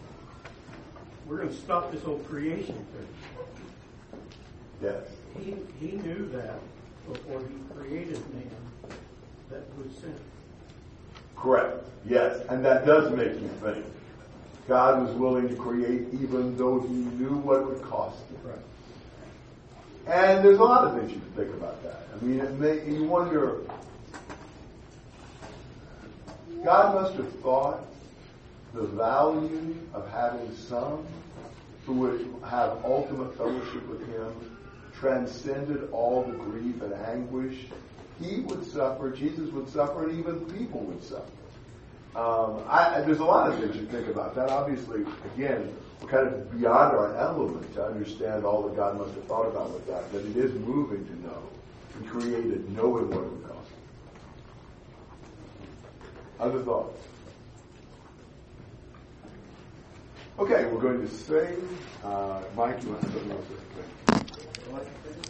[1.28, 4.20] we're going to stop this whole creation thing."
[4.82, 5.04] Yes.
[5.40, 6.60] He He knew that
[7.12, 8.50] before He created man
[9.50, 10.16] that would sin.
[11.36, 11.84] Correct.
[12.06, 13.86] Yes, and that does make you think.
[14.68, 18.38] God was willing to create even though he knew what it would cost him.
[18.44, 18.60] Right.
[20.08, 22.08] And there's a lot of things you can think about that.
[22.14, 23.62] I mean, it may, you wonder,
[26.64, 27.86] God must have thought
[28.74, 31.06] the value of having some
[31.86, 34.34] who would have ultimate fellowship with him
[34.94, 37.66] transcended all the grief and anguish.
[38.22, 41.32] He would suffer, Jesus would suffer, and even people would suffer.
[42.16, 44.50] Um, I, there's a lot of things you think about that.
[44.50, 49.24] Obviously, again, we're kind of beyond our element to understand all that God must have
[49.26, 50.12] thought about with that.
[50.12, 51.44] But it is moving to know
[52.02, 53.42] He created knowing what it.
[56.42, 56.98] Other thoughts?
[60.40, 61.78] Okay, we're going to sing.
[62.04, 63.46] Uh, Mike, you want to something else?